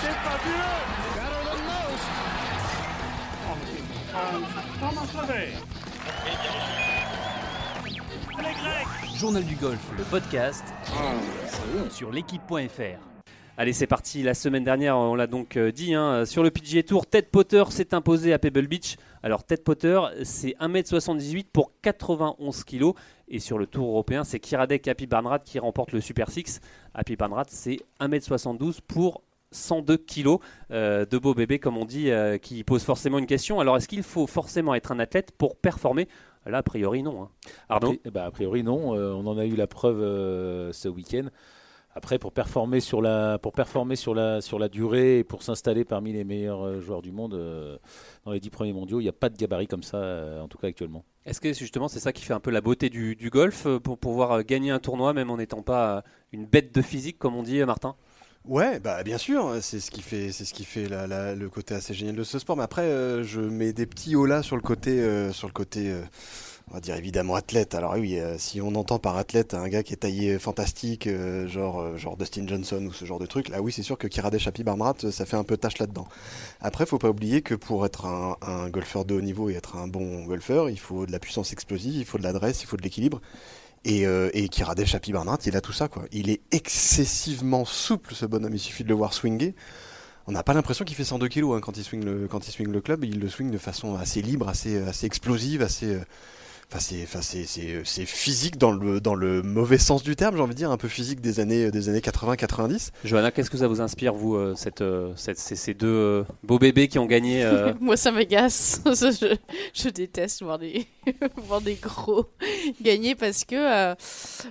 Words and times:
C'est 0.00 0.12
fabuleux 0.12 0.82
Journal 9.16 9.44
du 9.44 9.54
golf, 9.56 9.80
le 9.96 10.04
podcast 10.04 10.64
sur 11.90 12.10
l'équipe.fr. 12.10 13.11
Allez, 13.62 13.72
c'est 13.72 13.86
parti. 13.86 14.24
La 14.24 14.34
semaine 14.34 14.64
dernière, 14.64 14.98
on 14.98 15.14
l'a 15.14 15.28
donc 15.28 15.56
euh, 15.56 15.70
dit, 15.70 15.94
hein, 15.94 16.24
sur 16.26 16.42
le 16.42 16.50
PGA 16.50 16.82
Tour, 16.82 17.06
Ted 17.06 17.28
Potter 17.30 17.62
s'est 17.70 17.94
imposé 17.94 18.32
à 18.32 18.40
Pebble 18.40 18.66
Beach. 18.66 18.96
Alors, 19.22 19.44
Ted 19.44 19.62
Potter, 19.62 20.00
c'est 20.24 20.56
1m78 20.60 21.46
pour 21.52 21.70
91 21.80 22.64
kg. 22.64 22.90
Et 23.28 23.38
sur 23.38 23.58
le 23.58 23.68
Tour 23.68 23.86
européen, 23.86 24.24
c'est 24.24 24.40
Kiradek 24.40 24.88
Happy 24.88 25.06
Barnrat 25.06 25.38
qui 25.38 25.60
remporte 25.60 25.92
le 25.92 26.00
Super 26.00 26.28
Six. 26.28 26.60
Happy 26.92 27.14
Barnrat, 27.14 27.44
c'est 27.50 27.76
1m72 28.00 28.80
pour 28.84 29.22
102 29.52 29.96
kg 29.96 30.38
euh, 30.72 31.06
de 31.06 31.16
beau 31.18 31.32
bébé, 31.32 31.60
comme 31.60 31.76
on 31.76 31.84
dit, 31.84 32.10
euh, 32.10 32.38
qui 32.38 32.64
pose 32.64 32.82
forcément 32.82 33.20
une 33.20 33.26
question. 33.26 33.60
Alors, 33.60 33.76
est-ce 33.76 33.86
qu'il 33.86 34.02
faut 34.02 34.26
forcément 34.26 34.74
être 34.74 34.90
un 34.90 34.98
athlète 34.98 35.30
pour 35.38 35.54
performer? 35.54 36.08
Là, 36.46 36.58
a 36.58 36.62
priori, 36.64 37.04
non. 37.04 37.22
hein. 37.22 37.28
Eh 38.04 38.10
ben, 38.10 38.24
a 38.24 38.32
priori, 38.32 38.64
non. 38.64 38.96
Euh, 38.96 39.12
on 39.12 39.24
en 39.28 39.38
a 39.38 39.46
eu 39.46 39.54
la 39.54 39.68
preuve 39.68 40.00
ce 40.72 40.88
week-end. 40.88 41.28
Après, 41.94 42.18
pour 42.18 42.32
performer 42.32 42.80
sur 42.80 43.02
la, 43.02 43.38
pour 43.38 43.52
performer 43.52 43.96
sur 43.96 44.14
la, 44.14 44.40
sur 44.40 44.58
la 44.58 44.68
durée 44.68 45.18
et 45.18 45.24
pour 45.24 45.42
s'installer 45.42 45.84
parmi 45.84 46.12
les 46.12 46.24
meilleurs 46.24 46.64
euh, 46.64 46.80
joueurs 46.80 47.02
du 47.02 47.12
monde 47.12 47.34
euh, 47.34 47.76
dans 48.24 48.32
les 48.32 48.40
dix 48.40 48.48
premiers 48.50 48.72
mondiaux, 48.72 49.00
il 49.00 49.02
n'y 49.02 49.08
a 49.10 49.12
pas 49.12 49.28
de 49.28 49.36
gabarit 49.36 49.66
comme 49.66 49.82
ça, 49.82 49.98
euh, 49.98 50.40
en 50.40 50.48
tout 50.48 50.56
cas 50.56 50.68
actuellement. 50.68 51.04
Est-ce 51.26 51.40
que 51.40 51.52
justement 51.52 51.88
c'est 51.88 52.00
ça 52.00 52.12
qui 52.12 52.24
fait 52.24 52.32
un 52.32 52.40
peu 52.40 52.50
la 52.50 52.62
beauté 52.62 52.88
du, 52.88 53.14
du 53.14 53.28
golf 53.28 53.66
pour 53.84 53.98
pouvoir 53.98 54.42
gagner 54.42 54.70
un 54.70 54.78
tournoi 54.78 55.12
même 55.12 55.30
en 55.30 55.36
n'étant 55.36 55.62
pas 55.62 56.02
une 56.32 56.46
bête 56.46 56.74
de 56.74 56.80
physique 56.80 57.18
comme 57.18 57.36
on 57.36 57.42
dit 57.42 57.62
Martin? 57.64 57.94
Ouais, 58.44 58.80
bah 58.80 59.04
bien 59.04 59.18
sûr, 59.18 59.58
c'est 59.60 59.78
ce 59.78 59.92
qui 59.92 60.02
fait, 60.02 60.32
c'est 60.32 60.44
ce 60.44 60.52
qui 60.52 60.64
fait 60.64 60.88
la- 60.88 61.06
la- 61.06 61.36
le 61.36 61.48
côté 61.48 61.74
assez 61.76 61.94
génial 61.94 62.16
de 62.16 62.24
ce 62.24 62.40
sport. 62.40 62.56
Mais 62.56 62.64
après, 62.64 62.82
euh, 62.82 63.22
je 63.22 63.40
mets 63.40 63.72
des 63.72 63.86
petits 63.86 64.16
hauts 64.16 64.26
là 64.26 64.42
sur 64.42 64.56
le 64.56 64.62
côté, 64.62 65.00
euh, 65.00 65.30
sur 65.32 65.46
le 65.46 65.52
côté, 65.52 65.92
euh, 65.92 66.02
on 66.70 66.74
va 66.74 66.80
dire 66.80 66.96
évidemment 66.96 67.34
athlète. 67.34 67.74
Alors 67.74 67.94
oui, 67.94 68.18
euh, 68.18 68.36
si 68.38 68.60
on 68.60 68.74
entend 68.74 68.98
par 68.98 69.16
athlète 69.16 69.54
un 69.54 69.68
gars 69.68 69.82
qui 69.82 69.92
est 69.92 69.96
taillé 69.96 70.38
fantastique, 70.38 71.06
euh, 71.06 71.46
genre, 71.48 71.80
euh, 71.80 71.96
genre 71.96 72.16
Dustin 72.16 72.46
Johnson 72.46 72.84
ou 72.86 72.92
ce 72.92 73.04
genre 73.04 73.18
de 73.18 73.26
truc, 73.26 73.48
là 73.48 73.60
oui, 73.60 73.72
c'est 73.72 73.82
sûr 73.82 73.98
que 73.98 74.06
Kiradech 74.06 74.46
Happy 74.46 74.62
Barnrat, 74.62 74.94
euh, 75.04 75.10
ça 75.10 75.26
fait 75.26 75.36
un 75.36 75.44
peu 75.44 75.56
tâche 75.56 75.78
là-dedans. 75.78 76.06
Après, 76.60 76.86
faut 76.86 76.98
pas 76.98 77.10
oublier 77.10 77.42
que 77.42 77.54
pour 77.54 77.84
être 77.84 78.06
un, 78.06 78.68
golfeur 78.70 79.04
de 79.04 79.14
haut 79.14 79.20
niveau 79.20 79.50
et 79.50 79.54
être 79.54 79.76
un 79.76 79.88
bon 79.88 80.24
golfeur, 80.24 80.70
il 80.70 80.78
faut 80.78 81.06
de 81.06 81.12
la 81.12 81.18
puissance 81.18 81.52
explosive, 81.52 81.96
il 81.96 82.04
faut 82.04 82.18
de 82.18 82.22
l'adresse, 82.22 82.62
il 82.62 82.66
faut 82.66 82.76
de 82.76 82.82
l'équilibre. 82.82 83.20
Et, 83.84 84.06
euh, 84.06 84.30
et 84.32 84.48
Kiradech 84.48 84.94
Happy 84.94 85.12
Barnrat, 85.12 85.38
il 85.46 85.56
a 85.56 85.60
tout 85.60 85.72
ça, 85.72 85.88
quoi. 85.88 86.04
Il 86.12 86.30
est 86.30 86.40
excessivement 86.52 87.64
souple, 87.64 88.14
ce 88.14 88.26
bonhomme. 88.26 88.54
Il 88.54 88.60
suffit 88.60 88.84
de 88.84 88.88
le 88.88 88.94
voir 88.94 89.12
swinger. 89.12 89.54
On 90.28 90.32
n'a 90.32 90.44
pas 90.44 90.54
l'impression 90.54 90.84
qu'il 90.84 90.96
fait 90.96 91.04
102 91.04 91.26
kilos 91.26 91.56
hein, 91.56 91.60
quand, 91.60 91.76
il 91.76 91.82
swing 91.82 92.04
le, 92.04 92.28
quand 92.28 92.46
il 92.46 92.52
swing 92.52 92.70
le 92.70 92.80
club. 92.80 93.04
Il 93.04 93.18
le 93.18 93.28
swing 93.28 93.50
de 93.50 93.58
façon 93.58 93.96
assez 93.96 94.22
libre, 94.22 94.48
assez, 94.48 94.78
assez 94.78 95.06
explosive, 95.06 95.62
assez. 95.62 95.98
Euh, 96.72 96.76
Enfin, 96.76 96.78
c'est, 96.80 97.02
enfin, 97.02 97.20
c'est, 97.20 97.44
c'est, 97.44 97.82
c'est 97.84 98.06
physique 98.06 98.56
dans 98.56 98.72
le, 98.72 98.98
dans 99.00 99.14
le 99.14 99.42
mauvais 99.42 99.76
sens 99.76 100.02
du 100.02 100.16
terme, 100.16 100.36
j'ai 100.36 100.42
envie 100.42 100.52
de 100.54 100.56
dire, 100.56 100.70
un 100.70 100.78
peu 100.78 100.88
physique 100.88 101.20
des 101.20 101.38
années, 101.38 101.70
des 101.70 101.88
années 101.90 102.00
80-90. 102.00 102.90
Johanna, 103.04 103.30
qu'est-ce 103.30 103.50
que 103.50 103.58
ça 103.58 103.66
vous 103.68 103.80
inspire 103.82 104.14
vous 104.14 104.36
euh, 104.36 104.54
cette, 104.56 104.80
euh, 104.80 105.12
cette- 105.16 105.38
ces, 105.38 105.54
ces 105.54 105.74
deux 105.74 105.86
euh, 105.86 106.24
beaux 106.44 106.58
bébés 106.58 106.88
qui 106.88 106.98
ont 106.98 107.04
gagné 107.06 107.44
euh, 107.44 107.74
Moi, 107.80 107.96
ça 107.98 108.10
m'agace. 108.10 108.80
je, 108.86 109.36
je 109.74 109.88
déteste 109.90 110.42
voir 110.42 110.58
des, 110.58 110.86
voir 111.46 111.60
des 111.60 111.74
gros 111.74 112.26
gagner 112.80 113.14
parce 113.14 113.44
que, 113.44 113.54
euh, 113.56 113.94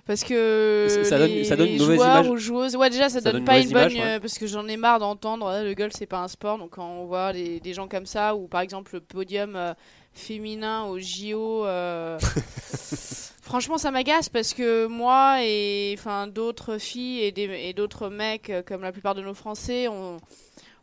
parce 0.05 0.23
que 0.23 0.85
Ça- 0.89 1.03
ça 1.03 1.17
donne- 1.17 1.31
les, 1.31 1.43
ça 1.43 1.55
donne 1.55 1.69
une 1.69 1.79
mauvaise 1.79 1.97
joueurs 1.97 2.19
image. 2.23 2.29
ou 2.29 2.37
joueuses, 2.37 2.75
ouais, 2.75 2.89
déjà, 2.91 3.09
ça, 3.09 3.19
Ça 3.19 3.21
donne, 3.31 3.33
donne 3.41 3.45
pas 3.45 3.57
une 3.59 3.69
bonne, 3.71 3.91
image, 3.91 3.95
ouais. 3.95 4.01
euh, 4.03 4.19
parce 4.19 4.37
que 4.37 4.45
j'en 4.45 4.67
ai 4.67 4.77
marre 4.77 4.99
d'entendre 4.99 5.47
euh, 5.47 5.63
le 5.63 5.73
golf, 5.73 5.93
c'est 5.97 6.05
pas 6.05 6.19
un 6.19 6.27
sport. 6.27 6.57
Donc, 6.59 6.71
quand 6.71 6.87
on 6.87 7.05
voit 7.05 7.33
des, 7.33 7.59
des 7.59 7.73
gens 7.73 7.87
comme 7.87 8.05
ça, 8.05 8.35
ou 8.35 8.47
par 8.47 8.61
exemple 8.61 8.91
le 8.93 8.99
podium 9.01 9.55
euh, 9.55 9.73
féminin 10.13 10.83
au 10.85 10.99
JO. 10.99 11.65
euh, 11.65 12.19
Franchement, 13.41 13.77
ça 13.77 13.91
m'agace 13.91 14.29
parce 14.29 14.53
que 14.53 14.85
moi 14.85 15.43
et 15.43 15.93
enfin 15.97 16.27
d'autres 16.27 16.77
filles 16.77 17.23
et, 17.35 17.73
d'autres 17.73 18.07
mecs, 18.09 18.49
euh, 18.49 18.61
comme 18.63 18.81
la 18.81 18.91
plupart 18.93 19.13
de 19.13 19.21
nos 19.21 19.33
Français, 19.33 19.89
on, 19.89 20.17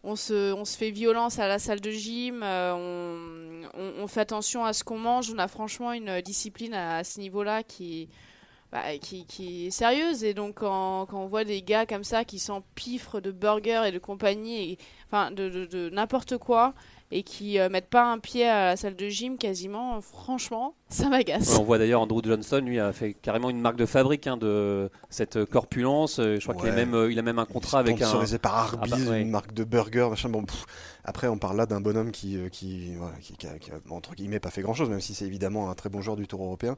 on, 0.05 0.17
se, 0.17 0.53
on 0.53 0.67
se 0.67 0.77
fait 0.77 0.91
violence 0.91 1.39
à 1.39 1.49
la 1.49 1.59
salle 1.59 1.81
de 1.81 1.91
gym, 1.91 2.43
euh, 2.43 3.65
on, 3.75 4.03
on- 4.03 4.07
fait 4.07 4.21
attention 4.21 4.65
à 4.67 4.75
ce 4.75 4.85
qu'on 4.85 4.99
mange. 4.99 5.31
On 5.35 5.39
a 5.39 5.49
franchement 5.49 5.93
une 5.93 6.21
discipline 6.21 6.75
à, 6.75 7.05
ce 7.05 7.21
niveau-là 7.21 7.63
qui, 7.63 8.11
bah, 8.71 8.99
qui, 9.01 9.25
qui 9.25 9.69
est 9.69 9.71
sérieuse. 9.71 10.23
Et 10.25 10.35
donc, 10.35 10.57
quand, 10.57 11.07
quand 11.07 11.23
on 11.23 11.27
voit 11.27 11.45
des 11.45 11.63
gars 11.63 11.87
comme 11.87 12.05
ça 12.05 12.25
qui 12.25 12.39
s'empiffrent 12.39 13.21
de 13.21 13.31
burgers 13.31 13.85
et 13.87 13.93
de 13.93 13.99
compagnie, 13.99 14.77
enfin 15.11 15.31
de, 15.31 15.49
de 15.49 15.89
n'importe 15.89 16.37
quoi, 16.37 16.75
et 17.11 17.23
qui 17.23 17.59
euh, 17.59 17.69
mettent 17.69 17.89
pas 17.89 18.05
un 18.13 18.19
pied 18.19 18.47
à 18.47 18.67
la 18.67 18.77
salle 18.77 18.95
de 18.95 19.09
gym 19.09 19.39
quasiment, 19.39 20.01
franchement, 20.01 20.75
ça 20.89 21.09
m'agace. 21.09 21.57
On 21.59 21.65
voit 21.65 21.79
d'ailleurs 21.79 22.03
Andrew 22.03 22.21
Johnston, 22.23 22.61
lui, 22.67 22.79
a 22.79 22.93
fait 22.93 23.15
carrément 23.15 23.49
une 23.49 23.61
marque 23.61 23.77
de 23.77 23.87
fabrique 23.87 24.27
hein, 24.27 24.37
de 24.37 24.91
cette 25.09 25.45
corpulence. 25.47 26.19
Euh, 26.19 26.37
Je 26.39 26.43
crois 26.47 26.55
qu'il 26.55 26.69
a 26.69 26.73
même, 26.73 26.95
euh, 26.95 27.11
il 27.11 27.19
a 27.19 27.23
même 27.23 27.39
un 27.39 27.47
contrat 27.47 27.79
avec 27.79 27.97
un. 28.03 28.07
Sponsorisé 28.07 28.39
par 28.39 28.55
Arby's, 28.75 28.93
Ah 28.93 29.05
bah, 29.05 29.11
ouais. 29.13 29.23
une 29.23 29.31
marque 29.31 29.55
de 29.55 29.65
burger, 29.65 30.09
machin. 30.11 30.29
Bon, 30.29 30.45
pff. 30.45 30.67
après, 31.05 31.29
on 31.29 31.39
parle 31.39 31.57
là 31.57 31.67
d'un 31.67 31.81
bonhomme 31.81 32.11
qui, 32.11 32.37
euh, 32.37 32.49
qui, 32.51 32.95
voilà, 32.97 33.17
qui, 33.21 33.35
qui 33.37 33.47
a, 33.47 33.59
qui 33.59 33.71
a, 33.71 33.75
entre 33.91 34.15
guillemets, 34.15 34.41
pas 34.41 34.51
fait 34.51 34.63
grand-chose, 34.63 34.91
même 34.91 35.01
si 35.01 35.15
c'est 35.15 35.25
évidemment 35.27 35.71
un 35.71 35.75
très 35.75 35.89
bon 35.89 36.03
joueur 36.03 36.17
du 36.17 36.27
Tour 36.27 36.43
européen. 36.45 36.77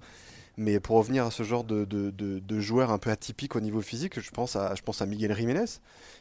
Mais 0.63 0.79
pour 0.79 0.99
revenir 0.99 1.25
à 1.25 1.31
ce 1.31 1.43
genre 1.43 1.65
de, 1.65 1.87
de, 1.87 2.61
joueur 2.61 2.91
un 2.91 2.99
peu 2.99 3.09
atypique 3.09 3.57
au 3.57 3.61
niveau 3.61 3.81
physique, 3.81 4.21
je 4.21 4.31
pense 4.31 4.57
à, 4.57 5.07
Miguel 5.07 5.35
Jiménez. 5.35 5.65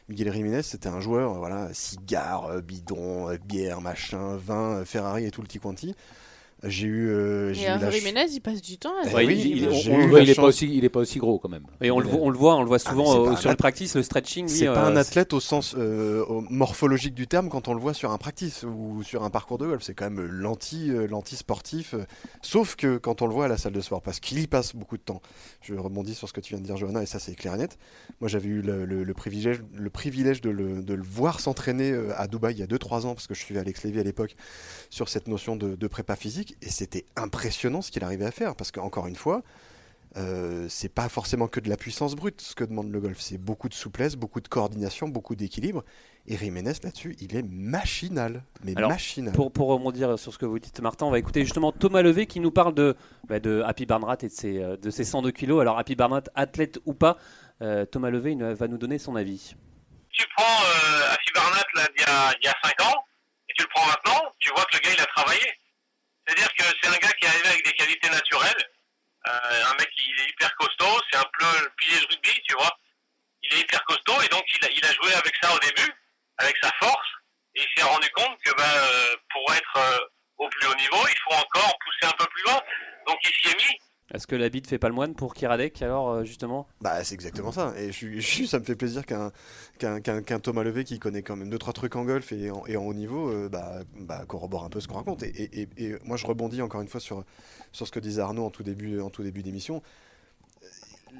Miguel 0.08 0.32
Jiménez, 0.32 0.62
c'était 0.62 0.88
un 0.88 0.98
joueur, 0.98 1.34
voilà, 1.34 1.68
cigare, 1.74 2.46
euh, 2.46 2.62
bidon, 2.62 3.28
euh, 3.28 3.36
bière, 3.36 3.82
machin, 3.82 4.38
vin, 4.38 4.78
euh, 4.78 4.84
Ferrari 4.86 5.26
et 5.26 5.30
tout 5.30 5.42
le 5.42 5.46
petit 5.46 5.58
quanti. 5.58 5.94
J'ai 6.64 6.86
eu, 6.88 7.08
euh, 7.08 7.54
j'ai 7.54 7.62
Et 7.62 7.70
euh, 7.70 7.78
ch- 7.78 7.94
Jiménez, 7.94 8.26
il 8.32 8.40
passe 8.40 8.60
du 8.60 8.76
temps. 8.76 8.90
à 9.02 9.08
Eh 9.08 9.14
Ouais, 9.14 9.26
oui, 9.26 9.40
il- 9.56 9.68
on- 9.68 9.70
on- 9.72 9.74
il 10.18 10.26
n'est 10.26 10.34
pas, 10.34 10.34
chance- 10.34 10.44
aussi, 10.48 10.76
il 10.76 10.84
est 10.84 10.88
pas 10.90 11.00
aussi 11.00 11.18
gros 11.18 11.38
quand 11.38 11.48
même. 11.48 11.64
Et 11.80 11.90
on 11.90 11.98
le, 12.00 12.06
voit- 12.06 12.20
on 12.20 12.28
le 12.28 12.36
voit, 12.36 12.56
on 12.56 12.60
le 12.60 12.66
voit 12.68 12.78
souvent 12.78 13.28
euh, 13.30 13.36
sur 13.36 13.48
le 13.50 13.56
practice, 13.56 13.94
le 13.96 14.02
stretching. 14.02 14.46
C'est 14.46 14.66
pas 14.66 14.86
euh, 14.88 14.92
un 14.92 14.96
athlète 14.96 15.32
au 15.32 15.40
sens 15.40 15.74
euh, 15.78 16.22
morphologique 16.50 17.14
du 17.14 17.26
terme 17.26 17.48
quand 17.48 17.68
on 17.68 17.72
le 17.74 17.80
voit 17.80 17.94
sur 17.94 18.10
un 18.10 18.18
practice 18.18 18.64
ou 18.64 19.02
sur 19.02 19.22
un 19.24 19.30
parcours 19.30 19.56
de 19.56 19.66
golf. 19.66 19.82
C'est 19.82 19.94
quand 19.94 20.10
même 20.10 20.20
l'anti, 20.26 20.90
euh, 20.90 21.06
l'anti-sportif. 21.06 21.94
euh, 21.94 22.04
sauf 22.42 22.76
que 22.76 22.98
quand 22.98 23.22
on 23.22 23.26
le 23.26 23.32
voit 23.32 23.46
à 23.46 23.48
la 23.48 23.56
salle 23.56 23.72
de 23.72 23.80
sport, 23.80 24.02
parce 24.02 24.20
qu'il 24.20 24.38
y 24.38 24.46
passe 24.46 24.74
beaucoup 24.74 24.96
de 24.98 25.02
temps. 25.02 25.22
Je 25.62 25.74
rebondis 25.74 26.14
sur 26.14 26.28
ce 26.28 26.32
que 26.34 26.40
tu 26.40 26.52
viens 26.54 26.60
de 26.60 26.66
dire, 26.66 26.76
Johanna, 26.76 27.02
et 27.02 27.06
ça 27.06 27.18
c'est 27.18 27.34
clair 27.34 27.54
et 27.54 27.58
net. 27.58 27.78
Moi 28.20 28.28
j'avais 28.28 28.48
eu 28.48 28.60
le, 28.60 28.84
le- 28.84 29.02
le 29.04 29.14
privilège, 29.14 29.62
le 29.74 29.88
privilège 29.90 30.42
de, 30.42 30.50
le, 30.50 30.82
de 30.82 30.92
le 30.94 31.02
voir 31.02 31.40
s'entraîner 31.40 31.90
euh, 31.90 32.12
à 32.18 32.26
Dubaï 32.26 32.52
il 32.54 32.58
y 32.60 32.62
a 32.62 32.66
2-3 32.66 33.06
ans, 33.06 33.14
parce 33.14 33.26
que 33.26 33.34
je 33.34 33.40
suivais 33.40 33.60
Alex 33.60 33.82
Lévy 33.84 33.98
à 34.00 34.02
l'époque, 34.02 34.36
sur 34.90 35.08
cette 35.08 35.26
notion 35.26 35.56
de, 35.56 35.74
de 35.74 35.86
prépa 35.86 36.16
physique. 36.16 36.49
Et 36.62 36.70
c'était 36.70 37.04
impressionnant 37.16 37.82
ce 37.82 37.90
qu'il 37.90 38.04
arrivait 38.04 38.26
à 38.26 38.30
faire, 38.30 38.56
parce 38.56 38.70
qu'encore 38.70 39.06
une 39.06 39.16
fois, 39.16 39.42
euh, 40.16 40.66
c'est 40.68 40.92
pas 40.92 41.08
forcément 41.08 41.46
que 41.46 41.60
de 41.60 41.68
la 41.68 41.76
puissance 41.76 42.16
brute 42.16 42.40
ce 42.40 42.54
que 42.54 42.64
demande 42.64 42.90
le 42.90 43.00
golf, 43.00 43.20
c'est 43.20 43.38
beaucoup 43.38 43.68
de 43.68 43.74
souplesse, 43.74 44.16
beaucoup 44.16 44.40
de 44.40 44.48
coordination, 44.48 45.08
beaucoup 45.08 45.36
d'équilibre. 45.36 45.84
Et 46.26 46.36
Jiménez 46.36 46.72
là-dessus, 46.82 47.16
il 47.20 47.36
est 47.36 47.42
machinal, 47.42 48.42
mais 48.64 48.76
Alors, 48.76 48.90
machinal. 48.90 49.32
Pour, 49.32 49.52
pour 49.52 49.68
rebondir 49.68 50.18
sur 50.18 50.32
ce 50.32 50.38
que 50.38 50.46
vous 50.46 50.58
dites, 50.58 50.80
Martin, 50.80 51.06
on 51.06 51.10
va 51.10 51.18
écouter 51.18 51.42
justement 51.44 51.72
Thomas 51.72 52.02
Levé 52.02 52.26
qui 52.26 52.40
nous 52.40 52.50
parle 52.50 52.74
de, 52.74 52.96
bah, 53.28 53.40
de 53.40 53.62
Happy 53.64 53.86
Barnrat 53.86 54.18
et 54.22 54.26
de 54.26 54.32
ses, 54.32 54.62
euh, 54.62 54.76
de 54.76 54.90
ses 54.90 55.04
102 55.04 55.30
kilos. 55.30 55.60
Alors, 55.60 55.78
Happy 55.78 55.94
Barnrat, 55.94 56.24
athlète 56.34 56.78
ou 56.84 56.94
pas, 56.94 57.16
euh, 57.62 57.84
Thomas 57.86 58.10
Levé 58.10 58.32
il 58.32 58.42
va 58.42 58.68
nous 58.68 58.78
donner 58.78 58.98
son 58.98 59.16
avis. 59.16 59.54
tu 60.10 60.26
prends 60.36 60.44
euh, 60.44 61.14
Barnat 61.34 61.64
là, 61.74 61.86
d'il 61.96 62.02
y 62.02 62.10
a, 62.10 62.34
il 62.40 62.44
y 62.44 62.48
a 62.48 62.54
5 62.62 62.80
ans 62.82 63.04
et 63.48 63.52
tu 63.56 63.62
le 63.62 63.68
prends 63.74 63.86
maintenant, 63.86 64.30
tu 64.38 64.50
vois 64.52 64.64
que 64.64 64.76
le 64.76 64.80
gars 64.80 64.94
il 64.96 65.00
a 65.00 65.06
travaillé. 65.06 65.46
C'est-à-dire 66.30 66.54
que 66.54 66.64
c'est 66.80 66.88
un 66.88 66.98
gars 66.98 67.12
qui 67.18 67.26
est 67.26 67.28
arrivé 67.28 67.48
avec 67.48 67.64
des 67.64 67.72
qualités 67.72 68.08
naturelles. 68.08 68.64
Euh, 69.26 69.64
un 69.66 69.74
mec 69.74 69.90
il 69.96 70.20
est 70.20 70.30
hyper 70.30 70.54
costaud, 70.54 71.00
c'est 71.10 71.18
un 71.18 71.26
peu 71.36 71.44
le 71.60 71.70
pilier 71.76 71.98
de 71.98 72.06
rugby, 72.06 72.40
tu 72.48 72.54
vois. 72.54 72.70
Il 73.42 73.52
est 73.54 73.60
hyper 73.62 73.84
costaud 73.84 74.22
et 74.22 74.28
donc 74.28 74.44
il 74.54 74.64
a, 74.64 74.68
il 74.70 74.84
a 74.84 74.92
joué 74.92 75.12
avec 75.12 75.34
ça 75.42 75.52
au 75.52 75.58
début, 75.58 75.92
avec 76.38 76.56
sa 76.62 76.70
force, 76.78 77.08
et 77.56 77.62
il 77.62 77.68
s'est 77.76 77.82
rendu 77.82 78.08
compte 78.10 78.38
que 78.44 78.54
ben, 78.54 78.62
euh, 78.62 79.16
pour 79.28 79.54
être 79.54 79.76
euh, 79.76 79.98
au 80.38 80.48
plus 80.50 80.68
haut 80.68 80.74
niveau, 80.76 81.04
il 81.08 81.18
faut 81.24 81.34
encore 81.34 81.76
pousser 81.84 82.12
un 82.14 82.16
peu 82.16 82.26
plus 82.26 82.44
loin. 82.44 82.60
Donc 83.08 83.18
il 83.24 83.30
s'y 83.32 83.48
est 83.48 83.56
mis. 83.56 83.76
Est-ce 84.14 84.28
que 84.28 84.36
l'habit 84.36 84.62
ne 84.62 84.68
fait 84.68 84.78
pas 84.78 84.88
le 84.88 84.94
moine 84.94 85.16
pour 85.16 85.34
Kiradek 85.34 85.82
alors 85.82 86.24
justement? 86.24 86.68
Bah, 86.80 87.02
c'est 87.02 87.14
exactement 87.14 87.50
ça. 87.50 87.72
Et 87.76 87.90
je, 87.90 88.20
je 88.20 88.44
ça 88.44 88.60
me 88.60 88.64
fait 88.64 88.76
plaisir 88.76 89.04
qu'un 89.04 89.32
qu'un 89.80 90.40
Thomas 90.40 90.62
Levé 90.62 90.84
qui 90.84 90.98
connaît 90.98 91.22
quand 91.22 91.36
même 91.36 91.50
deux 91.50 91.58
trois 91.58 91.72
trucs 91.72 91.96
en 91.96 92.04
golf 92.04 92.32
et 92.32 92.50
en, 92.50 92.84
haut 92.84 92.94
niveau, 92.94 93.30
euh, 93.30 93.48
bah, 93.48 93.80
bah, 93.98 94.24
corrobore 94.26 94.64
un 94.64 94.70
peu 94.70 94.80
ce 94.80 94.88
qu'on 94.88 94.96
raconte. 94.96 95.22
Et, 95.22 95.68
moi, 96.04 96.16
je 96.16 96.26
rebondis 96.26 96.62
encore 96.62 96.80
une 96.80 96.88
fois 96.88 97.00
sur 97.00 97.24
ce 97.72 97.90
que 97.90 98.00
disait 98.00 98.22
Arnaud 98.22 98.44
en 98.44 98.50
tout 98.50 98.62
début 98.62 99.00
en 99.00 99.10
tout 99.10 99.22
début 99.22 99.42
d'émission. 99.42 99.82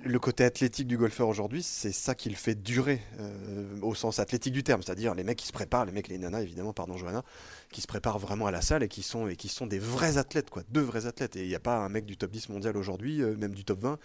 Le 0.05 0.19
côté 0.19 0.45
athlétique 0.45 0.87
du 0.87 0.97
golfeur 0.97 1.29
aujourd'hui, 1.29 1.63
c'est 1.63 1.93
ça 1.93 2.15
qui 2.15 2.31
le 2.31 2.37
fait 2.37 2.55
durer 2.55 3.03
euh, 3.19 3.67
au 3.83 3.95
sens 3.95 4.19
athlétique 4.19 4.55
du 4.55 4.63
terme, 4.63 4.83
c'est-à-dire 4.83 5.15
les 5.15 5.25
mecs 5.25 5.37
qui 5.37 5.47
se 5.47 5.53
préparent, 5.53 5.85
les 5.85 5.93
mecs, 5.93 6.09
les 6.09 6.17
nanas 6.17 6.41
évidemment, 6.41 6.73
pardon 6.73 6.97
Johanna, 6.97 7.23
qui 7.73 7.81
se 7.81 7.87
préparent 7.87 8.19
vraiment 8.19 8.47
à 8.47 8.51
la 8.51 8.61
salle 8.61 8.83
et 8.83 8.89
qui 8.89 9.03
sont, 9.03 9.29
et 9.29 9.37
qui 9.37 9.49
sont 9.49 9.67
des 9.67 9.79
vrais 9.79 10.19
athlètes, 10.19 10.51
quoi, 10.51 10.63
deux 10.71 10.81
vrais 10.81 11.07
athlètes. 11.07 11.37
Et 11.37 11.43
il 11.43 11.49
n'y 11.49 11.55
a 11.55 11.61
pas 11.61 11.77
un 11.77 11.89
mec 11.89 12.05
du 12.05 12.17
top 12.17 12.31
10 12.31 12.49
mondial 12.49 12.77
aujourd'hui, 12.77 13.23
euh, 13.23 13.37
même 13.37 13.55
du 13.55 13.65
top 13.65 13.81
20, 13.81 13.99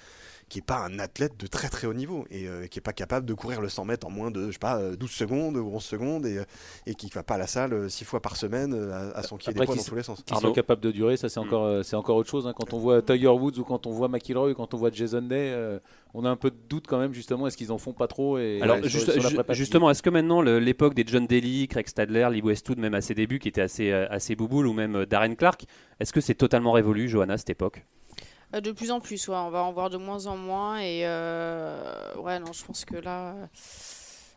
qui 0.49 0.59
n'est 0.59 0.65
pas 0.65 0.85
un 0.85 0.99
athlète 0.99 1.39
de 1.39 1.47
très 1.47 1.69
très 1.69 1.87
haut 1.87 1.93
niveau 1.93 2.25
et 2.29 2.47
euh, 2.47 2.67
qui 2.67 2.77
n'est 2.77 2.83
pas 2.83 2.93
capable 2.93 3.25
de 3.25 3.33
courir 3.33 3.61
le 3.61 3.69
100 3.69 3.85
mètres 3.85 4.05
en 4.05 4.11
moins 4.11 4.29
de 4.29 4.47
je 4.47 4.51
sais 4.53 4.59
pas, 4.59 4.79
12 4.95 5.09
secondes 5.09 5.57
ou 5.57 5.67
11 5.73 5.83
secondes 5.83 6.25
et, 6.27 6.39
et 6.85 6.93
qui 6.93 7.07
ne 7.07 7.11
va 7.11 7.23
pas 7.23 7.35
à 7.35 7.37
la 7.39 7.47
salle 7.47 7.89
6 7.89 8.05
fois 8.05 8.21
par 8.21 8.37
semaine 8.37 8.73
à, 9.15 9.23
son 9.23 9.37
pied 9.37 9.51
des 9.51 9.65
poids 9.65 9.75
dans 9.75 9.83
tous 9.83 9.95
les 9.95 10.03
sens. 10.03 10.21
Qui 10.23 10.35
sont 10.35 10.53
capables 10.53 10.81
de 10.81 10.91
durer, 10.91 11.17
ça 11.17 11.29
c'est 11.29 11.39
mm. 11.39 11.43
encore, 11.43 11.83
c'est 11.83 11.95
encore 11.95 12.17
autre 12.17 12.29
chose. 12.29 12.45
Hein. 12.45 12.53
Quand 12.55 12.73
on 12.73 12.77
voit 12.77 13.01
Tiger 13.01 13.27
Woods 13.29 13.57
ou 13.57 13.63
quand 13.63 13.87
on 13.87 13.91
voit 13.91 14.07
McIlroy 14.07 14.51
ou 14.51 14.53
quand 14.53 14.75
on 14.75 14.77
voit 14.77 14.91
Jason 14.91 15.23
Day, 15.23 15.79
on 16.13 16.23
a 16.23 16.29
un 16.29 16.37
peu 16.37 16.49
de 16.49 16.55
doute 16.69 16.85
quand 16.87 16.97
même 16.97 17.13
justement 17.13 17.47
est-ce 17.47 17.57
qu'ils 17.57 17.71
en 17.71 17.77
font 17.77 17.93
pas 17.93 18.07
trop 18.07 18.37
et 18.37 18.61
alors 18.61 18.77
justement 19.49 19.89
est-ce 19.89 20.01
que 20.01 20.09
maintenant 20.09 20.41
l'époque 20.41 20.93
des 20.93 21.03
John 21.05 21.27
Daly 21.27 21.67
Craig 21.67 21.87
Stadler 21.87 22.27
Lee 22.31 22.41
Westwood 22.41 22.77
même 22.77 22.93
à 22.93 23.01
ses 23.01 23.13
débuts 23.13 23.39
qui 23.39 23.49
étaient 23.55 23.61
assez 23.61 23.91
assez 23.91 24.35
bouboules 24.35 24.67
ou 24.67 24.73
même 24.73 25.05
Darren 25.05 25.35
Clark 25.35 25.65
est-ce 25.99 26.11
que 26.11 26.21
c'est 26.21 26.35
totalement 26.35 26.71
révolu 26.71 27.07
Johanna 27.07 27.37
cette 27.37 27.49
époque? 27.49 27.85
Euh, 28.53 28.61
de 28.61 28.71
plus 28.71 28.91
en 28.91 28.99
plus, 28.99 29.27
ouais, 29.27 29.35
on 29.35 29.49
va 29.49 29.63
en 29.63 29.71
voir 29.71 29.89
de 29.89 29.97
moins 29.97 30.27
en 30.27 30.37
moins. 30.37 30.79
Et 30.79 31.01
euh, 31.03 32.15
ouais, 32.17 32.39
non, 32.39 32.51
je 32.53 32.65
pense 32.65 32.83
que 32.85 32.97
là, 32.97 33.35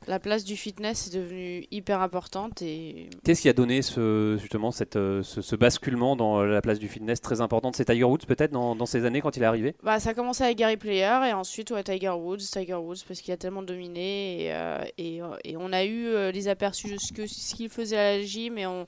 la 0.07 0.21
place 0.21 0.45
du 0.45 0.57
fitness 0.57 1.09
est 1.09 1.17
devenue 1.17 1.67
hyper 1.73 2.01
importante. 2.01 2.63
Et... 2.63 3.11
Qu'est-ce 3.25 3.43
qui 3.43 3.49
a 3.49 3.53
donné 3.53 3.83
ce, 3.83 4.37
justement 4.41 4.71
cette, 4.71 4.95
euh, 4.95 5.23
ce, 5.25 5.57
basculement 5.57 6.15
dans 6.15 6.45
la 6.45 6.63
place 6.63 6.79
du 6.79 6.89
fitness 6.89 7.21
très 7.21 7.41
importante? 7.41 7.75
C'est 7.75 7.85
Tiger 7.85 8.05
Woods 8.05 8.27
peut-être 8.27 8.53
dans, 8.53 8.77
dans, 8.77 8.87
ces 8.87 9.05
années 9.05 9.21
quand 9.21 9.37
il 9.37 9.43
est 9.43 9.47
arrivé? 9.47 9.75
Bah, 9.83 9.99
Ça 9.99 10.11
a 10.11 10.15
commencé 10.15 10.45
avec 10.45 10.59
Gary 10.59 10.77
Player 10.77 11.29
et 11.29 11.33
ensuite 11.33 11.73
ouais, 11.73 11.83
Tiger 11.83 12.11
Woods, 12.11 12.39
Tiger 12.39 12.75
Woods 12.75 13.03
parce 13.07 13.21
qu'il 13.21 13.35
a 13.35 13.37
tellement 13.37 13.63
dominé. 13.63 14.47
Et, 14.47 15.17
et, 15.17 15.21
et, 15.45 15.57
on 15.57 15.73
a 15.73 15.85
eu 15.85 16.31
les 16.33 16.47
aperçus 16.47 16.89
de 16.89 16.99
ce 16.99 17.55
qu'il 17.55 17.69
faisait 17.69 17.99
à 17.99 18.17
la 18.17 18.23
gym 18.23 18.59
et 18.59 18.67
on 18.67 18.87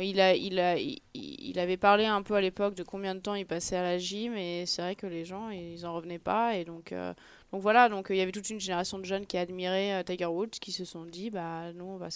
il, 0.00 0.20
a, 0.20 0.34
il, 0.34 0.58
a, 0.60 0.76
il, 0.78 1.58
avait 1.58 1.76
parlé 1.76 2.04
un 2.04 2.22
peu 2.22 2.34
à 2.34 2.40
l'époque 2.40 2.74
de 2.74 2.82
combien 2.82 3.14
de 3.14 3.20
temps 3.20 3.34
il 3.34 3.46
passait 3.46 3.76
à 3.76 3.82
la 3.82 3.98
gym 3.98 4.36
et 4.36 4.66
c'est 4.66 4.82
vrai 4.82 4.94
que 4.94 5.06
les 5.06 5.24
gens 5.24 5.50
ils 5.50 5.86
en 5.86 5.94
revenaient 5.94 6.18
pas 6.18 6.54
et 6.54 6.64
donc 6.64 6.92
euh, 6.92 7.14
donc 7.52 7.62
voilà, 7.62 7.88
donc 7.88 8.08
il 8.10 8.16
y 8.16 8.20
avait 8.20 8.32
toute 8.32 8.50
une 8.50 8.58
génération 8.58 8.98
de 8.98 9.04
jeunes 9.04 9.24
qui 9.24 9.38
admiraient 9.38 10.00
euh, 10.00 10.02
Tiger 10.02 10.26
Woods, 10.26 10.58
qui 10.60 10.72
se 10.72 10.84
sont 10.84 11.04
dit, 11.04 11.30
bah 11.30 11.72
nous 11.74 11.84
on 11.84 11.96
va. 11.96 12.08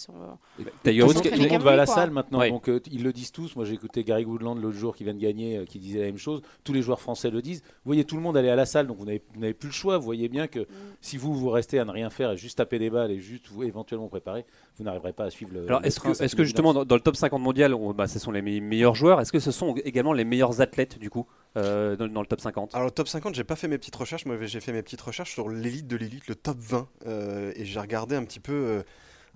Tiger 0.83 1.03
Woods, 1.03 1.13
tout 1.13 1.29
le 1.31 1.49
monde 1.49 1.61
va 1.61 1.71
à 1.71 1.75
la 1.77 1.85
salle 1.85 2.11
maintenant, 2.11 2.45
donc 2.49 2.67
euh, 2.67 2.81
ils 2.91 3.03
le 3.03 3.13
disent 3.13 3.31
tous. 3.31 3.55
Moi 3.55 3.63
j'ai 3.63 3.73
écouté 3.73 4.03
Gary 4.03 4.25
Woodland 4.25 4.55
l'autre 4.55 4.77
jour 4.77 4.95
qui 4.95 5.05
vient 5.05 5.13
de 5.13 5.19
gagner, 5.19 5.57
euh, 5.57 5.65
qui 5.65 5.79
disait 5.79 5.99
la 5.99 6.05
même 6.07 6.17
chose. 6.17 6.41
Tous 6.63 6.73
les 6.73 6.81
joueurs 6.81 6.99
français 6.99 7.29
le 7.29 7.41
disent. 7.41 7.61
Vous 7.63 7.89
voyez 7.89 8.03
tout 8.03 8.15
le 8.15 8.21
monde 8.21 8.35
aller 8.35 8.49
à 8.49 8.55
la 8.55 8.65
salle, 8.65 8.87
donc 8.87 8.97
vous 8.97 9.05
n'avez 9.05 9.53
plus 9.53 9.69
le 9.69 9.73
choix. 9.73 9.97
Vous 9.97 10.03
voyez 10.03 10.27
bien 10.27 10.47
que 10.47 10.59
mm. 10.59 10.65
si 10.99 11.17
vous 11.17 11.33
vous 11.33 11.49
restez 11.49 11.79
à 11.79 11.85
ne 11.85 11.91
rien 11.91 12.09
faire 12.09 12.31
et 12.31 12.37
juste 12.37 12.57
taper 12.57 12.77
des 12.77 12.89
balles 12.89 13.11
et 13.11 13.19
juste 13.19 13.47
vous 13.47 13.63
éventuellement 13.63 14.09
préparer, 14.09 14.45
vous 14.77 14.83
n'arriverez 14.83 15.13
pas 15.13 15.25
à 15.25 15.29
suivre 15.29 15.53
le. 15.53 15.65
Alors 15.65 15.85
est-ce 15.85 15.99
que, 15.99 16.23
est 16.23 16.35
que 16.35 16.43
justement 16.43 16.73
dans, 16.73 16.95
le 16.95 17.01
top 17.01 17.15
50 17.15 17.41
mondial, 17.41 17.73
bah, 17.95 18.07
ce 18.07 18.19
sont 18.19 18.31
les 18.31 18.41
meilleurs 18.41 18.95
joueurs 18.95 19.21
Est-ce 19.21 19.31
que 19.31 19.39
ce 19.39 19.51
sont 19.51 19.75
également 19.85 20.13
les 20.13 20.25
meilleurs 20.25 20.59
athlètes 20.59 20.99
du 20.99 21.09
coup 21.09 21.25
euh, 21.57 21.97
dans, 21.97 22.21
le 22.21 22.25
top 22.25 22.39
50 22.39 22.75
Alors, 22.75 22.85
le 22.85 22.91
top 22.91 23.09
50, 23.09 23.35
j'ai 23.35 23.43
pas 23.43 23.57
fait 23.57 23.67
mes 23.67 23.77
petites 23.77 23.95
recherches. 23.95 24.25
Moi, 24.25 24.37
j'ai 24.41 24.61
fait 24.61 24.71
mes 24.71 24.81
petites 24.81 25.01
recherches 25.01 25.20
sur 25.25 25.49
l'élite 25.49 25.87
de 25.87 25.95
l'élite, 25.95 26.27
le 26.27 26.35
top 26.35 26.57
20. 26.59 26.87
Euh, 27.05 27.51
et 27.55 27.65
j'ai 27.65 27.79
regardé 27.79 28.15
un 28.15 28.23
petit 28.23 28.39
peu, 28.39 28.53
euh, 28.53 28.83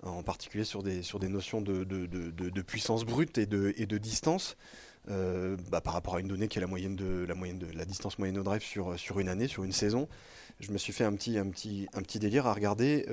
en 0.02 0.22
particulier 0.22 0.64
sur 0.64 0.82
des, 0.82 1.02
sur 1.02 1.18
des 1.18 1.28
notions 1.28 1.60
de, 1.60 1.84
de, 1.84 2.06
de, 2.06 2.62
puissance 2.62 3.04
brute 3.04 3.38
et 3.38 3.46
de, 3.46 3.74
et 3.76 3.86
de 3.86 3.98
distance. 3.98 4.56
Bah, 5.70 5.80
par 5.80 5.92
rapport 5.92 6.16
à 6.16 6.20
une 6.20 6.26
donnée 6.26 6.48
qui 6.48 6.58
est 6.58 6.60
la 6.60 6.66
moyenne 6.66 6.96
de 6.96 7.24
la, 7.28 7.36
moyenne 7.36 7.60
de, 7.60 7.68
la 7.76 7.84
distance 7.84 8.18
moyenne 8.18 8.38
au 8.38 8.42
drive 8.42 8.62
sur, 8.62 8.98
sur 8.98 9.20
une 9.20 9.28
année, 9.28 9.46
sur 9.46 9.62
une 9.62 9.70
saison, 9.70 10.08
je 10.58 10.72
me 10.72 10.78
suis 10.78 10.92
fait 10.92 11.04
un 11.04 11.12
petit, 11.12 11.38
un 11.38 11.48
petit, 11.48 11.86
un 11.94 12.02
petit 12.02 12.18
délire 12.18 12.48
à 12.48 12.52
regarder 12.52 13.06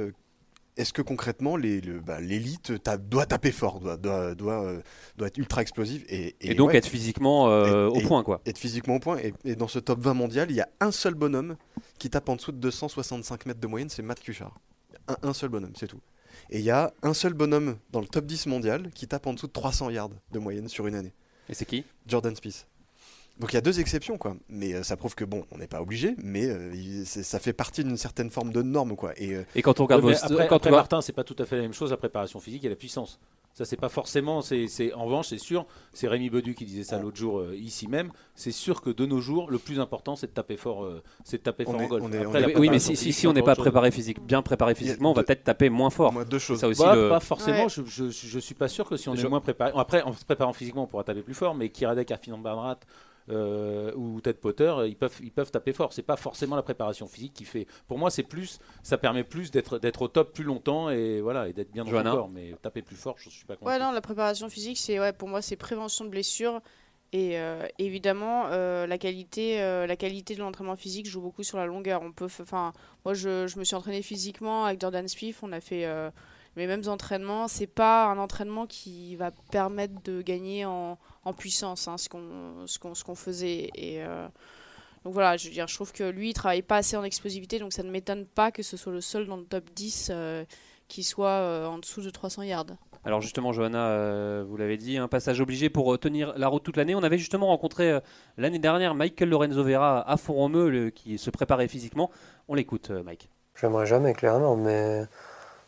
est-ce 0.77 0.93
que 0.93 1.01
concrètement 1.01 1.57
bah, 2.05 2.19
l'élite 2.19 2.71
doit 3.09 3.25
taper 3.25 3.51
fort, 3.51 3.79
doit, 3.79 3.97
doit, 3.97 4.35
doit, 4.35 4.63
euh, 4.63 4.81
être 5.25 5.37
ultra 5.37 5.61
explosive 5.61 6.03
et, 6.09 6.55
donc 6.55 6.73
être 6.73 6.87
physiquement 6.87 7.49
euh, 7.49 7.87
au 7.87 7.99
point 8.01 8.23
quoi 8.23 8.41
Être 8.45 8.57
physiquement 8.57 8.95
au 8.95 8.99
point 8.99 9.17
et, 9.45 9.55
dans 9.55 9.67
ce 9.67 9.79
top 9.79 9.99
20 9.99 10.13
mondial, 10.13 10.49
il 10.49 10.55
y 10.55 10.61
a 10.61 10.69
un 10.79 10.91
seul 10.91 11.13
bonhomme 11.13 11.55
qui 12.00 12.10
tape 12.10 12.30
en 12.30 12.36
dessous 12.36 12.51
de 12.51 12.57
265 12.57 13.45
mètres 13.45 13.60
de 13.60 13.68
moyenne, 13.68 13.90
c'est 13.90 14.01
Matt 14.01 14.19
Cuchard. 14.19 14.60
Un, 15.07 15.18
un 15.24 15.34
seul 15.34 15.50
bonhomme, 15.50 15.74
c'est 15.75 15.88
tout. 15.88 16.01
Et 16.50 16.60
il 16.60 16.66
y 16.66 16.72
a 16.72 16.94
un 17.04 17.13
seul 17.13 17.34
bonhomme 17.34 17.78
dans 17.92 18.01
le 18.01 18.07
top 18.07 18.25
10 18.25 18.48
mondial 18.48 18.90
qui 18.94 19.07
tape 19.07 19.28
en 19.28 19.34
dessous 19.34 19.48
de 19.48 19.51
300 19.51 19.90
yards 19.92 20.10
de 20.31 20.40
moyenne 20.40 20.68
sur 20.68 20.88
une 20.88 20.95
année. 20.95 21.13
Et 21.50 21.54
c'est 21.54 21.66
qui? 21.66 21.84
Jordan 22.07 22.36
Spieth. 22.36 22.68
Donc 23.40 23.51
il 23.51 23.56
y 23.56 23.57
a 23.57 23.62
deux 23.62 23.80
exceptions, 23.80 24.18
quoi. 24.18 24.36
Mais 24.48 24.74
euh, 24.74 24.84
ça 24.84 24.95
prouve 24.95 25.16
que 25.16 25.25
bon, 25.25 25.45
on 25.51 25.57
n'est 25.57 25.68
pas 25.68 25.81
obligé, 25.81 26.16
mais 26.18 26.45
euh, 26.45 27.04
ça 27.06 27.40
fait 27.40 27.54
partie 27.54 27.84
d'une 27.84 27.98
certaine 27.98 28.30
forme 28.30 28.51
de 28.51 28.62
norme, 28.62 28.95
quoi. 28.95 29.13
Et, 29.18 29.34
euh, 29.34 29.44
et 29.56 29.62
quand 29.63 29.80
on 29.80 29.86
regarde, 29.86 30.06
après, 30.06 30.48
quand 30.48 30.69
Martin, 30.69 31.01
c'est 31.01 31.13
pas 31.13 31.24
tout 31.24 31.36
à 31.40 31.45
fait 31.45 31.56
la 31.56 31.63
même 31.63 31.74
chose 31.74 31.90
la 31.90 31.98
préparation 31.98 32.40
physique 32.40 32.63
et 32.66 32.69
la 32.69 32.75
puissance. 32.75 33.19
Ça, 33.53 33.65
c'est 33.65 33.77
pas 33.77 33.89
forcément. 33.89 34.41
C'est 34.41 34.94
en 34.94 35.05
revanche, 35.05 35.27
c'est 35.29 35.38
sûr. 35.38 35.65
C'est 35.94 36.07
Rémi 36.07 36.29
Bedu 36.29 36.55
qui 36.55 36.65
disait 36.65 36.83
ça 36.83 37.00
l'autre 37.00 37.17
jour 37.17 37.44
ici 37.53 37.88
même. 37.88 38.11
C'est 38.35 38.51
sûr 38.51 38.81
que 38.81 38.89
de 38.89 39.05
nos 39.05 39.19
jours, 39.19 39.51
le 39.51 39.59
plus 39.59 39.79
important, 39.79 40.15
c'est 40.15 40.27
de 40.27 40.31
taper 40.31 40.57
fort. 40.57 40.88
c'est 41.23 41.38
de 41.38 41.44
taper 41.44 41.65
fort 41.65 41.75
en 41.75 41.85
golf. 41.85 42.05
oui, 42.57 42.69
mais 42.69 42.79
si, 42.79 42.95
si, 42.95 43.27
on 43.27 43.33
n'est 43.33 43.44
pas 43.44 43.55
préparé 43.55 43.91
physique, 43.91 44.19
bien 44.21 44.41
préparé 44.41 44.75
physiquement, 44.75 45.11
on 45.11 45.13
va 45.13 45.23
peut-être 45.23 45.44
taper 45.44 45.69
moins 45.69 45.89
fort. 45.89 46.13
deux 46.25 46.39
choses. 46.39 46.59
Ça 46.59 46.67
aussi 46.67 46.81
bah, 46.81 46.95
Pas 47.09 47.19
forcément. 47.19 47.67
Je, 47.67 48.09
je, 48.09 48.39
suis 48.39 48.55
pas 48.55 48.67
sûr 48.67 48.88
que 48.88 48.97
si 48.97 49.09
on 49.09 49.15
est 49.15 49.29
moins 49.29 49.41
préparé. 49.41 49.71
Après, 49.75 50.01
en 50.01 50.13
se 50.13 50.25
préparant 50.25 50.53
physiquement, 50.53 50.83
on 50.83 50.88
pourra 50.88 51.03
taper 51.03 51.21
plus 51.21 51.33
fort. 51.33 51.56
Mais 51.56 51.69
Kiradek, 51.69 52.11
Arfinan 52.11 52.38
Barnrat, 52.38 52.79
euh, 53.29 53.93
ou 53.95 54.19
Ted 54.21 54.39
Potter, 54.39 54.73
ils 54.87 54.95
peuvent, 54.95 55.17
ils 55.21 55.31
peuvent 55.31 55.51
taper 55.51 55.73
fort. 55.73 55.93
C'est 55.93 56.03
pas 56.03 56.17
forcément 56.17 56.55
la 56.55 56.63
préparation 56.63 57.07
physique 57.07 57.33
qui 57.33 57.45
fait. 57.45 57.67
Pour 57.87 57.97
moi, 57.97 58.09
c'est 58.09 58.23
plus, 58.23 58.59
ça 58.81 58.97
permet 58.97 59.23
plus 59.23 59.51
d'être, 59.51 59.79
d'être 59.79 60.03
au 60.03 60.07
top 60.07 60.33
plus 60.33 60.43
longtemps 60.43 60.89
et 60.89 61.21
voilà 61.21 61.47
et 61.47 61.53
d'être 61.53 61.71
bien 61.71 61.85
dans 61.85 61.91
le 61.91 62.03
corps. 62.03 62.29
Mais 62.29 62.53
taper 62.61 62.81
plus 62.81 62.95
fort, 62.95 63.15
je 63.17 63.29
suis 63.29 63.45
pas 63.45 63.55
convaincu. 63.55 63.77
Ouais, 63.77 63.83
non, 63.83 63.91
la 63.91 64.01
préparation 64.01 64.49
physique, 64.49 64.77
c'est 64.77 64.99
ouais, 64.99 65.13
pour 65.13 65.29
moi, 65.29 65.41
c'est 65.41 65.55
prévention 65.55 66.05
de 66.05 66.09
blessures. 66.09 66.61
Et 67.15 67.37
euh, 67.37 67.67
évidemment, 67.77 68.47
euh, 68.47 68.87
la, 68.87 68.97
qualité, 68.97 69.59
la 69.59 69.95
qualité 69.95 70.33
de 70.33 70.39
l'entraînement 70.39 70.75
physique 70.75 71.05
joue 71.05 71.21
beaucoup 71.21 71.43
sur 71.43 71.57
la 71.57 71.67
longueur. 71.67 72.01
On 72.01 72.11
peut, 72.11 72.25
enfin, 72.25 72.73
moi, 73.05 73.13
je, 73.13 73.45
je, 73.45 73.59
me 73.59 73.63
suis 73.63 73.75
entraîné 73.75 74.01
physiquement 74.01 74.65
avec 74.65 74.81
Jordan 74.81 75.07
Spieth. 75.07 75.37
On 75.43 75.51
a 75.51 75.61
fait 75.61 75.85
les 76.55 76.67
mêmes 76.67 76.83
entraînements. 76.88 77.47
C'est 77.47 77.67
pas 77.67 78.05
un 78.05 78.17
entraînement 78.17 78.67
qui 78.67 79.15
va 79.15 79.31
permettre 79.51 79.94
de 80.03 80.21
gagner 80.21 80.65
en, 80.65 80.97
en 81.25 81.33
puissance, 81.33 81.88
hein, 81.88 81.97
ce 81.97 82.09
qu'on 82.09 82.65
ce 82.65 82.79
qu'on 82.79 82.95
ce 82.95 83.03
qu'on 83.03 83.15
faisait. 83.15 83.69
Et 83.75 84.03
euh, 84.03 84.27
donc 85.03 85.13
voilà, 85.13 85.38
je 85.38 85.47
veux 85.47 85.53
dire, 85.53 85.67
je 85.67 85.75
trouve 85.75 85.91
que 85.91 86.03
lui, 86.03 86.29
il 86.29 86.33
travaille 86.33 86.61
pas 86.61 86.77
assez 86.77 86.95
en 86.95 87.03
explosivité, 87.03 87.59
donc 87.59 87.73
ça 87.73 87.83
ne 87.83 87.91
m'étonne 87.91 88.25
pas 88.25 88.51
que 88.51 88.63
ce 88.63 88.77
soit 88.77 88.94
le 88.94 89.01
seul 89.01 89.27
dans 89.27 89.38
le 89.38 89.44
top 89.44 89.69
10 89.75 90.11
euh, 90.11 90.45
qui 90.88 91.03
soit 91.03 91.27
euh, 91.27 91.65
en 91.65 91.79
dessous 91.79 92.01
de 92.01 92.09
300 92.09 92.44
yards. 92.44 92.65
Alors 93.06 93.19
justement, 93.19 93.51
Johanna, 93.51 94.44
vous 94.44 94.56
l'avez 94.56 94.77
dit, 94.77 94.95
un 94.95 95.09
passage 95.09 95.41
obligé 95.41 95.69
pour 95.69 95.99
tenir 95.99 96.33
la 96.38 96.47
route 96.47 96.63
toute 96.63 96.77
l'année. 96.77 96.95
On 96.95 97.03
avait 97.03 97.17
justement 97.17 97.47
rencontré 97.47 97.99
l'année 98.38 98.59
dernière 98.59 98.95
Michael 98.95 99.27
Lorenzo 99.27 99.61
Vera 99.61 100.09
à 100.09 100.15
Font-Romeu, 100.15 100.89
qui 100.89 101.17
se 101.17 101.29
préparait 101.29 101.67
physiquement. 101.67 102.09
On 102.47 102.53
l'écoute, 102.53 102.91
Mike. 102.91 103.27
J'aimerais 103.59 103.88
jamais, 103.88 104.13
clairement, 104.13 104.56
mais 104.56 105.04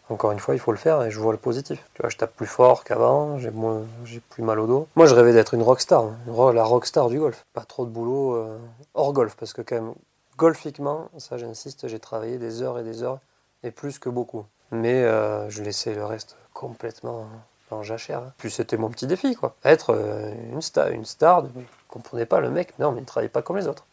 encore 0.10 0.32
une 0.32 0.40
fois, 0.40 0.54
il 0.54 0.60
faut 0.60 0.72
le 0.72 0.78
faire 0.78 1.02
et 1.04 1.12
je 1.12 1.20
vois 1.20 1.32
le 1.32 1.38
positif. 1.38 1.84
Tu 1.94 2.02
vois, 2.02 2.10
je 2.10 2.18
tape 2.18 2.36
plus 2.36 2.46
fort 2.46 2.84
qu'avant, 2.84 3.40
j'ai 3.40 3.52
moins, 3.52 3.82
j'ai 4.04 4.20
plus 4.20 4.44
mal 4.44 4.60
au 4.60 4.68
dos. 4.68 4.88
Moi, 4.96 5.08
je 5.08 5.16
rêvais 5.16 5.34
d'être 5.34 5.54
une 5.54 5.64
rockstar, 5.64 6.04
hein. 6.04 6.54
la 6.54 6.64
rockstar 6.64 7.10
du 7.10 7.20
golf. 7.20 7.46
Pas 7.54 7.66
trop 7.66 7.86
de 7.86 7.90
boulot 7.90 8.36
euh, 8.36 8.58
hors 8.94 9.14
golf, 9.14 9.36
parce 9.36 9.54
que 9.54 9.62
quand 9.62 9.76
même, 9.76 9.94
golfiquement, 10.38 11.10
ça 11.18 11.38
j'insiste, 11.38 11.88
j'ai 11.88 12.00
travaillé 12.00 12.38
des 12.38 12.62
heures 12.62 12.78
et 12.78 12.84
des 12.84 13.04
heures 13.04 13.20
et 13.64 13.72
plus 13.72 14.00
que 14.00 14.10
beaucoup. 14.10 14.46
Mais 14.72 15.04
euh, 15.04 15.50
je 15.50 15.64
laissais 15.64 15.96
le 15.96 16.06
reste 16.06 16.36
complètement 16.54 17.28
en 17.72 17.84
jachère. 17.84 18.20
Hein. 18.20 18.34
Puis 18.38 18.52
c'était 18.52 18.78
mon 18.78 18.90
petit 18.90 19.08
défi, 19.08 19.36
quoi. 19.36 19.56
Être 19.64 19.96
euh, 19.96 20.34
une 20.52 20.62
star, 20.62 20.90
une 20.90 21.06
star. 21.06 21.46
Je 21.46 21.62
comprenais 21.88 22.26
pas 22.26 22.40
le 22.40 22.50
mec, 22.50 22.78
non, 22.80 22.92
mais 22.92 23.02
il 23.02 23.06
travaillait 23.06 23.30
pas 23.30 23.42
comme 23.42 23.58
les 23.58 23.68
autres. 23.68 23.86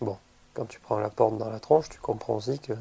Bon, 0.00 0.16
quand 0.54 0.66
tu 0.66 0.80
prends 0.80 0.98
la 0.98 1.10
porte 1.10 1.36
dans 1.38 1.50
la 1.50 1.60
tronche, 1.60 1.88
tu 1.88 1.98
comprends 1.98 2.36
aussi 2.36 2.58
que 2.58 2.74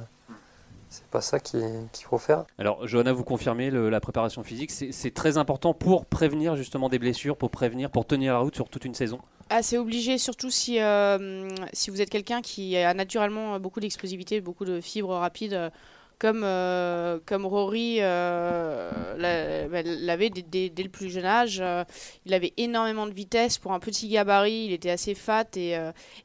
c'est 0.92 1.08
pas 1.08 1.22
ça 1.22 1.40
qu'il 1.40 1.62
faut 2.04 2.18
faire. 2.18 2.44
Alors, 2.58 2.86
Johanna, 2.86 3.14
vous 3.14 3.24
confirmez 3.24 3.72
la 3.72 4.00
préparation 4.02 4.44
physique, 4.44 4.72
c'est 4.72 5.14
très 5.14 5.38
important 5.38 5.74
pour 5.74 6.06
prévenir 6.06 6.58
justement 6.58 6.90
des 6.90 7.00
blessures, 7.00 7.38
pour 7.38 7.50
prévenir, 7.50 7.90
pour 7.90 8.06
tenir 8.06 8.34
la 8.34 8.40
route 8.40 8.56
sur 8.56 8.68
toute 8.68 8.84
une 8.84 8.94
saison 8.94 9.20
ah, 9.50 9.64
C'est 9.64 9.78
obligé, 9.78 10.18
surtout 10.18 10.50
si, 10.50 10.82
euh, 10.82 11.48
si 11.72 11.92
vous 11.92 12.02
êtes 12.02 12.10
quelqu'un 12.10 12.42
qui 12.42 12.76
a 12.76 12.94
naturellement 12.94 13.58
beaucoup 13.58 13.80
d'explosivité, 13.80 14.42
beaucoup 14.42 14.66
de 14.66 14.82
fibres 14.82 15.16
rapides 15.16 15.72
comme, 16.22 16.44
euh, 16.44 17.18
comme 17.25 17.48
Rory 17.48 17.98
euh, 18.00 18.92
bah, 19.18 19.82
l'avait 19.84 20.30
dès, 20.30 20.72
le 20.78 20.90
plus 20.90 21.10
jeune 21.10 21.25
âge. 21.25 21.60
Euh, 21.60 21.84
il 22.28 22.36
avait 22.36 22.54
énormément 22.58 23.08
de 23.08 23.12
vitesse 23.12 23.58
pour 23.58 23.72
un 23.72 23.80
petit 23.80 24.08
gabarit, 24.08 24.66
il 24.68 24.72
était 24.72 24.92
assez 24.92 25.16
fat 25.16 25.48
et, 25.58 25.75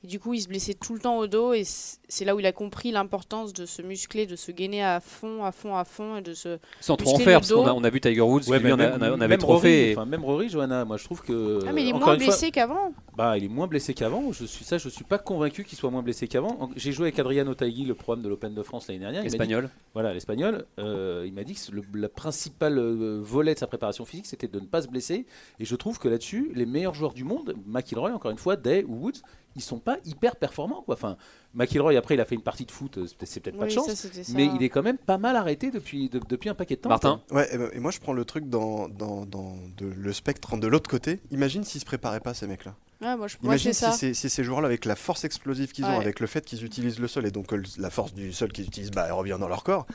du 0.05 0.21
coup 0.21 0.35
il 0.35 0.43
se 0.43 0.49
blessait 0.49 0.75
tout 0.75 0.93
le 0.93 1.01
temps 1.01 1.17
au 1.17 1.27
dos 1.27 1.55
et 1.55 1.63
c'est 1.65 2.27
là 2.27 2.37
où 2.37 2.41
il 2.41 2.47
a 2.47 2.53
compris 2.53 2.93
l'importance 2.93 3.55
de 3.55 3.65
se 3.65 3.81
muscler, 3.81 4.27
de 4.27 4.37
se 4.37 4.53
gainer 4.53 4.85
à 4.85 5.01
fond, 5.01 5.43
à 5.43 5.51
fond, 5.51 5.75
à 5.75 5.85
fond 5.85 6.19
et 6.19 6.21
de 6.21 6.35
se 6.35 6.59
sans 6.81 6.97
trop 6.97 7.15
en 7.15 7.19
faire 7.19 7.41
parce 7.41 7.51
qu'on 7.51 7.67
a, 7.67 7.73
on 7.73 7.83
a 7.83 7.89
vu 7.89 8.01
Tiger 8.01 8.21
Woods, 8.21 8.43
on, 8.49 9.21
avait 9.23 9.39
trop 9.39 9.59
fait. 9.59 9.97
Même 10.07 10.25
Rory, 10.25 10.51
Johanna, 10.51 10.85
moi 10.85 10.99
je 10.99 11.05
trouve 11.05 11.23
que. 11.23 11.61
Ah, 11.67 11.73
mais 11.73 11.85
il 11.85 11.89
est 11.89 11.93
moins 11.95 12.19
blessé 12.19 12.51
qu'avant. 12.51 12.93
Bah, 13.17 13.39
il 13.39 13.45
est 13.45 13.49
moins 13.49 13.67
blessé 13.67 13.95
qu'avant. 13.95 14.31
Je 14.33 14.45
suis 14.45 14.65
ça, 14.67 14.77
je 14.77 14.91
suis 14.91 15.05
pas 15.05 15.19
convaincu 15.19 15.65
qu'il 15.65 15.79
soit 15.79 15.91
moins 15.91 16.03
blessé 16.03 16.29
qu'avant. 16.29 16.69
J'ai 16.77 16.93
joué 16.93 17.07
avec 17.07 17.19
Adriano 17.19 17.55
Taigui, 17.55 17.87
le 17.87 17.95
programme 17.95 18.23
de 18.23 18.29
l'Open 18.29 18.53
de 18.53 18.63
France 18.63 18.89
l'année 18.89 19.01
dernière. 19.01 19.25
Espagnol. 19.25 19.71
Voilà, 19.97 20.13
l'espagnol, 20.13 20.67
euh, 20.79 21.25
il 21.27 21.33
m'a 21.33 21.43
dit 21.43 21.55
que 21.55 21.73
le 21.73 21.83
la 21.95 22.11
principale 22.11 22.77
euh, 22.79 23.19
volet 23.23 23.55
de 23.55 23.59
sa 23.59 23.67
préparation 23.67 24.05
physique, 24.05 24.27
c'était 24.27 24.47
de 24.47 24.61
ne 24.61 24.67
pas 24.67 24.83
se 24.83 24.89
blesser. 24.89 25.25
Et 25.59 25.65
je 25.65 25.75
trouve 25.75 25.99
que 25.99 26.07
là-dessus, 26.07 26.53
les 26.55 26.67
meilleurs 26.67 26.93
joueurs 26.93 27.15
du 27.15 27.25
monde, 27.25 27.55
McIlroy, 27.65 28.13
encore 28.13 28.31
une 28.31 28.37
fois, 28.37 28.57
Day 28.57 28.85
ou 28.87 28.97
Woods, 29.07 29.23
ils 29.55 29.63
sont 29.63 29.79
pas 29.79 29.97
hyper 30.05 30.37
performants. 30.37 30.83
Quoi. 30.83 30.97
Enfin, 30.97 31.17
McIlroy, 31.55 31.97
après, 31.97 32.13
il 32.15 32.21
a 32.21 32.27
fait 32.27 32.35
une 32.35 32.43
partie 32.43 32.67
de 32.67 32.71
foot, 32.73 32.99
euh, 32.99 33.07
c'est 33.25 33.41
peut-être 33.41 33.57
pas 33.59 33.65
de 33.65 33.71
chance. 33.71 33.87
ça. 33.95 34.35
Mais 34.35 34.45
il 34.55 34.63
est 34.63 34.69
quand 34.69 34.83
même 34.83 34.99
pas 34.99 35.17
mal 35.17 35.35
arrêté 35.35 35.71
depuis, 35.71 36.11
de- 36.11 36.21
depuis 36.29 36.51
un 36.51 36.55
paquet 36.55 36.77
de 36.77 36.83
temps. 36.83 36.91
Martin 36.91 37.23
Ouais, 37.31 37.49
et, 37.55 37.57
ben- 37.57 37.71
et 37.73 37.81
moi 37.81 37.91
je 37.91 37.99
prends 38.01 38.13
le 38.13 38.27
truc 38.27 38.51
dans, 38.51 38.91
dans, 38.91 39.25
dans 39.25 39.57
de- 39.79 39.87
le 39.87 40.13
spectre 40.13 40.59
de 40.59 40.67
l'autre 40.67 40.91
côté. 40.91 41.21
Imagine 41.31 41.65
s'ils 41.65 41.81
se 41.81 41.87
préparaient 41.87 42.21
pas 42.21 42.35
ces 42.35 42.47
mecs-là. 42.47 42.75
Ouais, 43.03 43.17
moi, 43.17 43.29
je... 43.29 43.37
Imagine 43.43 43.73
si, 43.93 43.99
ces- 43.99 44.15
si 44.15 44.31
ces 44.31 44.43
joueurs-là, 44.45 44.67
avec 44.69 44.85
la 44.87 44.97
force 44.97 45.25
explosive 45.25 45.73
qu'ils 45.73 45.85
ont, 45.85 46.01
avec 46.01 46.21
le 46.21 46.27
fait 46.27 46.45
qu'ils 46.45 46.65
utilisent 46.65 46.99
le 46.99 47.09
sol 47.09 47.27
et 47.27 47.31
donc 47.31 47.53
euh, 47.53 47.63
la 47.79 47.91
force 47.91 48.15
du 48.15 48.33
sol 48.33 48.51
qu'ils 48.53 48.65
utilisent, 48.67 48.91
bah, 48.91 49.05
elle 49.07 49.13
revient 49.13 49.37
dans 49.39 49.49
leur 49.49 49.65
corps. 49.65 49.87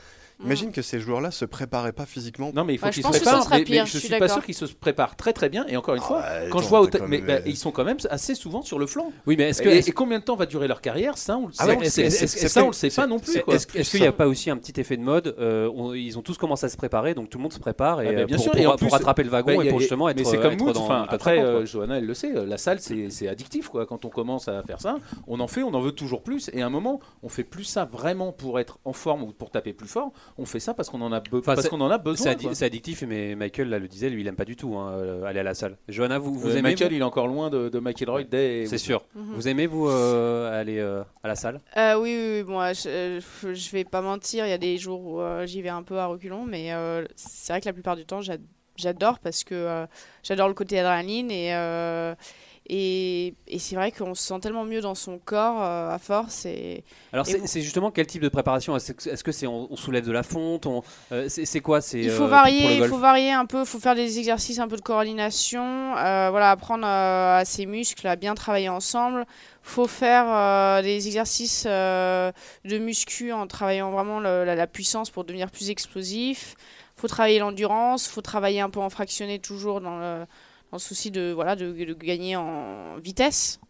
Imagine 0.44 0.72
que 0.72 0.82
ces 0.82 1.00
joueurs-là 1.00 1.30
se 1.30 1.44
préparaient 1.44 1.92
pas 1.92 2.06
physiquement. 2.06 2.50
Non, 2.54 2.64
mais 2.64 2.74
il 2.74 2.78
faut 2.78 2.86
Ouais, 2.86 2.92
qu'ils 2.92 3.02
se 3.04 3.08
préparent. 3.08 3.46
mais- 3.50 3.64
mais 3.68 3.78
je 3.80 3.84
je 3.84 3.98
suis 3.98 4.08
suis 4.08 4.18
pas 4.18 4.28
sûr 4.28 4.44
qu'ils 4.44 4.54
se 4.54 4.64
préparent 4.66 5.16
très 5.16 5.32
très 5.32 5.48
bien. 5.48 5.64
Et 5.68 5.76
encore 5.76 5.94
une 5.94 6.02
Ah 6.04 6.06
fois, 6.06 6.18
ouais, 6.20 6.48
quand 6.50 6.60
je 6.60 6.68
vois, 6.68 6.80
au 6.80 6.86
ta- 6.86 7.06
mais, 7.06 7.18
bah, 7.20 7.38
ils 7.46 7.56
sont 7.56 7.70
quand 7.70 7.84
même 7.84 7.96
assez 8.10 8.34
souvent 8.34 8.62
sur 8.62 8.78
le 8.78 8.86
flanc. 8.86 9.12
Oui, 9.26 9.36
mais 9.38 9.50
est-ce 9.50 9.62
que. 9.62 9.68
Et, 9.68 9.92
combien 9.92 10.18
de 10.18 10.24
temps 10.24 10.36
va 10.36 10.46
durer 10.46 10.68
leur 10.68 10.80
carrière? 10.80 11.16
Ça, 11.18 11.36
on, 11.38 11.46
le- 11.46 11.52
Ah 11.58 11.66
ouais, 11.66 11.84
sait. 11.88 12.10
ça, 12.10 12.64
on 12.64 12.68
le 12.68 12.72
sait 12.72 12.90
pas 12.90 13.06
non 13.06 13.18
plus. 13.18 13.36
Est-ce 13.48 13.66
est-ce 13.76 13.90
qu'il 13.90 14.00
n'y 14.00 14.06
a 14.06 14.12
pas 14.12 14.26
aussi 14.26 14.50
un 14.50 14.56
petit 14.56 14.78
effet 14.80 14.96
de 14.96 15.02
mode 15.02 15.34
euh, 15.38 15.70
on- 15.74 15.92
Ils 15.94 16.18
ont 16.18 16.22
tous 16.22 16.36
commencé 16.38 16.66
à 16.66 16.68
se 16.68 16.76
préparer, 16.76 17.14
donc 17.14 17.30
tout 17.30 17.38
le 17.38 17.42
monde 17.42 17.52
se 17.52 17.58
prépare 17.60 18.00
et, 18.02 18.08
Ah 18.08 18.10
euh, 18.20 18.24
bien 18.26 18.36
pour, 18.36 18.44
sûr, 18.44 18.52
pour- 18.78 18.90
rattraper 18.92 19.22
le 19.24 19.30
wagon 19.30 19.56
Bah, 19.58 19.64
et 19.64 19.68
pour 19.68 19.80
justement 19.80 20.08
être. 20.08 20.16
mais 20.16 20.24
c'est 20.24 20.38
comme 20.40 20.56
Enfin, 20.76 21.06
après, 21.08 21.36
top 21.36 21.44
30, 21.44 21.54
euh. 21.62 21.66
Johanna, 21.66 21.98
elle 21.98 22.06
le 22.06 22.14
sait. 22.14 22.32
La 22.46 22.58
salle, 22.58 22.80
c'est 22.80 23.10
c'est 23.10 23.28
addictif. 23.28 23.68
Quoi. 23.68 23.86
Quand 23.86 24.04
on 24.04 24.08
commence 24.08 24.48
à 24.48 24.62
faire 24.62 24.80
ça, 24.80 24.96
on 25.26 25.40
en 25.40 25.46
fait, 25.48 25.62
on 25.62 25.74
en 25.74 25.80
veut 25.80 25.92
toujours 25.92 26.22
plus. 26.22 26.50
Et 26.52 26.62
à 26.62 26.66
un 26.66 26.70
moment, 26.70 27.00
on 27.22 27.28
fait 27.28 27.44
plus 27.44 27.64
ça 27.64 27.84
vraiment 27.84 28.32
pour 28.32 28.58
être 28.60 28.78
en 28.84 28.92
forme 28.92 29.22
ou 29.22 29.32
pour 29.32 29.50
taper 29.50 29.72
plus 29.72 29.88
fort. 29.88 30.12
On 30.38 30.46
fait 30.46 30.60
ça 30.60 30.72
parce 30.74 30.88
qu'on 30.88 31.00
en 31.02 31.12
a, 31.12 31.18
Enfin, 31.32 31.54
parce 31.54 31.68
qu'on 31.68 31.80
en 31.80 31.90
a 31.90 31.96
C'est 31.98 32.02
besoin. 32.02 32.54
c'est 32.54 32.64
addictif, 32.64 33.02
mais 33.06 33.34
Michael 33.34 33.68
là, 33.68 33.78
le 33.78 33.86
disait, 33.88 34.08
lui 34.08 34.22
il 34.22 34.26
aime 34.28 34.36
pas 34.36 34.44
du 34.44 34.56
tout 34.56 34.76
hein, 34.76 34.92
euh, 34.94 35.24
aller 35.24 35.40
à 35.40 35.42
la 35.42 35.54
salle. 35.54 35.76
Johanna, 35.88 36.18
vous, 36.18 36.34
vous 36.34 36.48
Euh, 36.48 36.52
aimez 36.52 36.62
Michael, 36.62 36.88
vous 36.88 36.94
il 36.94 37.00
est 37.00 37.04
encore 37.04 37.26
loin 37.28 37.50
de, 37.50 37.68
de 37.68 37.78
McIlroy 37.78 38.24
dès. 38.24 38.66
C'est 38.66 38.78
sûr. 38.78 39.04
Mhm. 39.14 39.34
Vous 39.34 39.48
aimez 39.48 39.66
vous 39.66 39.88
euh, 39.88 40.60
aller 40.60 40.78
euh, 40.78 41.02
à 41.22 41.28
la 41.28 41.34
salle? 41.36 41.60
Euh, 41.76 41.94
oui, 42.00 42.14
oui, 42.16 42.44
oui, 42.48 42.54
euh, 42.86 43.20
je, 43.42 43.52
je 43.54 43.70
vais 43.72 43.84
pas 43.84 44.00
mentir, 44.00 44.46
il 44.46 44.50
y 44.50 44.54
a 44.54 44.58
des 44.58 44.78
jours 44.78 45.04
où 45.04 45.20
euh, 45.20 45.44
j'y 45.46 45.60
vais 45.62 45.68
un 45.68 45.82
peu 45.82 45.98
à 45.98 46.06
reculons, 46.06 46.44
mais 46.44 46.72
euh, 46.72 47.04
c'est 47.16 47.52
vrai 47.52 47.60
que 47.60 47.66
la 47.66 47.72
plupart 47.72 47.96
du 47.96 48.04
temps, 48.06 48.20
j'a- 48.22 48.36
j'adore 48.76 49.18
parce 49.18 49.44
que 49.44 49.54
euh, 49.54 49.86
j'adore 50.22 50.48
le 50.48 50.54
côté 50.54 50.78
adrénaline 50.78 51.30
et, 51.30 51.54
euh, 51.54 52.14
et, 52.74 53.34
et 53.46 53.58
c'est 53.58 53.76
vrai 53.76 53.92
qu'on 53.92 54.14
se 54.14 54.22
sent 54.22 54.40
tellement 54.40 54.64
mieux 54.64 54.80
dans 54.80 54.94
son 54.94 55.18
corps 55.18 55.62
euh, 55.62 55.90
à 55.90 55.98
force. 55.98 56.46
Et, 56.46 56.84
Alors 57.12 57.26
c'est 57.26 57.38
vous- 57.38 57.46
justement 57.60 57.90
quel 57.90 58.06
type 58.06 58.22
de 58.22 58.30
préparation? 58.30 58.74
Est-ce 58.76 59.22
que 59.22 59.32
c'est 59.32 59.46
on, 59.46 59.70
on 59.70 59.76
soulève 59.76 60.06
de 60.06 60.12
la 60.12 60.22
fonte 60.22 60.64
on- 60.66 60.82
euh, 61.12 61.28
C'est 61.28 61.60
quoi? 61.60 61.82
C'est 61.82 62.00
il 62.00 62.08
euh, 62.08 62.16
faut 62.16 62.18
pour 62.20 62.28
varier, 62.28 62.76
il 62.78 62.84
faut 62.84 62.98
varier 62.98 63.30
un 63.32 63.44
peu, 63.44 63.60
il 63.60 63.66
faut 63.66 63.78
faire 63.78 63.94
des 63.94 64.18
exercices 64.18 64.58
un 64.58 64.68
peu 64.68 64.76
de 64.76 64.80
coordination, 64.80 65.62
euh, 65.98 66.28
voilà, 66.30 66.50
apprendre 66.50 66.86
euh, 66.86 67.38
à 67.40 67.44
ses 67.44 67.66
muscles 67.66 68.06
à 68.06 68.16
bien 68.16 68.34
travailler 68.34 68.70
ensemble. 68.70 69.26
faut 69.62 69.86
faire 69.86 70.24
euh, 70.28 70.82
des 70.82 71.06
exercices 71.06 71.64
euh, 71.68 72.32
de 72.64 72.78
muscu 72.78 73.32
en 73.32 73.46
travaillant 73.46 73.90
vraiment 73.90 74.18
le- 74.18 74.44
la, 74.44 74.54
la 74.54 74.66
puissance 74.66 75.10
pour 75.10 75.24
devenir 75.24 75.50
plus 75.50 75.68
explosif. 75.70 76.54
faut 76.96 77.08
travailler 77.08 77.38
l'endurance, 77.38 78.06
faut 78.08 78.22
travailler 78.22 78.60
un 78.60 78.70
peu 78.70 78.80
en 78.80 78.90
fractionné 78.90 79.38
toujours 79.38 79.80
dans 79.80 79.98
le, 79.98 80.24
le 80.76 80.80
souci 80.80 81.10
de, 81.10 81.32
voilà, 81.32 81.56
de, 81.56 81.72
de 81.72 81.94
gagner 81.94 82.36
en 82.36 82.96
vitesse. 82.98 83.60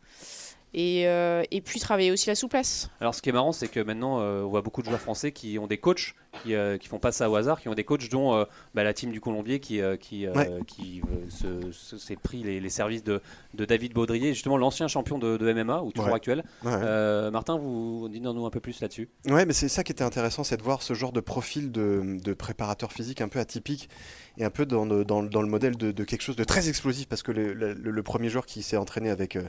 Et, 0.75 1.07
euh, 1.07 1.43
et 1.51 1.61
puis 1.61 1.81
travailler 1.81 2.11
aussi 2.11 2.29
la 2.29 2.35
souplesse. 2.35 2.89
Alors 2.99 3.15
ce 3.15 3.21
qui 3.21 3.29
est 3.29 3.33
marrant, 3.33 3.53
c'est 3.53 3.69
que 3.69 3.79
maintenant, 3.81 4.21
euh, 4.21 4.43
on 4.43 4.49
voit 4.49 4.63
beaucoup 4.63 4.81
de 4.81 4.87
joueurs 4.87 5.03
français 5.03 5.31
qui 5.31 5.59
ont 5.59 5.67
des 5.67 5.77
coachs, 5.77 6.15
qui, 6.43 6.55
euh, 6.55 6.79
qui 6.79 6.89
font 6.89 6.99
pas 6.99 7.13
ça 7.13 7.29
au 7.29 7.37
hasard, 7.37 7.61
qui 7.61 7.69
ont 7.69 7.75
des 7.75 7.85
coachs 7.85 8.09
dont 8.09 8.33
euh, 8.35 8.45
bah, 8.73 8.83
la 8.83 8.95
team 8.95 9.13
du 9.13 9.21
Colombier 9.21 9.61
qui, 9.61 9.83
euh, 9.83 9.99
qui, 9.99 10.27
euh, 10.27 10.33
Ouais. 10.33 10.51
qui 10.67 11.03
euh, 11.05 11.29
se- 11.29 11.73
se- 11.73 11.99
s'est 11.99 12.17
pris 12.17 12.43
les, 12.43 12.59
les 12.59 12.71
services 12.71 13.05
de, 13.05 13.21
de 13.53 13.67
David 13.67 13.93
Baudrier, 13.93 14.33
justement 14.33 14.57
l'ancien 14.57 14.89
champion 14.89 15.19
de, 15.19 15.37
de 15.37 15.53
MMA, 15.53 15.83
ou 15.83 15.93
toujours 15.93 16.09
Ouais. 16.09 16.17
actuel. 16.17 16.43
Ouais. 16.65 16.73
Euh, 16.73 17.31
Martin, 17.31 17.59
vous 17.59 18.09
dites-nous 18.11 18.47
un 18.47 18.51
peu 18.51 18.61
plus 18.61 18.81
là-dessus. 18.81 19.11
Ouais, 19.27 19.45
mais 19.45 19.53
c'est 19.53 19.69
ça 19.69 19.85
qui 19.85 19.93
était 19.93 20.05
intéressant, 20.05 20.43
c'est 20.43 20.57
de 20.57 20.63
voir 20.63 20.81
ce 20.81 20.95
genre 20.95 21.13
de 21.13 21.21
profil 21.21 21.71
de, 21.71 22.17
de 22.25 22.33
préparateur 22.33 22.93
physique 22.93 23.21
un 23.21 23.29
peu 23.29 23.41
atypique 23.41 23.91
et 24.39 24.45
un 24.45 24.51
peu 24.51 24.65
dans 24.67 24.85
le, 24.85 25.47
modèle 25.47 25.77
de, 25.77 26.05
quelque 26.05 26.23
chose 26.23 26.37
de 26.37 26.45
très 26.45 26.69
explosif, 26.69 27.07
parce 27.07 27.23
que 27.23 27.33
le, 27.33 28.03
premier 28.03 28.29
joueur 28.29 28.47
qui 28.47 28.63
s'est 28.63 28.77
entraîné 28.77 29.11
avec, 29.11 29.37
euh, 29.37 29.49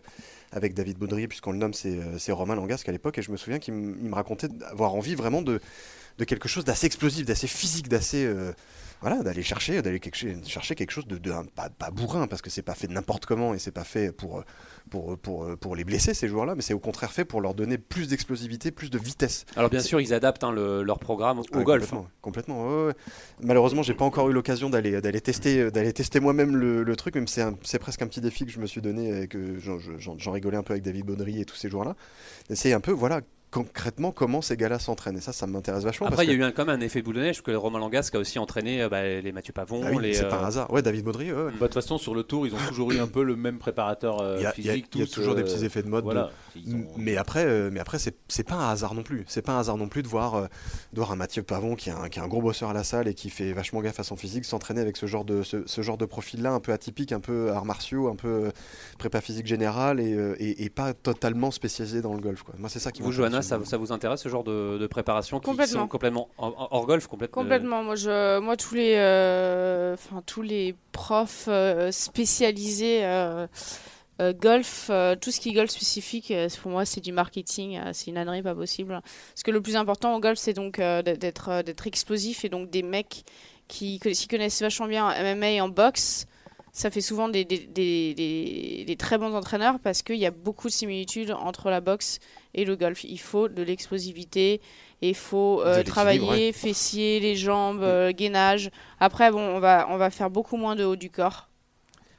David 0.53 0.97
Baudrier, 0.97 1.27
puisqu'on 1.27 1.51
le 1.51 1.57
nomme, 1.57 1.73
c'est 1.73 1.97
euh, 1.97 2.17
c'est 2.17 2.31
Romain 2.31 2.55
Langasque 2.55 2.87
à 2.89 2.91
l'époque, 2.91 3.17
et 3.17 3.21
je 3.21 3.31
me 3.31 3.37
souviens 3.37 3.59
qu'il 3.59 3.73
me 3.73 4.13
racontait 4.13 4.49
avoir 4.69 4.93
envie 4.95 5.15
vraiment 5.15 5.41
de, 5.41 5.61
de 6.17 6.23
quelque 6.25 6.47
chose 6.47 6.65
d'assez 6.65 6.85
explosif, 6.85 7.25
d'assez 7.25 7.47
physique, 7.47 7.87
d'assez... 7.87 8.25
euh, 8.25 8.51
voilà, 9.03 9.21
d'aller 9.21 9.43
chercher, 9.43 9.81
d'aller 9.81 9.99
quelque, 9.99 10.15
chose- 10.15 10.47
chercher 10.47 10.75
quelque 10.75 10.91
chose 10.91 11.05
de, 11.05 11.19
pas, 11.55 11.69
pas 11.69 11.91
bourrin, 11.91 12.25
parce 12.25 12.41
que 12.41 12.49
c'est 12.49 12.61
pas 12.61 12.73
fait 12.73 12.87
n'importe 12.87 13.25
comment 13.25 13.53
et 13.53 13.59
c'est 13.59 13.71
pas 13.71 13.83
fait 13.83 14.11
pour, 14.13 14.43
pour, 14.89 15.17
pour, 15.17 15.57
pour 15.57 15.75
les 15.75 15.83
blesser 15.83 16.13
ces 16.13 16.27
joueurs-là, 16.29 16.55
mais 16.55 16.61
c'est 16.61 16.73
au 16.73 16.79
contraire 16.79 17.11
fait 17.11 17.25
pour 17.25 17.41
leur 17.41 17.53
donner 17.53 17.77
plus 17.77 18.07
d'explosivité, 18.07 18.71
plus 18.71 18.89
de 18.89 18.97
vitesse. 18.97 19.45
Alors 19.57 19.69
bien 19.69 19.81
sûr, 19.81 19.99
ils 19.99 20.13
adaptent 20.13 20.43
hein, 20.45 20.51
le- 20.53 20.83
leur 20.83 20.99
programme 20.99 21.39
au 21.39 21.43
Ouais, 21.57 21.63
golf. 21.65 21.81
Complètement, 21.89 22.07
complètement, 22.21 22.65
ouais, 22.67 22.85
ouais. 22.87 22.93
Malheureusement, 23.41 23.83
j'ai 23.83 23.93
pas 23.93 24.05
encore 24.05 24.29
eu 24.29 24.33
l'occasion 24.33 24.69
d'aller 24.69 25.01
d'aller 25.01 25.19
tester 25.21 25.69
d'aller 25.69 25.91
tester 25.91 26.21
moi-même 26.21 26.55
le, 26.55 26.83
le 26.83 26.95
truc, 26.95 27.15
même 27.15 27.27
c'est 27.27 27.43
c'est 27.61 27.79
presque 27.79 28.01
un 28.01 28.07
petit 28.07 28.21
défi 28.21 28.45
que 28.45 28.51
je 28.51 28.59
me 28.59 28.65
suis 28.67 28.81
donné 28.81 29.23
et 29.23 29.27
que 29.27 29.59
j'en- 29.59 30.31
rigolais 30.31 30.57
un 30.57 30.63
peu 30.63 30.71
avec 30.71 30.83
David 30.83 31.05
Baudry 31.05 31.41
et 31.41 31.45
tous 31.45 31.55
ces 31.57 31.69
joueurs-là. 31.69 31.95
D'essayer 32.47 32.73
un 32.73 32.79
peu, 32.79 32.91
voilà, 32.91 33.19
concrètement 33.53 34.11
comment 34.11 34.41
ces 34.41 34.57
gars-là 34.57 34.79
s'entraînent. 34.79 35.17
Et 35.17 35.21
ça, 35.21 35.31
ça 35.31 35.45
m'intéresse 35.47 35.83
vachement. 35.83 36.07
Après, 36.07 36.25
il 36.25 36.29
y 36.29 36.31
a 36.31 36.35
que- 36.35 36.39
eu 36.41 36.43
un, 36.43 36.51
quand 36.51 36.65
même 36.65 36.79
un 36.79 36.81
effet 36.83 37.01
boule 37.01 37.15
de 37.15 37.21
neige, 37.21 37.41
que 37.43 37.51
Romain 37.51 37.79
Langasque 37.79 38.15
a 38.15 38.19
aussi 38.19 38.39
entraîné 38.39 38.81
euh, 38.81 38.89
bah, 38.89 39.03
les 39.03 39.31
Mathieu 39.31 39.53
Pavon, 39.53 39.81
Ah 39.85 39.91
oui, 39.93 40.01
les, 40.03 40.13
c'est 40.15 40.27
pas 40.27 40.37
un 40.39 40.43
euh, 40.43 40.47
hasard. 40.47 40.71
Ouais, 40.73 40.81
David 40.81 41.03
Baudry, 41.05 41.31
ouais, 41.31 41.37
ouais. 41.37 41.51
Bah, 41.51 41.51
De 41.51 41.57
toute 41.65 41.73
façon, 41.75 41.97
sur 41.97 42.15
le 42.15 42.23
tour, 42.23 42.47
ils 42.47 42.53
ont 42.55 42.67
toujours 42.67 42.91
eu 42.91 42.99
un 42.99 43.07
peu 43.07 43.23
le 43.23 43.35
même 43.35 43.59
préparateur 43.59 44.21
euh, 44.21 44.39
y 44.41 44.45
a, 44.45 44.51
physique. 44.51 44.87
il 44.95 45.01
y 45.01 45.03
a 45.03 45.07
toujours 45.07 45.35
des 45.35 45.41
euh, 45.41 45.45
petits 45.45 45.63
effets 45.63 45.83
de 45.83 45.89
mode. 45.89 46.03
Voilà. 46.03 46.31
Ont- 46.67 46.85
Mais 46.97 47.15
après, 47.17 47.45
euh, 47.45 47.69
mais 47.71 47.79
après 47.79 47.99
c'est 47.99 48.15
c'est 48.27 48.47
pas 48.47 48.55
un 48.55 48.69
hasard 48.71 48.95
non 48.95 49.03
plus. 49.03 49.23
C'est 49.27 49.41
pas 49.43 49.53
un 49.53 49.59
hasard 49.59 49.77
non 49.77 49.87
plus 49.87 50.01
de 50.03 50.07
voir, 50.07 50.35
euh, 50.35 50.41
de 50.93 50.97
voir 50.99 51.11
un 51.11 51.15
Mathieu 51.15 51.43
Pavon 51.43 51.75
qui 51.75 51.89
est 51.89 51.93
un, 51.93 52.09
qui 52.09 52.19
est 52.19 52.21
un 52.21 52.27
gros 52.27 52.41
bosseur 52.41 52.69
à 52.71 52.73
la 52.73 52.83
salle 52.83 53.07
et 53.07 53.13
qui 53.13 53.29
fait 53.29 53.53
vachement 53.53 53.81
gaffe 53.81 53.99
à 53.99 54.03
son 54.03 54.15
physique, 54.15 54.45
s'entraîner 54.45 54.81
avec 54.81 54.97
ce 54.97 55.05
genre 55.05 55.25
de, 55.25 55.43
ce, 55.43 55.63
ce 55.67 55.81
genre 55.81 55.97
de 55.97 56.05
profil-là, 56.05 56.51
un 56.51 56.59
peu 56.59 56.71
atypique, 56.71 57.11
un 57.11 57.19
peu 57.19 57.51
arts 57.51 57.65
martiaux, 57.65 58.07
un 58.09 58.15
peu 58.15 58.27
euh, 58.45 58.51
prépa 58.97 59.21
physique 59.21 59.45
générale 59.45 59.99
et, 59.99 60.13
euh, 60.13 60.35
et- 60.39 60.63
et 60.63 60.69
pas 60.69 60.93
totalement 60.93 61.51
spécialisé 61.51 62.01
dans 62.01 62.13
le 62.13 62.19
golf. 62.21 62.41
Quoi. 62.43 62.55
Moi, 62.57 62.69
c'est 62.69 62.79
ça 62.79 62.91
qui 62.91 63.01
Vous. 63.01 63.11
Johanna, 63.11 63.41
ça, 63.43 63.59
ça 63.65 63.77
vous 63.77 63.91
intéresse 63.91 64.21
ce 64.21 64.29
genre 64.29 64.43
de, 64.43 64.77
de 64.79 64.87
préparation 64.87 65.39
qui 65.39 65.45
Complètement. 65.45 65.81
sont 65.81 65.87
complètement 65.87 66.29
hors, 66.37 66.85
golf 66.85 67.07
complètement, 67.07 67.41
Complètement. 67.41 67.83
Moi, 67.83 67.95
je, 67.95 68.39
moi, 68.39 68.57
tous 68.57 68.73
les, 68.75 68.95
euh, 68.97 69.95
tous 70.25 70.41
les 70.41 70.75
profs 70.91 71.45
euh, 71.47 71.91
spécialisés 71.91 73.05
euh, 73.05 73.47
euh, 74.21 74.33
golf, 74.33 74.87
euh, 74.89 75.15
tout 75.15 75.31
ce 75.31 75.39
qui 75.39 75.49
est 75.49 75.53
golf 75.53 75.69
spécifique, 75.71 76.31
euh, 76.31 76.47
pour 76.61 76.71
moi, 76.71 76.85
c'est 76.85 77.01
du 77.01 77.11
marketing. 77.11 77.77
euh, 77.77 77.91
c'est 77.93 78.11
une 78.11 78.17
ânerie 78.17 78.41
pas 78.43 78.55
possible. 78.55 79.01
Parce 79.33 79.43
que 79.43 79.51
le 79.51 79.61
plus 79.61 79.75
important 79.75 80.15
au 80.15 80.19
golf, 80.19 80.37
c'est 80.37 80.53
donc 80.53 80.79
euh, 80.79 81.01
d'être- 81.01 81.19
d'être, 81.19 81.49
euh, 81.49 81.61
explosif 81.85 82.45
et 82.45 82.49
donc 82.49 82.69
des 82.69 82.83
mecs 82.83 83.23
qui 83.67 83.99
s'y 84.13 84.27
connaissent 84.27 84.61
vachement 84.61 84.87
bien 84.87 85.05
en 85.07 85.11
MMA 85.11 85.51
et 85.51 85.61
en 85.61 85.69
boxe. 85.69 86.27
Ça 86.75 86.89
fait 86.89 87.01
souvent 87.01 87.29
des, 87.29 87.45
des, 87.45 87.59
des, 87.59 88.15
des- 88.15 88.83
des 88.85 88.95
très 88.95 89.19
bons 89.19 89.35
entraîneurs 89.35 89.77
parce 89.79 90.01
qu'il 90.01 90.15
y 90.15 90.25
a 90.25 90.31
beaucoup 90.31 90.67
de 90.67 90.73
similitudes 90.73 91.31
entre 91.31 91.69
la 91.69 91.81
boxe 91.81 92.19
et 92.55 92.65
le 92.65 92.75
golf. 92.75 93.03
Il 93.03 93.19
faut 93.19 93.47
de 93.47 93.61
l'explosivité 93.61 94.59
et 95.03 95.09
il 95.09 95.15
faut 95.15 95.61
euh, 95.61 95.83
travailler 95.83 96.51
fessiers, 96.51 97.19
les 97.19 97.35
jambes, 97.35 97.83
euh, 97.83 98.11
gainage. 98.11 98.71
Après, 98.99 99.29
bon, 99.31 99.39
on 99.39 99.59
va, 99.59 99.85
on 99.91 99.97
va 99.97 100.09
faire 100.09 100.31
beaucoup 100.31 100.57
moins 100.57 100.75
de 100.75 100.83
haut 100.83 100.95
du 100.95 101.11
corps. 101.11 101.47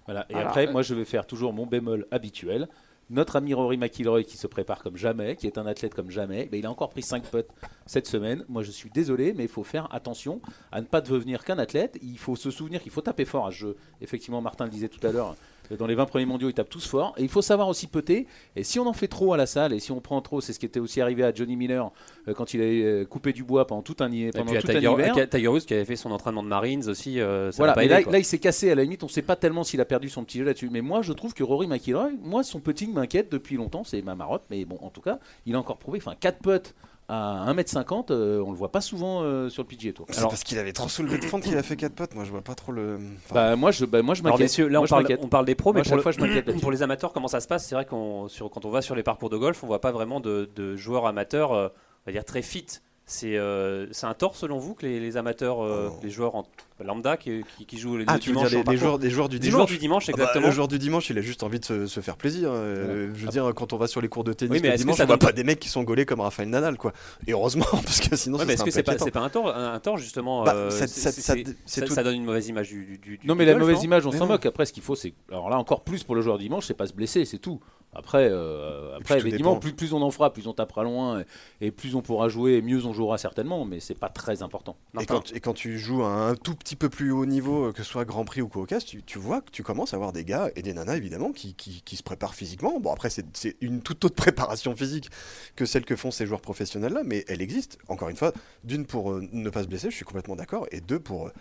Voilà. 0.04 0.24
Et 0.30 0.34
Voilà. 0.34 0.48
après, 0.50 0.66
moi, 0.68 0.82
je 0.82 0.94
vais 0.94 1.04
faire 1.04 1.26
toujours 1.26 1.52
mon 1.52 1.66
bémol 1.66 2.06
habituel. 2.12 2.68
Notre 3.10 3.36
ami 3.36 3.52
Rory 3.52 3.76
McIlroy 3.76 4.24
qui 4.24 4.36
se 4.36 4.46
prépare 4.46 4.82
comme 4.82 4.96
jamais, 4.96 5.36
qui 5.36 5.46
est 5.46 5.58
un 5.58 5.66
athlète 5.66 5.94
comme 5.94 6.10
jamais, 6.10 6.46
ben, 6.46 6.58
il 6.58 6.66
a 6.66 6.70
encore 6.70 6.88
pris 6.88 7.02
5 7.02 7.24
putts 7.24 7.50
cette 7.86 8.06
semaine. 8.06 8.44
Moi, 8.48 8.62
je 8.62 8.70
suis 8.70 8.90
désolé, 8.90 9.34
mais 9.34 9.44
il 9.44 9.48
faut 9.48 9.62
faire 9.62 9.92
attention 9.94 10.40
à 10.72 10.80
ne 10.80 10.86
pas 10.86 11.00
devenir 11.00 11.44
qu'un 11.44 11.58
athlète. 11.58 11.98
Il 12.02 12.18
faut 12.18 12.36
se 12.36 12.50
souvenir 12.50 12.82
qu'il 12.82 12.92
faut 12.92 13.02
taper 13.02 13.24
fort 13.24 13.46
à 13.46 13.50
ce 13.50 13.56
jeu. 13.56 13.76
Effectivement, 14.00 14.40
Martin 14.40 14.64
le 14.64 14.70
disait 14.70 14.88
tout 14.88 15.06
à 15.06 15.12
l'heure, 15.12 15.36
dans 15.78 15.86
les 15.86 15.94
20 15.94 16.06
premiers 16.06 16.26
mondiaux, 16.26 16.48
ils 16.48 16.54
tapent 16.54 16.68
tous 16.68 16.86
fort. 16.86 17.14
Et 17.16 17.22
il 17.22 17.28
faut 17.28 17.42
savoir 17.42 17.68
aussi 17.68 17.86
putter. 17.86 18.26
Et 18.56 18.64
si 18.64 18.78
on 18.78 18.86
en 18.86 18.92
fait 18.92 19.08
trop 19.08 19.32
à 19.32 19.36
la 19.36 19.46
salle, 19.46 19.72
et 19.72 19.80
si 19.80 19.92
on 19.92 20.00
prend 20.00 20.20
trop, 20.20 20.40
c'est 20.40 20.52
ce 20.52 20.58
qui 20.58 20.66
était 20.66 20.80
aussi 20.80 21.00
arrivé 21.00 21.24
à 21.24 21.32
Johnny 21.34 21.56
Miller 21.56 21.90
euh, 22.28 22.34
quand 22.34 22.54
il 22.54 22.60
a 22.60 22.64
euh, 22.64 23.04
coupé 23.04 23.32
du 23.32 23.44
bois 23.44 23.66
pendant 23.66 23.82
tout 23.82 23.96
un, 24.00 24.10
hi- 24.12 24.24
Et 24.24 24.30
pendant 24.30 24.46
puis 24.46 24.56
à 24.56 24.58
un 24.58 24.62
Tiger, 24.62 24.92
hiver. 24.92 25.16
à 25.18 25.26
Tiger 25.26 25.48
Woods 25.48 25.60
qui 25.60 25.74
avait 25.74 25.84
fait 25.84 25.96
son 25.96 26.10
entraînement 26.12 26.42
de 26.42 26.48
Marines 26.48 26.88
aussi, 26.88 27.20
euh, 27.20 27.50
ça 27.50 27.56
Voilà, 27.58 27.72
pas 27.72 27.80
mais 27.80 27.86
aidé, 27.86 27.94
là, 27.94 28.02
quoi. 28.02 28.12
là, 28.12 28.18
il 28.18 28.24
s'est 28.24 28.38
cassé 28.38 28.70
à 28.70 28.74
la 28.74 28.82
limite, 28.82 29.02
on 29.02 29.06
ne 29.06 29.10
sait 29.12 29.22
pas 29.22 29.36
tellement 29.36 29.64
s'il 29.64 29.80
a 29.80 29.84
perdu 29.84 30.08
son 30.08 30.24
petit 30.24 30.38
jeu 30.38 30.44
là-dessus. 30.44 30.68
Mais 30.70 30.80
moi, 30.82 31.02
je 31.02 31.12
trouve 31.12 31.34
que 31.34 31.42
Rory 31.42 31.66
McIlroy, 31.66 32.10
moi, 32.22 32.42
son 32.42 32.60
putting 32.60 32.92
m'inquiète 32.92 33.30
depuis 33.32 33.56
longtemps, 33.56 33.84
c'est 33.84 34.02
ma 34.02 34.14
marotte, 34.14 34.44
mais 34.50 34.64
bon, 34.64 34.78
en 34.82 34.90
tout 34.90 35.00
cas, 35.00 35.18
il 35.46 35.54
a 35.54 35.58
encore 35.58 35.78
prouvé, 35.78 35.98
enfin, 35.98 36.14
4 36.18 36.38
putts 36.40 36.74
à 37.08 37.52
1m50, 37.52 38.10
euh, 38.10 38.42
on 38.44 38.50
le 38.50 38.56
voit 38.56 38.72
pas 38.72 38.80
souvent 38.80 39.22
euh, 39.22 39.48
sur 39.50 39.62
le 39.62 39.68
PGA 39.68 39.92
Tour. 39.92 40.06
C'est 40.10 40.22
parce 40.22 40.42
qu'il 40.42 40.58
avait 40.58 40.72
trop 40.72 40.88
soulevé 40.88 41.18
de 41.18 41.24
fente 41.24 41.42
qu'il 41.42 41.56
a 41.56 41.62
fait 41.62 41.76
4 41.76 41.92
potes. 41.94 42.14
Moi, 42.14 42.24
je 42.24 42.30
vois 42.30 42.40
pas 42.42 42.54
trop 42.54 42.72
le. 42.72 42.98
Enfin, 43.26 43.34
Bah, 43.34 43.56
moi, 43.56 43.70
je, 43.70 43.84
bah, 43.84 44.00
moi, 44.02 44.14
je 44.14 44.22
Alors 44.22 44.32
m'inquiète. 44.34 44.44
messieurs, 44.46 44.68
là 44.68 44.78
Moi, 44.78 44.82
on 44.82 44.86
je 44.86 44.90
parle, 44.90 45.02
m'inquiète. 45.02 45.20
on 45.22 45.28
parle 45.28 45.44
des 45.44 45.54
pros, 45.54 45.72
Moi, 45.72 45.80
mais 45.80 45.84
chaque 45.84 45.90
pour, 45.90 45.96
le- 45.98 46.02
fois, 46.02 46.12
je 46.12 46.20
m'inquiète 46.20 46.44
pour 46.60 46.70
les 46.70 46.82
amateurs, 46.82 47.12
comment 47.12 47.28
ça 47.28 47.40
se 47.40 47.46
passe? 47.48 47.66
C'est 47.66 47.74
vrai 47.74 47.84
qu'on 47.84 48.28
sur- 48.28 48.50
quand 48.50 48.64
on 48.64 48.70
va 48.70 48.80
sur 48.82 48.94
les 48.94 49.02
parcours 49.02 49.28
de 49.30 49.36
golf, 49.36 49.62
on 49.62 49.66
voit 49.66 49.80
pas 49.80 49.92
vraiment 49.92 50.20
de, 50.20 50.50
de 50.54 50.76
joueurs 50.76 51.06
amateurs, 51.06 51.52
euh, 51.52 51.68
on 51.68 52.10
va 52.10 52.12
dire 52.12 52.24
très 52.24 52.42
fit. 52.42 52.66
C'est 53.06 53.36
euh, 53.36 53.86
c'est 53.92 54.06
un 54.06 54.14
tort 54.14 54.34
selon 54.34 54.58
vous 54.58 54.72
que 54.74 54.86
les, 54.86 54.98
les 54.98 55.16
amateurs, 55.18 55.62
euh, 55.62 55.90
Oh. 55.92 56.00
les 56.02 56.08
joueurs 56.08 56.34
en 56.36 56.46
lambda 56.82 57.18
qui, 57.18 57.44
qui, 57.58 57.66
qui 57.66 57.76
jouent 57.78 57.98
les 57.98 58.04
Ah, 58.08 58.14
le 58.14 58.18
tu 58.18 58.30
veux 58.32 58.36
dire 58.36 58.62
les, 58.66 58.76
joueurs, 58.78 58.98
des 58.98 59.10
joueurs 59.10 59.28
du 59.28 59.38
Les 59.38 59.50
joueurs 59.50 59.66
dimanche 59.66 59.72
du 59.72 59.78
dimanche, 59.78 60.04
Ah 60.08 60.12
bah, 60.12 60.22
exactement. 60.22 60.46
le 60.46 60.52
joueur 60.54 60.68
du 60.68 60.78
dimanche, 60.78 61.10
il 61.10 61.18
a 61.18 61.20
juste 61.20 61.42
envie 61.42 61.60
de 61.60 61.64
se, 61.66 61.86
se 61.86 62.00
faire 62.00 62.16
plaisir. 62.16 62.48
euh, 62.50 63.10
Je 63.14 63.24
veux 63.26 63.28
dire, 63.30 63.52
quand 63.54 63.74
on 63.74 63.76
va 63.76 63.88
sur 63.88 64.00
les 64.00 64.08
cours 64.08 64.24
de 64.24 64.32
tennis 64.32 64.52
Oui, 64.54 64.60
mais 64.62 64.70
le 64.70 64.76
dimanche, 64.78 64.96
ça 64.96 65.04
on 65.04 65.06
voit 65.06 65.16
donne 65.18 65.28
pas 65.28 65.32
des 65.32 65.44
mecs 65.44 65.60
qui 65.60 65.68
sont 65.68 65.82
gaulés 65.82 66.06
comme 66.06 66.20
Rafael 66.20 66.48
Nadal, 66.48 66.78
quoi. 66.78 66.94
Et 67.26 67.32
heureusement, 67.32 67.66
parce 67.72 68.00
que 68.00 68.16
sinon, 68.16 68.38
Ouais, 68.38 68.50
est-ce 68.50 68.64
que 68.64 68.70
c'est 68.70 68.82
pas, 68.82 68.92
inquiétant. 68.92 69.04
c'est 69.04 69.10
pas 69.10 69.20
un 69.20 69.28
tort, 69.28 69.54
un, 69.54 69.74
un 69.74 69.80
tort 69.80 69.98
justement 69.98 70.42
Bah, 70.44 70.70
ça- 70.70 70.86
tout- 71.34 71.94
donne 72.02 72.16
une 72.16 72.24
mauvaise 72.24 72.48
image 72.48 72.68
du, 72.70 72.86
du, 72.86 72.98
du- 72.98 73.20
Non, 73.26 73.34
du 73.34 73.38
mais 73.40 73.44
la 73.44 73.54
mauvaise 73.58 73.82
image, 73.82 74.06
on 74.06 74.12
s'en 74.12 74.26
moque. 74.26 74.46
Après, 74.46 74.64
ce 74.64 74.72
qu'il 74.72 74.82
faut, 74.82 74.94
c'est. 74.96 75.12
Alors 75.30 75.50
là, 75.50 75.58
encore 75.58 75.84
plus 75.84 76.04
pour 76.04 76.14
le 76.14 76.22
joueur 76.22 76.38
dimanche, 76.38 76.64
c'est 76.66 76.72
pas 76.74 76.86
se 76.86 76.94
blesser, 76.94 77.26
c'est 77.26 77.38
tout. 77.38 77.60
Après, 77.94 78.28
euh, 78.30 78.98
effectivement, 79.18 79.50
dépend. 79.52 79.60
plus, 79.60 79.72
plus 79.72 79.92
on 79.92 80.02
en 80.02 80.10
fera, 80.10 80.32
plus 80.32 80.46
on 80.46 80.52
tapera 80.52 80.82
loin, 80.84 81.20
et, 81.60 81.66
et 81.66 81.70
plus 81.70 81.94
on 81.94 82.02
pourra 82.02 82.28
jouer, 82.28 82.54
et 82.54 82.62
mieux 82.62 82.84
on 82.86 82.92
jouera 82.92 83.18
certainement, 83.18 83.64
mais 83.64 83.80
c'est 83.80 83.98
pas 83.98 84.08
très 84.08 84.42
important. 84.42 84.76
Et 85.00 85.06
quand, 85.06 85.32
et 85.32 85.40
quand 85.40 85.54
tu 85.54 85.78
joues 85.78 86.02
à 86.02 86.08
un 86.08 86.34
tout 86.34 86.54
petit 86.54 86.76
peu 86.76 86.88
plus 86.88 87.10
haut 87.12 87.26
niveau, 87.26 87.66
euh, 87.66 87.72
que 87.72 87.82
ce 87.82 87.90
soit 87.90 88.04
Grand 88.04 88.24
Prix 88.24 88.42
ou 88.42 88.48
Caucase, 88.48 88.84
tu, 88.84 89.02
tu 89.02 89.18
vois 89.18 89.40
que 89.40 89.50
tu 89.50 89.62
commences 89.62 89.94
à 89.94 89.96
avoir 89.96 90.12
des 90.12 90.24
gars 90.24 90.50
et 90.56 90.62
des 90.62 90.72
nanas 90.74 90.96
évidemment 90.96 91.32
qui, 91.32 91.54
qui- 91.54 91.82
qui 91.82 91.96
se 91.96 92.02
préparent 92.02 92.34
physiquement. 92.34 92.78
Bon 92.80 92.92
après 92.92 93.10
c'est 93.10 93.24
une 93.60 93.80
toute 93.82 94.04
autre 94.04 94.14
préparation 94.16 94.74
physique 94.76 95.08
que 95.56 95.64
celle 95.66 95.84
que 95.84 95.96
font 95.96 96.10
ces 96.10 96.26
joueurs 96.26 96.40
professionnels 96.40 96.92
là, 96.92 97.02
mais 97.04 97.24
elle 97.28 97.42
existe. 97.42 97.78
Encore 97.88 98.08
une 98.08 98.16
fois, 98.16 98.32
d'une 98.64 98.86
pour 98.86 99.12
euh, 99.12 99.26
ne 99.32 99.50
pas 99.50 99.62
se 99.62 99.68
blesser, 99.68 99.90
je 99.90 99.96
suis 99.96 100.04
complètement 100.04 100.36
d'accord, 100.36 100.66
et 100.72 100.80
deux 100.80 100.98
pour 100.98 101.26
euh, 101.28 101.32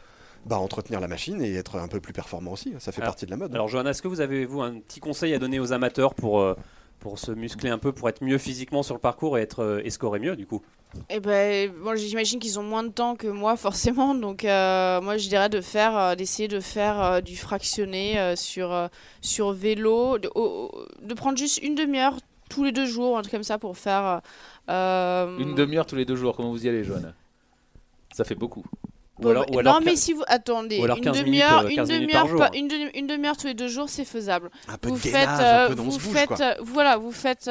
bah, 0.45 0.57
entretenir 0.59 0.99
la 0.99 1.07
machine 1.07 1.41
et 1.41 1.53
être 1.55 1.77
un 1.77 1.87
peu 1.87 1.99
plus 1.99 2.13
performant 2.13 2.51
aussi. 2.53 2.73
Ça 2.79 2.91
fait 2.91 3.01
Alors- 3.01 3.13
partie 3.13 3.25
de 3.25 3.31
la 3.31 3.37
mode. 3.37 3.53
Alors 3.53 3.67
Johanna, 3.67 3.91
est-ce 3.91 4.01
que 4.01 4.07
vous 4.07 4.21
avez 4.21 4.45
vous 4.45 4.61
un 4.61 4.79
petit 4.79 4.99
conseil 4.99 5.33
à 5.33 5.39
donner 5.39 5.59
aux 5.59 5.71
amateurs 5.73 6.13
pour, 6.15 6.39
euh, 6.41 6.55
pour 6.99 7.19
se 7.19 7.31
muscler 7.31 7.69
un 7.69 7.77
peu, 7.77 7.91
pour 7.91 8.09
être 8.09 8.23
mieux 8.23 8.37
physiquement 8.37 8.83
sur 8.83 8.93
le 8.95 8.99
parcours 9.01 9.37
et, 9.37 9.41
être, 9.41 9.61
euh, 9.63 9.81
et 9.83 9.89
scorer 9.89 10.19
mieux 10.19 10.35
du 10.35 10.45
coup? 10.45 10.61
Et 11.09 11.19
ben, 11.19 11.71
bon, 11.83 11.95
j'imagine 11.95 12.39
qu'ils 12.39 12.59
ont 12.59 12.63
moins 12.63 12.83
de 12.83 12.89
temps 12.89 13.15
que 13.15 13.27
moi, 13.27 13.55
forcément. 13.57 14.13
Donc, 14.13 14.45
euh, 14.45 15.01
moi, 15.01 15.17
je 15.17 15.27
dirais 15.27 15.49
de 15.49 15.59
faire, 15.59 15.97
euh, 15.97 16.15
d'essayer 16.15 16.47
de 16.47 16.59
faire 16.59 17.01
euh, 17.01 17.21
du 17.21 17.35
fractionné 17.35 18.19
euh, 18.19 18.35
sur, 18.35 18.71
euh, 18.71 18.87
sur 19.21 19.53
vélo, 19.53 20.19
de, 20.19 20.29
de 21.03 21.13
prendre 21.15 21.37
juste 21.37 21.57
une 21.63 21.73
demi-heure 21.75 22.17
tous 22.49 22.63
les 22.63 22.71
deux 22.71 22.85
jours, 22.85 23.17
un 23.17 23.21
truc 23.23 23.31
comme 23.31 23.43
ça, 23.43 23.57
pour 23.57 23.75
faire. 23.75 24.21
euh, 24.69 25.37
Une 25.39 25.55
demi-heure 25.55 25.87
tous 25.87 25.95
les 25.95 26.05
deux 26.05 26.15
jours, 26.15 26.35
comment 26.35 26.51
vous 26.51 26.63
y 26.65 26.69
allez, 26.69 26.83
Joanne 26.83 27.15
Ça 28.13 28.23
fait 28.23 28.35
beaucoup. 28.35 28.63
Ou 29.19 29.29
alors, 29.29 29.45
ou 29.51 29.59
alors 29.59 29.75
non, 29.75 29.85
mais 29.85 29.95
si 29.95 30.11
vous 30.13 30.23
attendez, 30.27 30.79
ou 30.79 30.85
alors 30.85 30.97
une 30.97 31.03
15 31.03 31.13
minutes, 31.23 31.25
demi-heure, 31.27 31.59
euh, 31.65 31.67
une 31.69 31.75
15 31.75 31.89
minutes 31.91 32.01
demi-heure, 32.09 32.25
une, 32.55 32.67
demi- 32.67 32.91
une 32.95 33.07
demi-heure 33.07 33.37
tous 33.37 33.47
les 33.47 33.53
deux 33.53 33.67
jours, 33.67 33.87
c'est 33.89 34.05
faisable. 34.05 34.49
un 34.67 34.77
peu 34.77 34.89
vous 34.89 34.95
de 34.95 34.99
faites, 35.01 35.13
gainage, 35.13 35.39
euh, 35.41 35.65
un 35.65 35.69
peu 35.69 35.75
dans 35.75 35.83
vous 35.83 35.91
bouge 35.91 36.01
faites, 36.13 36.27
quoi. 36.27 36.41
euh, 36.41 36.55
voilà, 36.61 36.97
vous 36.97 37.11
faites 37.11 37.49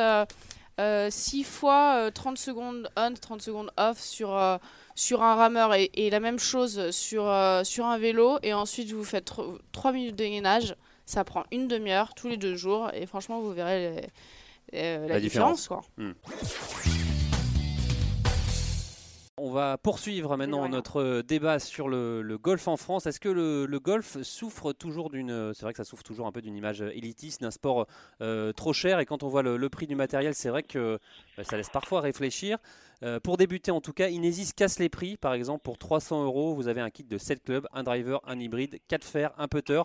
6 1.11 1.45
fois 1.45 1.95
euh, 1.99 2.11
30 2.11 2.37
secondes 2.39 2.91
on, 2.97 3.15
30 3.15 3.43
secondes 3.43 3.71
off 3.77 4.01
sur, 4.01 4.37
euh, 4.37 4.57
sur 4.97 5.23
un 5.23 5.37
rameur 5.37 5.75
et, 5.75 5.91
et 5.95 6.11
la 6.11 6.19
même 6.19 6.39
chose 6.41 6.91
sur, 6.91 7.29
euh, 7.29 7.63
sur 7.63 7.87
un 7.87 7.99
vélo 7.99 8.39
et 8.43 8.53
ensuite 8.55 8.91
vous 8.91 9.05
faites 9.05 9.31
3 9.73 9.93
minutes 9.93 10.17
de 10.17 10.25
gainage. 10.25 10.75
Ça 11.07 11.23
prend 11.25 11.45
une 11.53 11.69
demi-heure 11.69 12.15
tous 12.15 12.27
les 12.29 12.37
deux 12.37 12.57
jours 12.57 12.91
et 12.95 13.07
franchement 13.07 13.41
vous 13.41 13.53
verrez 13.53 13.79
les- 14.73 14.79
euh, 14.81 15.07
la, 15.07 15.15
La 15.15 15.21
différence. 15.21 15.61
différence. 15.61 15.85
quoi. 15.97 17.12
On 19.39 19.51
va 19.51 19.79
poursuivre 19.79 20.37
maintenant 20.37 20.69
notre 20.69 21.01
euh, 21.01 21.23
débat 21.23 21.59
sur 21.59 21.89
le, 21.89 22.21
le 22.21 22.37
golf 22.37 22.69
en 22.69 22.77
France. 22.77 23.07
Est-ce 23.07 23.19
que 23.19 23.31
le, 23.31 23.65
le 23.65 23.81
golf 23.81 24.21
souffre 24.23 24.75
toujours 24.75 25.09
d'une... 25.09 25.53
C'est 25.55 25.63
vrai 25.63 25.73
que 25.73 25.79
ça 25.79 25.85
souffre 25.85 26.03
toujours 26.03 26.27
un 26.27 26.33
peu 26.33 26.43
d'une 26.43 26.55
image 26.55 26.83
élitiste, 26.83 27.41
d'un 27.41 27.51
sport 27.51 27.87
euh, 28.21 28.53
trop 28.53 28.75
cher. 28.75 29.01
Et 29.01 29.07
quand 29.07 29.23
on 29.23 29.29
voit 29.29 29.43
le, 29.43 29.57
le 29.57 29.69
prix 29.71 29.87
du 29.87 29.97
matériel, 29.97 30.35
c'est 30.35 30.51
vrai 30.51 30.63
que 30.63 30.99
bah, 31.39 31.45
ça 31.45 31.57
laisse 31.57 31.71
parfois 31.71 32.03
réfléchir. 32.03 32.59
Euh, 33.03 33.21
pour 33.21 33.39
débuter 33.39 33.71
en 33.71 33.81
tout 33.81 33.95
cas, 33.95 34.09
Inesis 34.09 34.53
casse 34.55 34.79
les 34.79 34.91
prix. 34.91 35.17
Par 35.17 35.33
exemple, 35.33 35.63
pour 35.63 35.79
300 35.79 36.25
euros, 36.25 36.55
vous 36.55 36.69
avez 36.69 36.83
un 36.83 36.91
kit 36.91 37.05
de 37.05 37.17
7 37.17 37.43
clubs, 37.43 37.67
un 37.73 37.85
driver, 37.85 38.21
un 38.27 38.39
hybride, 38.39 38.81
4 38.89 39.03
fers, 39.03 39.33
un 39.39 39.49
putter. 39.49 39.83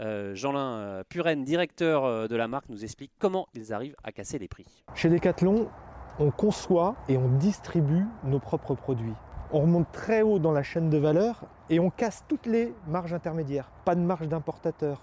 Euh, 0.00 0.34
Jean-Lin 0.34 0.78
euh, 0.78 1.04
Puren, 1.08 1.42
directeur 1.44 2.04
euh, 2.04 2.28
de 2.28 2.36
la 2.36 2.48
marque, 2.48 2.68
nous 2.68 2.84
explique 2.84 3.12
comment 3.18 3.48
ils 3.54 3.72
arrivent 3.72 3.96
à 4.04 4.12
casser 4.12 4.38
les 4.38 4.48
prix. 4.48 4.66
Chez 4.94 5.08
Decathlon, 5.08 5.68
on 6.18 6.30
conçoit 6.30 6.94
et 7.08 7.18
on 7.18 7.28
distribue 7.28 8.06
nos 8.24 8.38
propres 8.38 8.74
produits. 8.74 9.14
On 9.52 9.60
remonte 9.60 9.90
très 9.92 10.22
haut 10.22 10.38
dans 10.38 10.52
la 10.52 10.62
chaîne 10.62 10.90
de 10.90 10.98
valeur 10.98 11.44
et 11.70 11.78
on 11.78 11.90
casse 11.90 12.24
toutes 12.26 12.46
les 12.46 12.74
marges 12.86 13.12
intermédiaires. 13.12 13.70
Pas 13.84 13.94
de 13.94 14.00
marge 14.00 14.28
d'importateur, 14.28 15.00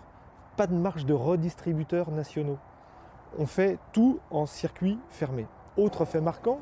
pas 0.58 0.68
de 0.68 0.74
marge 0.74 1.06
de 1.06 1.14
redistributeurs 1.14 2.12
nationaux. 2.12 2.58
On 3.38 3.46
fait 3.46 3.80
tout 3.92 4.20
en 4.32 4.46
circuit 4.46 5.00
fermé. 5.10 5.48
Autre 5.78 6.06
fait 6.06 6.22
marquant, 6.22 6.60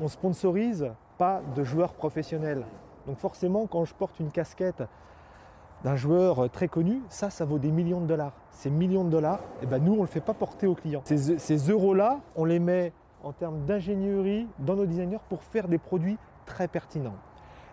on 0.00 0.08
sponsorise 0.08 0.90
pas 1.16 1.42
de 1.54 1.64
joueurs 1.64 1.92
professionnels. 1.92 2.64
Donc 3.06 3.18
forcément, 3.18 3.66
quand 3.66 3.84
je 3.84 3.94
porte 3.94 4.18
une 4.20 4.30
casquette 4.30 4.82
d'un 5.84 5.96
joueur 5.96 6.50
très 6.50 6.68
connu, 6.68 7.02
ça, 7.08 7.30
ça 7.30 7.44
vaut 7.44 7.58
des 7.58 7.70
millions 7.70 8.00
de 8.00 8.06
dollars. 8.06 8.32
Ces 8.50 8.70
millions 8.70 9.04
de 9.04 9.10
dollars, 9.10 9.40
eh 9.62 9.66
ben, 9.66 9.78
nous, 9.78 9.92
on 9.92 9.96
ne 9.96 10.00
le 10.02 10.06
fait 10.06 10.20
pas 10.20 10.34
porter 10.34 10.66
aux 10.66 10.74
clients. 10.74 11.02
Ces, 11.04 11.38
ces 11.38 11.56
euros-là, 11.70 12.18
on 12.36 12.44
les 12.44 12.58
met 12.58 12.92
en 13.22 13.32
termes 13.32 13.64
d'ingénierie 13.64 14.46
dans 14.58 14.76
nos 14.76 14.86
designers 14.86 15.20
pour 15.28 15.42
faire 15.42 15.68
des 15.68 15.78
produits 15.78 16.18
très 16.46 16.68
pertinents. 16.68 17.16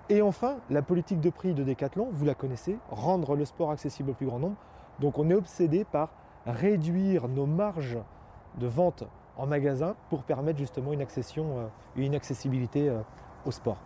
Et 0.09 0.21
enfin, 0.21 0.57
la 0.69 0.81
politique 0.81 1.19
de 1.19 1.29
prix 1.29 1.53
de 1.53 1.63
Decathlon, 1.63 2.09
vous 2.11 2.25
la 2.25 2.35
connaissez, 2.35 2.77
rendre 2.89 3.35
le 3.35 3.45
sport 3.45 3.71
accessible 3.71 4.11
au 4.11 4.13
plus 4.13 4.27
grand 4.27 4.39
nombre. 4.39 4.57
Donc 4.99 5.17
on 5.17 5.29
est 5.29 5.35
obsédé 5.35 5.83
par 5.83 6.09
réduire 6.45 7.27
nos 7.27 7.45
marges 7.45 7.97
de 8.59 8.67
vente 8.67 9.03
en 9.37 9.47
magasin 9.47 9.95
pour 10.09 10.23
permettre 10.23 10.59
justement 10.59 10.93
une 10.93 11.01
accession 11.01 11.57
euh, 11.57 11.67
une 11.95 12.15
accessibilité 12.15 12.89
euh, 12.89 12.99
au 13.45 13.51
sport. 13.51 13.77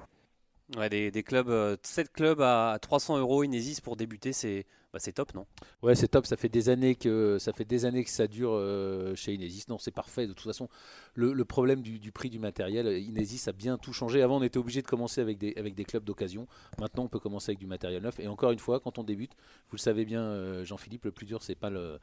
Ouais, 0.78 0.90
des, 0.90 1.24
clubs, 1.24 1.50
euh, 1.50 1.76
7 1.82 2.12
clubs 2.12 2.42
à 2.42 2.78
300 2.80 3.18
euros 3.18 3.44
Inesis 3.44 3.82
pour 3.82 3.96
débuter, 3.96 4.34
c'est 4.34 4.66
bah, 4.94 5.00
top, 5.00 5.34
non? 5.36 5.46
Ouais, 5.84 5.96
c'est 5.96 6.08
top. 6.08 6.26
Ça 6.26 6.36
fait 6.36 6.50
des 6.50 6.70
années 6.70 6.96
que 6.96 7.38
ça 7.40 7.54
fait 7.54 7.66
des 7.66 7.86
années 7.86 8.04
que 8.04 8.10
ça 8.10 8.28
dure 8.28 8.52
euh, 8.54 9.16
chez 9.16 9.34
Inesis. 9.34 9.66
Non, 9.68 9.78
c'est 9.78 9.92
parfait. 9.92 10.26
De 10.26 10.34
toute 10.34 10.46
façon, 10.46 10.68
le, 11.14 11.44
problème 11.46 11.82
du, 11.82 12.12
prix 12.12 12.30
du 12.30 12.40
matériel, 12.40 12.88
Inesis 13.02 13.48
a 13.48 13.52
bien 13.52 13.78
tout 13.78 13.94
changé. 13.94 14.22
Avant, 14.22 14.38
on 14.38 14.44
était 14.44 14.58
obligé 14.58 14.82
de 14.82 14.88
commencer 14.88 15.22
avec 15.22 15.38
des 15.38 15.54
avec 15.58 15.76
des 15.76 15.86
clubs 15.86 16.04
d'occasion. 16.04 16.48
Maintenant, 16.80 17.04
on 17.04 17.08
peut 17.08 17.20
commencer 17.20 17.52
avec 17.52 17.60
du 17.60 17.68
matériel 17.68 18.02
neuf. 18.02 18.20
Et 18.20 18.28
encore 18.28 18.52
une 18.52 18.60
fois, 18.60 18.80
quand 18.80 18.98
on 18.98 19.04
débute, 19.04 19.34
vous 19.70 19.76
le 19.76 19.82
savez 19.82 20.06
bien, 20.06 20.22
euh, 20.22 20.66
Jean-Philippe, 20.66 21.06
le 21.06 21.12
plus 21.12 21.26
dur, 21.26 21.44
c'est 21.44 21.56
pas 21.56 21.70
le 21.70 22.00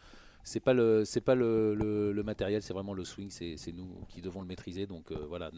c'est 0.46 0.60
pas 0.60 0.72
le 0.72 1.04
c'est 1.04 1.20
pas 1.20 1.34
le, 1.34 1.74
le- 1.74 2.12
le 2.12 2.22
matériel, 2.22 2.62
c'est 2.62 2.72
vraiment 2.72 2.94
le 2.94 3.04
swing. 3.04 3.28
C'est 3.30 3.56
c'est 3.58 3.72
nous 3.72 3.86
qui 4.08 4.22
devons 4.22 4.40
le 4.40 4.46
maîtriser. 4.46 4.86
Donc 4.86 5.10
euh, 5.10 5.16
voilà, 5.28 5.50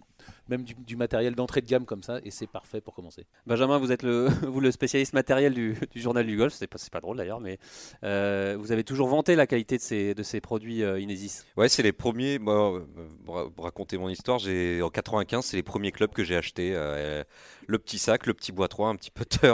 même 0.48 0.64
du, 0.64 0.74
du 0.74 0.96
matériel 0.96 1.34
d'entrée 1.34 1.60
de 1.60 1.66
gamme 1.66 1.84
comme 1.84 2.02
ça, 2.02 2.18
et 2.24 2.30
c'est 2.30 2.46
parfait 2.46 2.80
pour 2.80 2.94
commencer. 2.94 3.26
Benjamin, 3.46 3.78
vous 3.78 3.92
êtes 3.92 4.02
le, 4.02 4.28
vous, 4.46 4.60
le 4.60 4.70
spécialiste 4.70 5.12
matériel 5.12 5.52
du, 5.54 5.76
du 5.92 6.00
journal 6.00 6.26
du 6.26 6.36
golf. 6.36 6.52
C'est 6.54 6.66
pas, 6.66 6.78
c'est 6.78 6.92
pas 6.92 7.00
drôle 7.00 7.18
d'ailleurs, 7.18 7.40
mais 7.40 7.58
euh, 8.02 8.56
vous 8.58 8.72
avez 8.72 8.82
toujours 8.82 9.08
vanté 9.08 9.36
la 9.36 9.46
qualité 9.46 9.76
de 9.76 9.82
ces, 9.82 10.14
de 10.14 10.22
ces 10.22 10.40
produits 10.40 10.82
euh, 10.82 10.98
Inesis. 10.98 11.44
Ouais, 11.56 11.68
c'est 11.68 11.82
les 11.82 11.92
premiers. 11.92 12.38
Moi, 12.38 12.78
euh, 12.78 12.86
pour 13.24 13.52
pour 13.52 13.64
raconter 13.64 13.98
mon 13.98 14.08
histoire, 14.08 14.38
j'ai 14.38 14.80
en 14.82 14.88
95, 14.90 15.44
c'est 15.44 15.56
les 15.56 15.62
premiers 15.62 15.92
clubs 15.92 16.10
que 16.12 16.24
j'ai 16.24 16.36
achetés. 16.36 16.72
euh, 16.74 17.22
le 17.66 17.78
petit 17.78 17.98
sac, 17.98 18.26
le 18.26 18.32
petit 18.32 18.50
bois 18.50 18.66
3, 18.68 18.88
un 18.88 18.96
petit 18.96 19.10
putter 19.10 19.52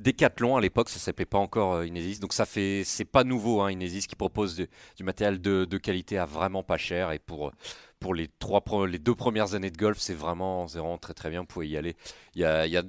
Décathlon. 0.00 0.56
À 0.56 0.60
l'époque, 0.60 0.88
ça 0.88 0.98
s'appelait 0.98 1.26
pas 1.26 1.38
encore 1.38 1.74
euh, 1.74 1.86
Inesis. 1.86 2.20
Donc 2.20 2.32
ça 2.32 2.46
fait, 2.46 2.82
c'est 2.84 3.04
pas 3.04 3.24
nouveau, 3.24 3.60
hein, 3.60 3.70
Inesis 3.70 4.06
qui 4.06 4.16
propose 4.16 4.56
du, 4.56 5.04
matériel 5.04 5.40
de, 5.40 5.78
qualité 5.78 6.18
à 6.18 6.26
vraiment 6.26 6.62
pas 6.62 6.78
cher. 6.78 7.12
Et 7.12 7.18
pour 7.18 7.48
euh, 7.48 7.52
pour 8.00 8.14
les 8.14 8.28
trois, 8.38 8.62
les 8.86 8.98
deux 8.98 9.14
premières 9.14 9.54
années 9.54 9.70
de 9.70 9.76
golf, 9.76 9.98
c'est 9.98 10.14
vraiment, 10.14 10.66
très 10.98 11.12
très 11.12 11.28
bien. 11.28 11.40
Vous 11.40 11.46
pouvez 11.46 11.68
y 11.68 11.76
aller. 11.76 11.96
Y 12.34 12.44
a, 12.44 12.66
y 12.66 12.76
a 12.76 12.82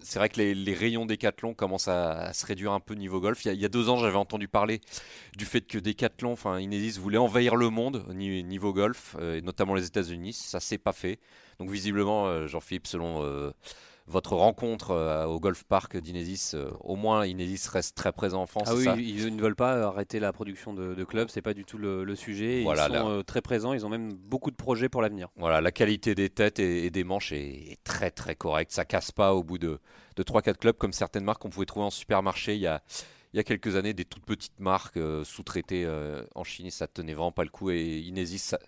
c'est 0.00 0.18
vrai 0.18 0.28
que 0.28 0.40
les, 0.40 0.74
rayons 0.74 1.06
Décathlon 1.06 1.54
commencent 1.54 1.88
à, 1.88 2.32
se 2.34 2.44
réduire 2.44 2.72
un 2.72 2.80
peu 2.80 2.94
niveau 2.94 3.20
golf. 3.20 3.44
Il 3.46 3.54
y 3.54 3.64
a, 3.64 3.68
deux 3.68 3.88
ans, 3.88 3.96
j'avais 3.96 4.16
entendu 4.16 4.48
parler 4.48 4.80
du 5.36 5.46
fait 5.46 5.62
que 5.62 5.78
Decathlon, 5.78 6.32
enfin 6.32 6.60
Inesis, 6.60 6.98
voulait 6.98 7.18
envahir 7.18 7.56
le 7.56 7.70
monde 7.70 8.04
au 8.08 8.12
ni- 8.12 8.44
niveau 8.44 8.74
golf, 8.74 9.16
euh, 9.18 9.36
et 9.38 9.42
notamment 9.42 9.74
les 9.74 9.86
États-Unis. 9.86 10.34
Ça 10.34 10.60
s'est 10.60 10.78
pas 10.78 10.92
fait. 10.92 11.18
Donc 11.58 11.70
visiblement, 11.70 12.46
Jean-Philippe, 12.46 12.86
selon 12.86 13.52
votre 14.06 14.34
rencontre 14.34 14.90
euh, 14.90 15.24
au 15.24 15.40
golf 15.40 15.64
park 15.64 15.96
d'Inesis, 15.96 16.52
euh, 16.54 16.70
au 16.80 16.94
moins 16.94 17.24
Inesis 17.26 17.68
reste 17.68 17.96
très 17.96 18.12
présent 18.12 18.42
en 18.42 18.46
France. 18.46 18.68
Ah 18.70 18.74
oui, 18.74 18.84
ça 18.84 18.96
ils, 18.96 19.34
ne 19.34 19.40
veulent 19.40 19.56
pas 19.56 19.82
arrêter 19.86 20.20
la 20.20 20.32
production 20.32 20.74
de, 20.74 20.94
de 20.94 21.04
clubs, 21.04 21.28
c'est 21.30 21.40
pas 21.42 21.54
du 21.54 21.64
tout 21.64 21.78
le, 21.78 22.04
le 22.04 22.14
sujet. 22.14 22.62
Voilà, 22.62 22.88
ils 22.88 22.94
sont 22.98 23.08
euh, 23.08 23.22
très 23.22 23.40
présents, 23.40 23.72
ils 23.72 23.86
ont 23.86 23.88
même 23.88 24.12
beaucoup 24.12 24.50
de 24.50 24.56
projets 24.56 24.88
pour 24.90 25.00
l'avenir. 25.00 25.28
Voilà, 25.36 25.60
la 25.60 25.72
qualité 25.72 26.14
des 26.14 26.28
têtes 26.28 26.58
et, 26.58 26.84
et 26.84 26.90
des 26.90 27.04
manches 27.04 27.32
est, 27.32 27.72
est 27.72 27.82
très 27.84 28.10
très 28.10 28.34
correcte. 28.34 28.72
Ça 28.72 28.84
casse 28.84 29.10
pas 29.10 29.34
au 29.34 29.42
bout 29.42 29.58
de, 29.58 29.78
de 30.16 30.22
3-4 30.22 30.58
clubs 30.58 30.76
comme 30.76 30.92
certaines 30.92 31.24
marques 31.24 31.40
qu'on 31.40 31.50
pouvait 31.50 31.66
trouver 31.66 31.86
en 31.86 31.90
supermarché 31.90 32.54
il 32.54 32.60
y 32.60 32.66
a, 32.66 32.82
il 33.32 33.38
y 33.38 33.40
a 33.40 33.42
quelques 33.44 33.74
années, 33.76 33.94
des 33.94 34.04
toutes 34.04 34.24
petites 34.26 34.60
marques 34.60 34.98
sous-traitées 35.24 35.88
en 36.36 36.44
Chine, 36.44 36.70
ça 36.70 36.86
tenait 36.86 37.14
vraiment 37.14 37.32
pas 37.32 37.42
le 37.42 37.50
coup. 37.50 37.70
Et 37.70 37.98
Inesis, 37.98 38.38
ça- 38.38 38.58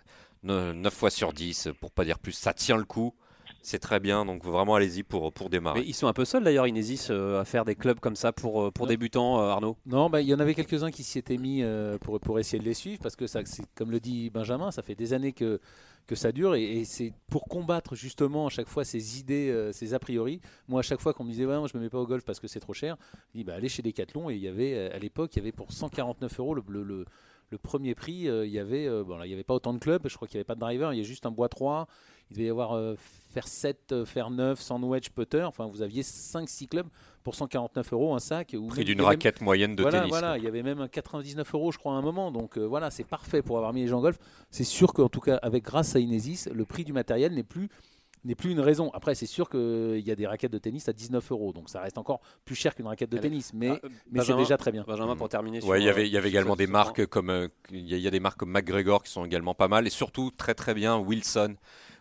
ne- 0.43 0.73
9 0.73 0.93
fois 0.93 1.09
sur 1.09 1.31
10, 1.31 1.69
pour 1.79 1.91
pas 1.91 2.03
dire 2.03 2.19
plus, 2.19 2.33
ça 2.33 2.53
tient 2.53 2.75
le 2.75 2.83
coup. 2.83 3.13
C'est 3.61 3.79
très 3.79 3.99
bien, 3.99 4.23
donc 4.25 4.43
vraiment 4.45 4.75
allez-y 4.75 5.03
pour, 5.03 5.33
pour 5.33 5.49
démarrer. 5.49 5.81
Mais 5.81 5.85
ils 5.87 5.93
sont 5.93 6.07
un 6.07 6.13
peu 6.13 6.23
seuls 6.25 6.43
d'ailleurs, 6.43 6.67
Inesis, 6.67 7.07
euh, 7.09 7.41
à 7.41 7.45
faire 7.45 7.65
des 7.65 7.75
clubs 7.75 7.99
comme 7.99 8.15
ça 8.15 8.31
pour, 8.31 8.61
euh, 8.63 8.71
pour 8.71 8.85
Non. 8.85 8.89
débutants, 8.89 9.39
euh, 9.41 9.49
Arnaud. 9.49 9.75
Non, 9.85 10.09
bah, 10.09 10.21
il 10.21 10.27
y 10.27 10.33
en 10.33 10.39
avait 10.39 10.53
quelques-uns 10.55 10.91
qui 10.91 11.03
s'y 11.03 11.17
étaient 11.19 11.37
mis 11.37 11.63
euh, 11.63 11.97
pour, 11.97 12.19
pour 12.19 12.39
essayer 12.39 12.59
de 12.59 12.63
les 12.65 12.73
suivre 12.73 12.99
parce 13.01 13.15
que 13.17 13.27
ça, 13.27 13.41
c'est, 13.45 13.63
comme 13.75 13.91
le 13.91 13.99
dit 13.99 14.29
Benjamin, 14.29 14.71
ça 14.71 14.81
fait 14.83 14.95
des 14.95 15.11
années 15.13 15.33
que, 15.33 15.59
que 16.07 16.15
ça 16.15 16.31
dure. 16.31 16.55
Et, 16.55 16.63
et 16.79 16.85
c'est 16.85 17.11
pour 17.29 17.43
combattre 17.45 17.93
justement 17.95 18.47
à 18.47 18.49
chaque 18.49 18.69
fois 18.69 18.85
ces 18.85 19.19
idées, 19.19 19.49
euh, 19.49 19.73
ces 19.73 19.93
a 19.93 19.99
priori. 19.99 20.39
Moi, 20.69 20.79
à 20.79 20.83
chaque 20.83 21.01
fois 21.01 21.13
qu'on 21.13 21.25
me 21.25 21.31
disait, 21.31 21.45
ouais, 21.45 21.57
moi, 21.57 21.67
je 21.71 21.77
me 21.77 21.83
mets 21.83 21.89
pas 21.89 21.99
au 21.99 22.07
golf 22.07 22.23
parce 22.23 22.39
que 22.39 22.47
c'est 22.47 22.61
trop 22.61 22.73
cher, 22.73 22.95
je 23.33 23.39
dis, 23.39 23.43
bah, 23.43 23.55
allez 23.55 23.67
chez 23.69 23.81
Decathlon. 23.81 24.29
Et 24.29 24.35
il 24.35 24.41
y 24.41 24.47
avait, 24.47 24.91
à 24.91 24.99
l'époque, 24.99 25.31
il 25.35 25.39
y 25.39 25.41
avait 25.41 25.51
pour 25.51 25.71
149 25.73 26.39
euros 26.39 26.53
le, 26.55 26.63
le, 26.69 26.83
le- 26.83 27.05
le 27.49 27.57
premier 27.57 27.95
prix, 27.95 28.27
euh, 28.27 28.45
il 28.45 28.51
y 28.51 28.59
avait, 28.59 28.87
euh, 28.87 29.03
bon, 29.03 29.17
là, 29.17 29.25
il 29.25 29.29
y 29.29 29.33
avait 29.33 29.43
pas 29.43 29.53
autant 29.53 29.73
de 29.73 29.79
clubs, 29.79 30.01
je 30.05 30.15
crois 30.15 30.27
qu'il 30.27 30.35
n'y 30.37 30.39
avait 30.39 30.45
pas 30.45 30.55
de 30.55 30.59
driver, 30.59 30.93
il 30.93 30.97
y 30.97 31.01
a 31.01 31.03
juste 31.03 31.25
un 31.25 31.31
bois 31.31 31.47
3, 31.49 31.87
il 32.29 32.33
devait 32.35 32.47
y 32.47 32.49
avoir 32.49 32.73
euh, 32.75 32.95
faire 33.33 33.47
7, 33.47 33.91
euh, 33.93 34.05
faire 34.05 34.29
9, 34.29 34.59
sans 34.59 34.81
wedge 34.83 35.09
putter, 35.11 35.43
enfin 35.43 35.65
vous 35.65 35.81
aviez 35.81 36.03
5-6 36.03 36.67
clubs 36.67 36.87
pour 37.23 37.35
149 37.35 37.93
euros 37.93 38.13
un 38.15 38.19
sac. 38.19 38.53
Ou 38.57 38.67
Prix 38.67 38.83
d'une 38.83 38.97
même- 38.97 39.05
raquette 39.07 39.39
moyenne 39.41 39.75
de 39.75 39.81
voilà, 39.81 39.99
tennis. 39.99 40.09
Voilà, 40.11 40.29
quoi. 40.31 40.37
il 40.39 40.43
y 40.43 40.47
avait 40.47 40.63
même 40.63 40.81
un 40.81 40.87
99 40.89 41.53
euros, 41.53 41.71
je 41.71 41.77
crois, 41.77 41.93
à 41.93 41.95
un 41.95 42.01
moment. 42.01 42.31
Donc 42.31 42.57
voilà, 42.57 42.89
c'est 42.91 43.03
parfait 43.05 43.41
pour 43.41 43.57
avoir 43.57 43.73
mis 43.73 43.81
les 43.81 43.87
gens 43.87 43.99
en 43.99 44.01
golf. 44.01 44.17
C'est 44.49 44.63
sûr 44.63 44.93
qu'en 44.93 45.09
tout 45.09 45.19
cas, 45.21 45.35
avec 45.37 45.63
grâce 45.63 45.95
à 45.95 45.99
Inesis, 45.99 46.47
le 46.53 46.65
prix 46.65 46.83
du 46.85 46.93
matériel 46.93 47.33
n'est 47.33 47.43
plus 47.43 47.69
n'est 48.27 48.35
plus 48.35 48.51
une 48.51 48.59
raison. 48.59 48.91
Après, 48.93 49.15
c'est 49.15 49.25
sûr 49.25 49.49
qu'il 49.49 49.99
y 50.05 50.11
a 50.11 50.15
des 50.15 50.27
raquettes 50.27 50.51
de 50.51 50.57
tennis 50.57 50.87
à 50.89 50.93
19 50.93 51.31
euros, 51.31 51.53
donc 51.53 51.69
ça 51.69 51.81
reste 51.81 51.97
encore 51.97 52.21
plus 52.45 52.55
cher 52.55 52.75
qu'une 52.75 52.87
raquette 52.87 53.09
de 53.09 53.17
Allez. 53.17 53.29
tennis, 53.29 53.51
mais, 53.53 53.69
Ah, 53.83 53.87
mais 54.11 54.23
c'est 54.23 54.35
déjà 54.35 54.57
très 54.57 54.71
bien. 54.71 54.83
Benjamin, 54.87 55.15
pour 55.15 55.29
terminer. 55.29 55.61
sur, 55.61 55.69
Ouais, 55.69 55.79
il 55.81 55.85
y 55.85 55.87
euh, 55.87 55.91
avait, 55.91 56.07
il 56.07 56.11
y 56.13 56.17
avait 56.17 56.29
sur 56.29 56.37
également 56.39 56.55
des 56.55 56.67
marques 56.67 57.05
comme 57.07 57.29
euh, 57.29 57.47
il 57.71 57.87
y, 57.87 57.93
a- 57.93 57.97
il 57.97 58.03
y 58.03 58.07
a 58.07 58.11
des 58.11 58.19
marques 58.19 58.37
comme 58.39 58.51
McGregor 58.51 59.03
qui 59.03 59.11
sont 59.11 59.25
également 59.25 59.53
pas 59.55 59.67
mal 59.67 59.87
et 59.87 59.89
surtout 59.89 60.31
très 60.31 60.53
très 60.53 60.73
bien 60.73 60.97
Wilson. 60.97 61.55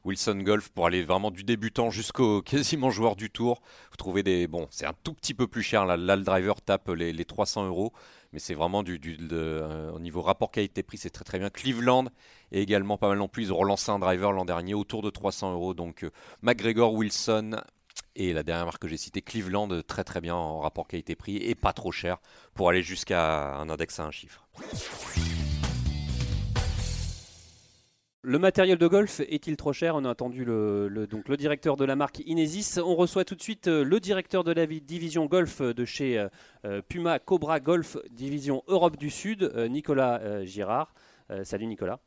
Wilson 0.06 0.36
Golf 0.36 0.68
pour 0.68 0.86
aller 0.86 1.02
vraiment 1.02 1.32
du 1.32 1.42
débutant 1.42 1.90
jusqu'au 1.90 2.40
quasiment 2.42 2.90
joueur 2.90 3.16
du 3.16 3.28
tour. 3.28 3.60
Vous 3.90 3.96
trouvez 3.96 4.22
des 4.22 4.46
bon, 4.46 4.68
c'est 4.70 4.86
un 4.86 4.94
tout 5.02 5.12
petit 5.12 5.34
peu 5.34 5.48
plus 5.48 5.62
cher 5.62 5.84
là. 5.84 5.96
Le 5.96 6.22
driver 6.22 6.62
tape 6.62 6.88
les, 6.90 7.12
les 7.12 7.24
300 7.24 7.66
euros, 7.66 7.92
mais 8.32 8.38
c'est 8.38 8.54
vraiment 8.54 8.84
du, 8.84 9.00
euh, 9.32 9.90
au 9.90 9.98
niveau 9.98 10.22
rapport 10.22 10.52
qualité-prix, 10.52 10.98
c'est 10.98 11.10
très 11.10 11.24
très 11.24 11.40
bien. 11.40 11.50
Cleveland 11.50 12.06
est 12.52 12.60
également 12.60 12.98
pas 12.98 13.08
mal 13.08 13.18
non 13.18 13.26
plus. 13.26 13.44
Ils 13.44 13.52
ont 13.52 13.56
relancé 13.56 13.90
un 13.90 13.98
driver 13.98 14.30
l'an 14.30 14.44
dernier 14.44 14.74
autour 14.74 15.02
de 15.02 15.10
300 15.10 15.52
euros. 15.52 15.74
Donc 15.74 16.04
euh, 16.04 16.10
McGregor, 16.40 16.94
Wilson 16.94 17.60
et 18.14 18.32
la 18.32 18.44
dernière 18.44 18.66
marque 18.66 18.82
que 18.82 18.88
j'ai 18.88 18.96
citée, 18.96 19.22
Cleveland, 19.22 19.68
très 19.86 20.04
très 20.04 20.20
bien 20.20 20.36
en 20.36 20.60
rapport 20.60 20.86
qualité-prix 20.86 21.36
et 21.36 21.54
pas 21.56 21.72
trop 21.72 21.90
cher 21.90 22.18
pour 22.54 22.68
aller 22.70 22.82
jusqu'à 22.82 23.56
un 23.56 23.68
index 23.68 23.98
à 23.98 24.04
un 24.04 24.10
chiffre. 24.12 24.46
Le 28.28 28.40
matériel 28.40 28.76
de 28.76 28.88
golf 28.88 29.20
est-il 29.20 29.56
trop 29.56 29.72
cher? 29.72 29.94
On 29.94 30.04
a 30.04 30.08
entendu 30.10 30.44
le, 30.44 30.88
le- 30.88 31.06
donc 31.06 31.28
le 31.28 31.36
directeur 31.36 31.76
de 31.76 31.84
la 31.84 31.94
marque 31.94 32.18
Inesis. 32.26 32.76
On 32.84 32.96
reçoit 32.96 33.24
tout 33.24 33.36
de 33.36 33.40
suite 33.40 33.68
euh, 33.68 33.84
le 33.84 34.00
directeur 34.00 34.42
de 34.42 34.50
la 34.50 34.66
vi- 34.66 34.80
division 34.80 35.26
golf 35.26 35.60
de 35.62 35.84
chez 35.84 36.18
euh, 36.18 36.26
euh, 36.64 36.82
Puma 36.82 37.20
Cobra 37.20 37.60
Golf, 37.60 37.96
division 38.10 38.64
Europe 38.66 38.96
du 38.96 39.10
Sud, 39.10 39.44
euh, 39.54 39.68
Nicolas 39.68 40.18
euh, 40.22 40.44
Girard. 40.44 40.92
Salut 41.44 41.66
Nicolas. 41.66 41.98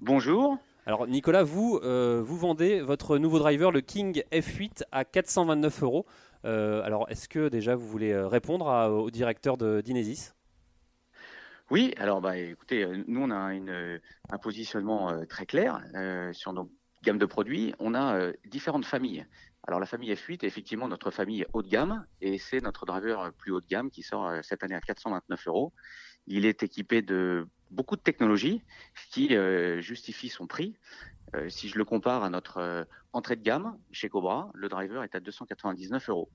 Bonjour. 0.00 0.56
Alors 0.86 1.06
Nicolas, 1.06 1.42
vous, 1.44 1.78
vous 1.82 2.36
vendez 2.38 2.80
votre 2.80 3.18
nouveau 3.18 3.38
driver, 3.38 3.70
le 3.70 3.82
King 3.82 4.22
F8, 4.32 4.84
à 4.90 5.04
429 5.04 5.82
euros. 5.82 6.06
Alors 6.44 7.04
est-ce 7.10 7.28
que 7.28 7.48
déjà 7.50 7.74
vous 7.74 7.86
voulez 7.86 8.16
répondre 8.18 8.68
à- 8.70 8.90
au 8.90 9.10
directeur 9.10 9.58
de- 9.58 9.82
d'Inesis? 9.82 10.32
Oui, 11.72 11.94
alors 11.96 12.20
bah 12.20 12.36
écoutez, 12.36 12.84
euh, 12.84 13.02
nous 13.06 13.22
on 13.22 13.30
a 13.30 13.54
une, 13.54 13.70
euh, 13.70 13.98
un 14.28 14.36
positionnement 14.36 15.08
euh, 15.08 15.24
très 15.24 15.46
clair 15.46 15.82
sur 16.34 16.52
nos 16.52 16.70
gammes 17.02 17.16
de 17.16 17.24
produits. 17.24 17.74
On 17.78 17.94
a 17.94 18.30
différentes 18.44 18.84
familles. 18.84 19.24
Alors 19.66 19.80
la 19.80 19.86
famille 19.86 20.12
F8 20.12 20.44
est 20.44 20.44
effectivement 20.44 20.86
notre 20.86 21.10
famille 21.10 21.46
haut 21.54 21.62
de 21.62 21.70
gamme 21.70 22.04
et 22.20 22.36
c'est 22.36 22.60
notre 22.60 22.84
driver 22.84 23.32
plus 23.38 23.52
haut 23.52 23.62
de 23.62 23.66
gamme 23.66 23.90
qui 23.90 24.02
sort 24.02 24.30
cette 24.42 24.62
année 24.62 24.74
à 24.74 24.82
429 24.82 25.48
euros. 25.48 25.72
Il 26.26 26.44
est 26.44 26.62
équipé 26.62 27.00
de 27.00 27.48
beaucoup 27.70 27.96
de 27.96 28.02
technologies, 28.02 28.62
qui 29.10 29.34
euh, 29.34 29.80
justifie 29.80 30.28
son 30.28 30.46
prix. 30.46 30.76
Si 31.48 31.70
je 31.70 31.78
le 31.78 31.86
compare 31.86 32.22
à 32.22 32.28
notre 32.28 32.86
entrée 33.14 33.36
de 33.36 33.42
gamme 33.42 33.78
chez 33.92 34.10
Cobra, 34.10 34.50
le 34.52 34.68
driver 34.68 35.02
est 35.04 35.14
à 35.14 35.20
299 35.20 36.10
euros. 36.10 36.30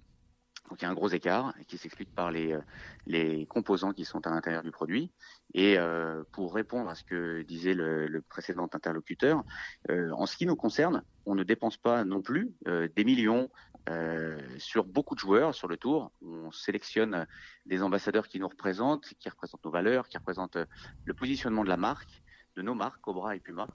Donc 0.69 0.81
il 0.81 0.85
y 0.85 0.87
a 0.87 0.89
un 0.89 0.93
gros 0.93 1.09
écart 1.09 1.53
qui 1.67 1.77
s'explique 1.77 2.13
par 2.13 2.29
les, 2.29 2.53
euh, 2.53 2.61
les 3.05 3.45
composants 3.47 3.93
qui 3.93 4.05
sont 4.05 4.25
à 4.27 4.29
l'intérieur 4.29 4.63
du 4.63 4.71
produit. 4.71 5.11
Et 5.53 5.77
euh, 5.77 6.23
pour 6.31 6.53
répondre 6.53 6.89
à 6.89 6.95
ce 6.95 7.03
que 7.03 7.41
disait 7.43 7.73
le, 7.73 8.07
le 8.07 8.21
précédent 8.21 8.69
interlocuteur, 8.73 9.43
euh, 9.89 10.11
en 10.11 10.25
ce 10.25 10.35
qui 10.35 10.45
nous 10.45 10.55
concerne, 10.55 11.03
on 11.25 11.35
ne 11.35 11.43
dépense 11.43 11.77
pas 11.77 12.03
non 12.03 12.21
plus 12.21 12.53
euh, 12.67 12.87
des 12.95 13.05
millions 13.05 13.49
euh, 13.89 14.37
sur 14.57 14.83
beaucoup 14.83 15.15
de 15.15 15.19
joueurs 15.19 15.55
sur 15.55 15.67
le 15.69 15.77
tour. 15.77 16.11
On 16.21 16.51
sélectionne 16.51 17.25
des 17.65 17.81
ambassadeurs 17.81 18.27
qui 18.27 18.39
nous 18.39 18.47
représentent, 18.47 19.13
qui 19.19 19.29
représentent 19.29 19.63
nos 19.63 19.71
valeurs, 19.71 20.07
qui 20.09 20.17
représentent 20.17 20.57
euh, 20.57 20.65
le 21.05 21.13
positionnement 21.13 21.63
de 21.63 21.69
la 21.69 21.77
marque, 21.77 22.23
de 22.55 22.61
nos 22.61 22.75
marques, 22.75 22.99
Cobra 23.01 23.35
et 23.35 23.39
Puma. 23.39 23.67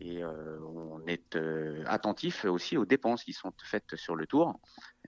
Et 0.00 0.24
euh, 0.24 0.58
on 0.62 1.06
est 1.06 1.36
euh, 1.36 1.84
attentif 1.86 2.46
aussi 2.46 2.78
aux 2.78 2.86
dépenses 2.86 3.22
qui 3.22 3.34
sont 3.34 3.52
faites 3.62 3.96
sur 3.96 4.16
le 4.16 4.26
tour. 4.26 4.58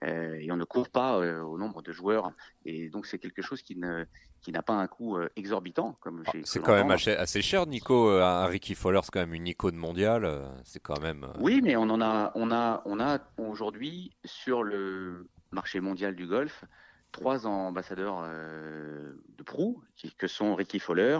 Euh, 0.03 0.35
et 0.39 0.51
on 0.51 0.55
ne 0.55 0.65
court 0.65 0.89
pas 0.89 1.17
au 1.17 1.57
nombre 1.57 1.81
de 1.81 1.91
joueurs. 1.91 2.31
Et 2.65 2.89
donc 2.89 3.07
c'est 3.07 3.17
quelque 3.17 3.41
chose 3.41 3.61
qui 3.61 3.75
ne 3.75 4.05
qui 4.41 4.51
n'a 4.51 4.61
pas 4.61 4.73
un 4.73 4.87
coût 4.87 5.17
exorbitant 5.37 5.97
comme 6.01 6.21
j'ai 6.33 6.41
C'est 6.43 6.61
quand 6.61 6.73
même 6.73 6.91
assez, 6.91 7.41
cher, 7.41 7.65
Nico. 7.65 8.09
Un 8.09 8.45
Ricky 8.45 8.75
Fowler, 8.75 8.99
c'est 9.01 9.11
quand 9.11 9.21
même 9.21 9.33
une 9.33 9.47
icône 9.47 9.77
mondiale. 9.77 10.29
C'est 10.65 10.81
quand 10.81 10.99
même. 10.99 11.25
Oui, 11.39 11.61
mais 11.63 11.77
on 11.77 11.83
en 11.83 12.01
a, 12.01 12.33
on 12.35 12.51
a, 12.51 12.81
on 12.83 12.99
a 12.99 13.19
aujourd'hui 13.37 14.11
sur 14.25 14.63
le 14.63 15.29
marché 15.51 15.79
mondial 15.79 16.13
du 16.15 16.27
golf 16.27 16.65
trois 17.13 17.47
ambassadeurs 17.47 18.23
de 18.23 19.43
proue, 19.43 19.81
que 20.17 20.27
sont 20.27 20.55
Ricky 20.55 20.79
Fowler, 20.79 21.19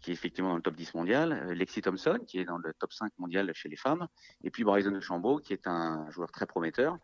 qui 0.00 0.10
est 0.10 0.14
effectivement 0.14 0.50
dans 0.50 0.56
le 0.56 0.62
top 0.62 0.74
10 0.76 0.94
mondial, 0.94 1.32
euh, 1.32 1.54
Lexi 1.54 1.82
Thompson, 1.82 2.18
qui 2.26 2.38
est 2.38 2.44
dans 2.44 2.58
le 2.58 2.72
top 2.74 2.92
5 2.92 3.12
mondial 3.18 3.50
chez 3.54 3.68
les 3.68 3.76
femmes, 3.76 4.06
et 4.44 4.50
puis 4.50 4.64
Bryson 4.64 4.90
DeChambeau, 4.92 5.38
qui 5.38 5.52
est 5.52 5.66
un 5.66 6.10
joueur 6.10 6.30
très 6.30 6.46
prometteur. 6.46 6.98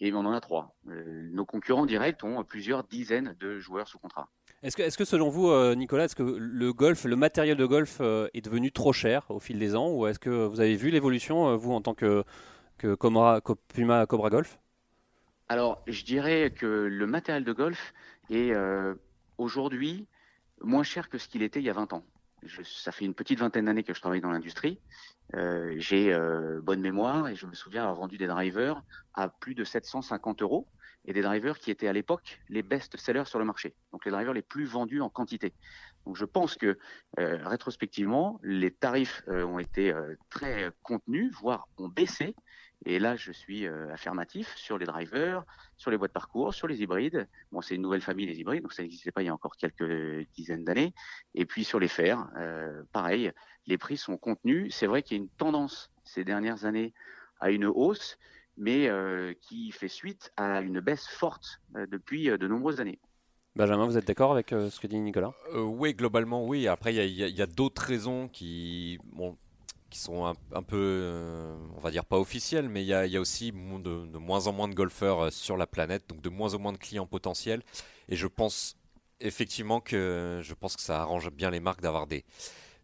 Et 0.00 0.12
on 0.12 0.18
en 0.20 0.32
a 0.32 0.40
trois. 0.40 0.74
Euh, 0.88 1.28
nos 1.32 1.44
concurrents 1.46 1.86
directs 1.86 2.24
ont 2.24 2.42
plusieurs 2.42 2.82
dizaines 2.82 3.36
de 3.38 3.60
joueurs 3.60 3.86
sous 3.86 3.98
contrat. 4.00 4.28
Est-ce 4.64 4.76
que, 4.76 4.82
est-ce 4.82 4.98
que 4.98 5.04
selon 5.04 5.28
vous, 5.28 5.48
euh, 5.48 5.74
Nicolas, 5.76 6.06
est-ce 6.06 6.16
que 6.16 6.24
le 6.24 6.72
golf, 6.72 7.04
le 7.04 7.14
matériel 7.14 7.56
de 7.56 7.66
golf 7.66 8.00
est 8.00 8.40
devenu 8.44 8.72
trop 8.72 8.92
cher 8.92 9.24
au 9.30 9.38
fil 9.38 9.58
des 9.60 9.76
ans 9.76 9.90
ou 9.90 10.06
est-ce 10.08 10.18
que 10.18 10.46
vous 10.46 10.60
avez 10.60 10.74
vu 10.74 10.90
l'évolution, 10.90 11.56
vous, 11.56 11.72
en 11.72 11.80
tant 11.82 11.94
que, 11.94 12.24
que 12.78 12.94
Cobra- 12.94 13.40
Co- 13.40 13.54
Puma 13.54 14.04
Cobra 14.06 14.30
Golf? 14.30 14.58
Alors, 15.48 15.82
je 15.86 16.02
dirais 16.04 16.50
que 16.50 16.66
le 16.66 17.06
matériel 17.06 17.44
de 17.44 17.52
golf 17.52 17.92
est 18.30 18.52
euh, 18.54 18.94
aujourd'hui 19.38 20.06
moins 20.62 20.82
cher 20.82 21.08
que 21.10 21.18
ce 21.18 21.28
qu'il 21.28 21.42
était 21.42 21.60
il 21.60 21.64
y 21.66 21.70
a 21.70 21.74
20 21.74 21.92
ans. 21.92 22.04
Ça 22.64 22.92
fait 22.92 23.04
une 23.04 23.14
petite 23.14 23.38
vingtaine 23.38 23.66
d'années 23.66 23.84
que 23.84 23.94
je 23.94 24.00
travaille 24.00 24.20
dans 24.20 24.30
l'industrie. 24.30 24.78
Euh, 25.34 25.74
J'ai 25.78 26.12
euh, 26.12 26.60
bonne 26.60 26.80
mémoire 26.80 27.28
et 27.28 27.34
je 27.36 27.46
me 27.46 27.54
souviens 27.54 27.82
avoir 27.82 27.96
vendu 27.96 28.18
des 28.18 28.26
drivers 28.26 28.82
à 29.14 29.28
plus 29.28 29.54
de 29.54 29.64
750 29.64 30.42
euros 30.42 30.66
et 31.04 31.12
des 31.12 31.22
drivers 31.22 31.58
qui 31.58 31.70
étaient 31.70 31.88
à 31.88 31.92
l'époque 31.92 32.40
les 32.48 32.62
best-sellers 32.62 33.24
sur 33.24 33.38
le 33.38 33.44
marché. 33.44 33.74
Donc 33.92 34.04
les 34.04 34.10
drivers 34.10 34.32
les 34.32 34.42
plus 34.42 34.64
vendus 34.64 35.00
en 35.00 35.08
quantité. 35.08 35.52
Donc 36.04 36.16
je 36.16 36.24
pense 36.24 36.56
que 36.56 36.78
euh, 37.18 37.38
rétrospectivement, 37.48 38.40
les 38.42 38.70
tarifs 38.70 39.22
ont 39.28 39.58
été 39.58 39.94
très 40.28 40.70
contenus, 40.82 41.32
voire 41.40 41.68
ont 41.78 41.88
baissé. 41.88 42.34
Et 42.84 42.98
là, 42.98 43.16
je 43.16 43.30
suis 43.32 43.66
euh, 43.66 43.92
affirmatif 43.92 44.54
sur 44.56 44.78
les 44.78 44.86
drivers, 44.86 45.44
sur 45.76 45.90
les 45.90 45.96
boîtes 45.96 46.12
parcours, 46.12 46.52
sur 46.52 46.66
les 46.66 46.82
hybrides. 46.82 47.28
Bon, 47.52 47.60
c'est 47.60 47.76
une 47.76 47.82
nouvelle 47.82 48.00
famille, 48.00 48.26
les 48.26 48.40
hybrides, 48.40 48.62
donc 48.62 48.72
ça 48.72 48.82
n'existait 48.82 49.12
pas 49.12 49.22
il 49.22 49.26
y 49.26 49.28
a 49.28 49.34
encore 49.34 49.56
quelques 49.56 50.26
dizaines 50.34 50.64
d'années. 50.64 50.92
Et 51.34 51.46
puis 51.46 51.64
sur 51.64 51.78
les 51.78 51.88
fers, 51.88 52.28
euh, 52.36 52.82
pareil, 52.92 53.32
les 53.66 53.78
prix 53.78 53.96
sont 53.96 54.16
contenus. 54.16 54.74
C'est 54.74 54.86
vrai 54.86 55.02
qu'il 55.02 55.16
y 55.16 55.20
a 55.20 55.22
une 55.22 55.30
tendance 55.30 55.90
ces 56.04 56.24
dernières 56.24 56.64
années 56.64 56.92
à 57.40 57.50
une 57.50 57.66
hausse, 57.66 58.18
mais 58.56 58.88
euh, 58.88 59.34
qui 59.40 59.70
fait 59.70 59.88
suite 59.88 60.32
à 60.36 60.60
une 60.60 60.80
baisse 60.80 61.06
forte 61.06 61.60
euh, 61.76 61.86
depuis 61.86 62.30
euh, 62.30 62.38
de 62.38 62.48
nombreuses 62.48 62.80
années. 62.80 63.00
Benjamin, 63.54 63.84
vous 63.84 63.98
êtes 63.98 64.06
d'accord 64.06 64.32
avec 64.32 64.52
euh, 64.52 64.70
ce 64.70 64.80
que 64.80 64.86
dit 64.86 64.98
Nicolas? 64.98 65.34
Euh, 65.52 65.60
oui, 65.60 65.92
globalement, 65.92 66.46
oui. 66.46 66.66
Après, 66.68 66.94
il 66.94 67.12
y 67.12 67.42
a, 67.42 67.46
d'autres 67.46 67.82
raisons 67.82 68.28
qui, 68.28 68.98
bon, 69.12 69.36
qui 69.92 69.98
sont 69.98 70.24
un, 70.24 70.62
peu, 70.62 70.76
euh, 70.76 71.54
on 71.76 71.80
va 71.80 71.90
dire 71.90 72.04
pas 72.04 72.18
officielles, 72.18 72.68
mais 72.68 72.82
il 72.82 72.86
y 72.86 72.94
a, 72.94 73.20
aussi 73.20 73.52
de 73.52 74.18
moins 74.18 74.46
en 74.46 74.52
moins 74.52 74.68
de 74.68 74.74
golfeurs 74.74 75.24
euh, 75.24 75.30
sur 75.30 75.58
la 75.58 75.66
planète, 75.66 76.08
donc 76.08 76.22
de 76.22 76.30
moins 76.30 76.54
en 76.54 76.58
moins 76.58 76.72
de 76.72 76.78
clients 76.78 77.06
potentiels. 77.06 77.62
Et 78.08 78.16
je 78.16 78.26
pense 78.26 78.76
effectivement 79.20 79.80
que 79.80 80.40
je 80.42 80.54
pense 80.54 80.76
que 80.76 80.82
ça 80.82 81.02
arrange 81.02 81.30
bien 81.30 81.50
les 81.50 81.60
marques 81.60 81.82
d'avoir 81.82 82.06
des 82.06 82.24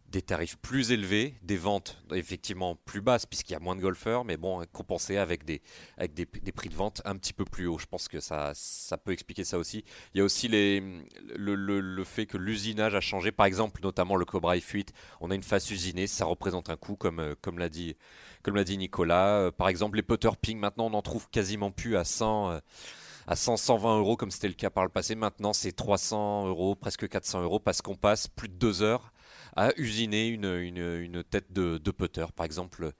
des 0.09 0.21
tarifs 0.21 0.57
plus 0.57 0.91
élevés, 0.91 1.35
des 1.43 1.57
ventes 1.57 2.01
effectivement 2.11 2.75
plus 2.75 3.01
basses 3.01 3.25
puisqu'il 3.25 3.53
y 3.53 3.55
a 3.55 3.59
moins 3.59 3.75
de 3.75 3.81
golfeurs, 3.81 4.25
mais 4.25 4.37
bon, 4.37 4.63
compensé 4.71 5.17
avec 5.17 5.45
des, 5.45 5.61
avec 5.97 6.13
des, 6.13 6.25
prix 6.25 6.69
de 6.69 6.75
vente 6.75 7.01
un 7.05 7.15
petit 7.15 7.33
peu 7.33 7.45
plus 7.45 7.67
hauts. 7.67 7.77
Je 7.77 7.85
pense 7.85 8.07
que 8.07 8.19
ça, 8.19 8.51
ça 8.55 8.97
peut 8.97 9.11
expliquer 9.11 9.43
ça 9.43 9.57
aussi. 9.57 9.83
Il 10.13 10.17
y 10.17 10.21
a 10.21 10.23
aussi 10.23 10.47
le, 10.47 11.03
le- 11.35 11.79
le 11.79 12.03
fait 12.03 12.25
que 12.25 12.37
l'usinage 12.37 12.95
a 12.95 13.01
changé. 13.01 13.31
Par 13.31 13.45
exemple, 13.45 13.81
notamment 13.83 14.15
le 14.15 14.25
Cobra 14.25 14.55
F8, 14.57 14.87
on 15.21 15.31
a 15.31 15.35
une 15.35 15.43
face 15.43 15.69
usinée, 15.71 16.07
ça 16.07 16.25
représente 16.25 16.69
un 16.69 16.75
coût, 16.77 16.95
comme, 16.95 17.19
euh, 17.19 17.35
comme 17.41 17.59
l'a 17.59 17.69
dit, 17.69 17.95
dit 18.65 18.77
Nicolas. 18.77 19.37
Euh, 19.37 19.51
Par 19.51 19.69
exemple, 19.69 19.97
les 19.97 20.03
putter 20.03 20.29
ping, 20.41 20.57
maintenant, 20.57 20.87
on 20.87 20.93
en 20.93 21.01
trouve 21.01 21.29
quasiment 21.29 21.71
plus 21.71 21.95
à 21.97 22.03
100. 22.03 22.51
euh, 22.51 22.59
à 23.27 23.35
100, 23.35 23.57
120 23.57 23.99
euros 23.99 24.17
comme 24.17 24.31
c'était 24.31 24.47
le 24.47 24.55
cas 24.55 24.71
par 24.71 24.83
le 24.83 24.89
passé. 24.89 25.13
Maintenant, 25.13 25.53
c'est 25.53 25.71
300 25.71 26.47
euros, 26.47 26.73
presque 26.75 27.07
400 27.07 27.43
euros 27.43 27.59
parce 27.59 27.83
qu'on 27.83 27.95
passe 27.95 28.27
plus 28.27 28.49
de 28.49 28.55
deux 28.55 28.81
heures 28.81 29.11
à 29.55 29.71
usiner 29.77 30.27
une, 30.27 30.45
une, 30.45 31.23
tête 31.23 31.51
de, 31.51 31.77
de 31.77 31.91
putter. 31.91 32.25
Par 32.35 32.45
exemple, 32.45 32.93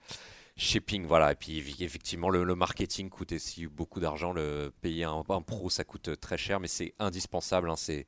shipping, 0.60 1.06
voilà. 1.06 1.32
Et 1.32 1.34
puis 1.34 1.58
effectivement, 1.80 2.28
le, 2.28 2.54
marketing 2.54 3.08
coûte 3.08 3.32
aussi 3.32 3.66
beaucoup 3.66 3.98
d'argent. 3.98 4.32
Le 4.32 4.72
payer 4.82 5.04
un, 5.04 5.22
pro, 5.22 5.70
ça 5.70 5.84
coûte 5.84 6.20
très 6.20 6.36
cher, 6.36 6.60
mais 6.60 6.68
c'est 6.68 6.94
indispensable. 6.98 7.70
Hein. 7.70 7.76
C'est, 7.76 8.06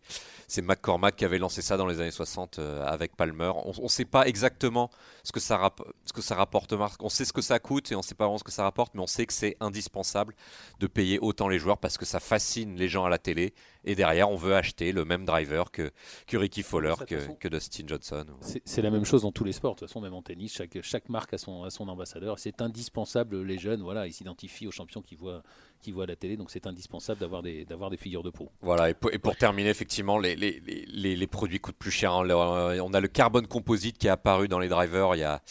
McCormack 0.62 1.16
qui 1.16 1.24
avait 1.24 1.38
lancé 1.38 1.62
ça 1.62 1.76
dans 1.76 1.86
les 1.86 2.00
années 2.00 2.10
60 2.10 2.58
euh, 2.58 2.84
avec 2.86 3.16
Palmer. 3.16 3.52
On 3.64 3.82
ne 3.82 3.88
sait 3.88 4.04
pas 4.04 4.26
exactement 4.26 4.90
ce 5.24 5.32
que 5.32 5.40
ça, 5.40 5.72
ce 6.04 6.12
que 6.12 6.22
ça 6.22 6.34
rapporte. 6.34 6.72
On 7.00 7.08
sait 7.08 7.24
ce 7.24 7.32
que 7.32 7.42
ça 7.42 7.58
coûte 7.58 7.90
et 7.90 7.94
on 7.94 7.98
ne 7.98 8.04
sait 8.04 8.14
pas 8.14 8.24
vraiment 8.24 8.38
ce 8.38 8.44
que 8.44 8.52
ça 8.52 8.64
rapporte, 8.64 8.94
mais 8.94 9.00
on 9.00 9.06
sait 9.06 9.26
que 9.26 9.32
c'est 9.32 9.56
indispensable 9.60 10.34
de 10.78 10.86
payer 10.86 11.18
autant 11.20 11.48
les 11.48 11.58
joueurs 11.58 11.78
parce 11.78 11.96
que 11.96 12.04
ça 12.04 12.20
fascine 12.20 12.76
les 12.76 12.88
gens 12.88 13.04
à 13.04 13.08
la 13.08 13.18
télé. 13.18 13.54
Et 13.84 13.94
derrière, 13.94 14.30
on 14.30 14.36
veut 14.36 14.54
acheter 14.54 14.92
le 14.92 15.04
même 15.04 15.24
driver 15.24 15.70
que, 15.70 15.90
que 16.26 16.36
Ricky 16.36 16.62
Fowler, 16.62 16.94
que, 17.06 17.32
que, 17.34 17.48
Dustin 17.48 17.84
Johnson. 17.86 18.24
C'est, 18.64 18.82
la 18.82 18.90
même 18.90 19.04
chose 19.04 19.22
dans 19.22 19.32
tous 19.32 19.44
les 19.44 19.52
sports. 19.52 19.74
De 19.74 19.80
toute 19.80 19.88
façon, 19.88 20.00
même 20.00 20.14
en 20.14 20.22
tennis, 20.22 20.54
chaque, 20.54 20.78
chaque 20.82 21.08
marque 21.08 21.34
a 21.34 21.38
son, 21.38 21.64
a 21.64 21.70
son 21.70 21.88
ambassadeur 21.88 22.38
c'est 22.38 22.62
indispensable. 22.62 23.42
Les 23.42 23.58
jeunes, 23.58 23.82
voilà, 23.82 24.06
ils 24.06 24.12
s'identifient 24.12 24.66
aux 24.66 24.72
champions 24.72 25.02
qu'ils 25.02 25.18
voient, 25.18 25.42
qui 25.80 25.90
voient 25.90 26.04
à 26.04 26.06
la 26.06 26.16
télé, 26.16 26.36
donc 26.36 26.50
c'est 26.50 26.66
indispensable 26.66 27.20
d'avoir 27.20 27.42
des, 27.42 27.64
d'avoir 27.64 27.90
des 27.90 27.96
figures 27.96 28.22
de 28.22 28.30
pro. 28.30 28.50
Voilà, 28.60 28.90
et 28.90 28.94
pour, 28.94 29.36
terminer, 29.36 29.70
effectivement, 29.70 30.18
les, 30.18 30.36
les, 30.36 30.60
les, 30.60 31.16
les, 31.16 31.26
produits 31.26 31.58
coûtent 31.60 31.76
plus 31.76 31.90
cher. 31.90 32.12
Hein. 32.12 32.28
On 32.30 32.94
a 32.94 33.00
le 33.00 33.08
carbone 33.08 33.46
composite 33.46 33.98
qui 33.98 34.06
est 34.06 34.10
apparu 34.10 34.48
dans 34.48 34.58
les 34.58 34.68
drivers 34.68 35.14
il 35.14 35.20
y 35.20 35.24
a, 35.24 35.42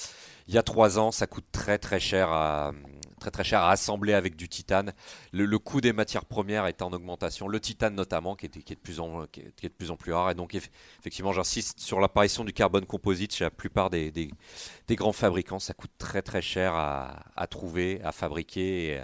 il 0.48 0.54
y 0.54 0.58
a 0.58 0.63
trois 0.63 1.00
ans. 1.00 1.12
Ça 1.12 1.28
coûte 1.28 1.46
très 1.52 1.78
très 1.78 2.00
cher 2.00 2.30
à, 2.30 2.72
très 3.21 3.31
très 3.31 3.43
cher 3.43 3.62
à 3.62 3.71
assembler 3.71 4.13
avec 4.13 4.36
du 4.36 4.49
titane. 4.49 4.93
Le, 5.31 5.60
coût 5.60 5.79
des 5.79 5.93
matières 5.93 6.25
premières 6.25 6.65
est 6.65 6.81
en 6.81 6.91
augmentation, 6.91 7.47
le 7.47 7.60
titane 7.60 7.95
notamment, 7.95 8.36
qui 8.36 8.47
est, 8.47 8.49
qui 8.49 8.73
est, 8.73 8.75
de, 8.75 8.81
plus 8.81 8.99
en, 8.99 9.25
qui 9.31 9.41
est, 9.41 9.69
de 9.69 9.73
plus 9.73 9.91
en 9.91 9.95
plus 9.95 10.12
rare. 10.12 10.31
Et 10.31 10.36
donc, 10.36 10.55
effectivement, 10.55 11.31
j'insiste 11.31 11.79
sur 11.79 12.01
l'apparition 12.01 12.43
du 12.43 12.51
carbone 12.51 12.86
composite 12.86 13.34
chez 13.34 13.45
la 13.45 13.51
plupart 13.51 13.89
des, 13.89 14.12
des, 14.12 14.95
grands 14.95 15.13
fabricants. 15.13 15.60
Ça 15.60 15.73
coûte 15.73 15.91
très 15.97 16.21
très 16.21 16.41
cher 16.41 16.73
à, 16.73 17.23
à 17.36 17.47
trouver, 17.47 18.01
à 18.03 18.12
fabriquer 18.12 19.03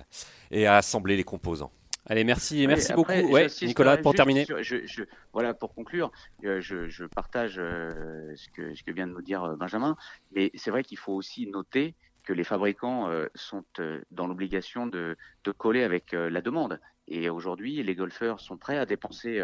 et, 0.52 0.66
à 0.66 0.76
assembler 0.76 1.16
les 1.16 1.24
composants. 1.24 1.72
Allez, 2.10 2.24
merci, 2.24 2.66
merci 2.68 2.94
beaucoup. 2.94 3.12
Ouais, 3.12 3.48
Nicolas, 3.62 3.98
pour 3.98 4.14
terminer. 4.14 4.46
je, 4.62 5.04
voilà, 5.34 5.54
pour 5.54 5.76
conclure, 5.76 6.10
euh, 6.46 6.62
je, 6.62 6.88
je, 6.88 7.04
partage 7.04 7.58
euh, 7.60 8.34
ce, 8.36 8.48
que, 8.50 8.74
ce 8.74 8.82
que 8.82 8.92
vient 8.92 9.08
de 9.08 9.12
nous 9.12 9.22
dire 9.22 9.44
euh, 9.44 9.56
Benjamin, 9.58 9.98
mais 10.32 10.50
c'est 10.56 10.72
vrai 10.72 10.84
qu'il 10.84 10.98
faut 10.98 11.12
aussi 11.12 11.48
noter 11.48 11.96
que 12.28 12.34
les 12.34 12.44
fabricants 12.44 13.10
euh, 13.10 13.28
sont 13.36 13.64
euh, 13.80 14.02
dans 14.12 14.28
l'obligation 14.28 14.86
de, 14.86 15.16
coller 15.58 15.84
avec 15.84 16.14
euh, 16.14 16.30
la 16.30 16.42
demande. 16.42 16.82
Et 17.08 17.30
aujourd'hui, 17.30 17.82
les 17.82 17.96
golfeurs 17.96 18.42
sont 18.42 18.58
prêts 18.58 18.78
à 18.78 18.86
dépenser 18.86 19.42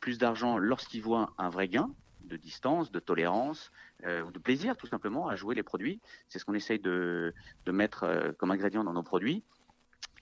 plus 0.00 0.18
d'argent 0.18 0.58
lorsqu'ils 0.58 1.00
voient 1.00 1.32
un 1.38 1.48
vrai 1.48 1.66
gain 1.66 1.90
de 2.20 2.36
distance, 2.36 2.92
de 2.92 3.00
tolérance 3.00 3.72
ou 4.04 4.30
de 4.30 4.38
plaisir 4.38 4.76
tout 4.76 4.86
simplement 4.86 5.26
à 5.26 5.34
jouer 5.34 5.54
les 5.54 5.62
produits. 5.62 6.02
C'est 6.28 6.38
ce 6.38 6.44
qu'on 6.44 6.52
essaye 6.52 6.78
de, 6.78 7.32
de 7.64 7.72
mettre 7.72 8.34
comme 8.36 8.50
ingrédient 8.50 8.84
dans 8.84 8.92
nos 8.92 9.02
produits. 9.02 9.42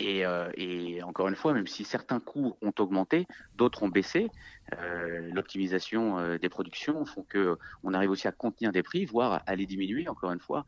Euh, 0.03 0.51
et, 0.57 1.03
encore 1.03 1.29
une 1.29 1.37
fois, 1.37 1.53
même 1.53 1.67
si 1.67 1.85
certains 1.85 2.21
coûts 2.21 2.57
ont 2.63 2.73
augmenté, 2.79 3.27
d'autres 3.55 3.83
ont 3.83 3.89
baissé, 3.89 4.31
euh, 4.79 5.31
l'optimisation 5.33 6.19
euh, 6.19 6.39
des 6.39 6.49
productions 6.49 7.05
font 7.05 7.23
que 7.23 7.57
on 7.83 7.95
arrive 7.95 8.11
aussi 8.11 8.27
à 8.27 8.33
contenir 8.33 8.73
des 8.73 8.83
prix, 8.83 9.05
voire 9.05 9.43
à 9.47 9.55
les 9.55 9.67
diminuer. 9.67 10.09
Encore 10.09 10.33
une 10.33 10.41
fois, 10.41 10.65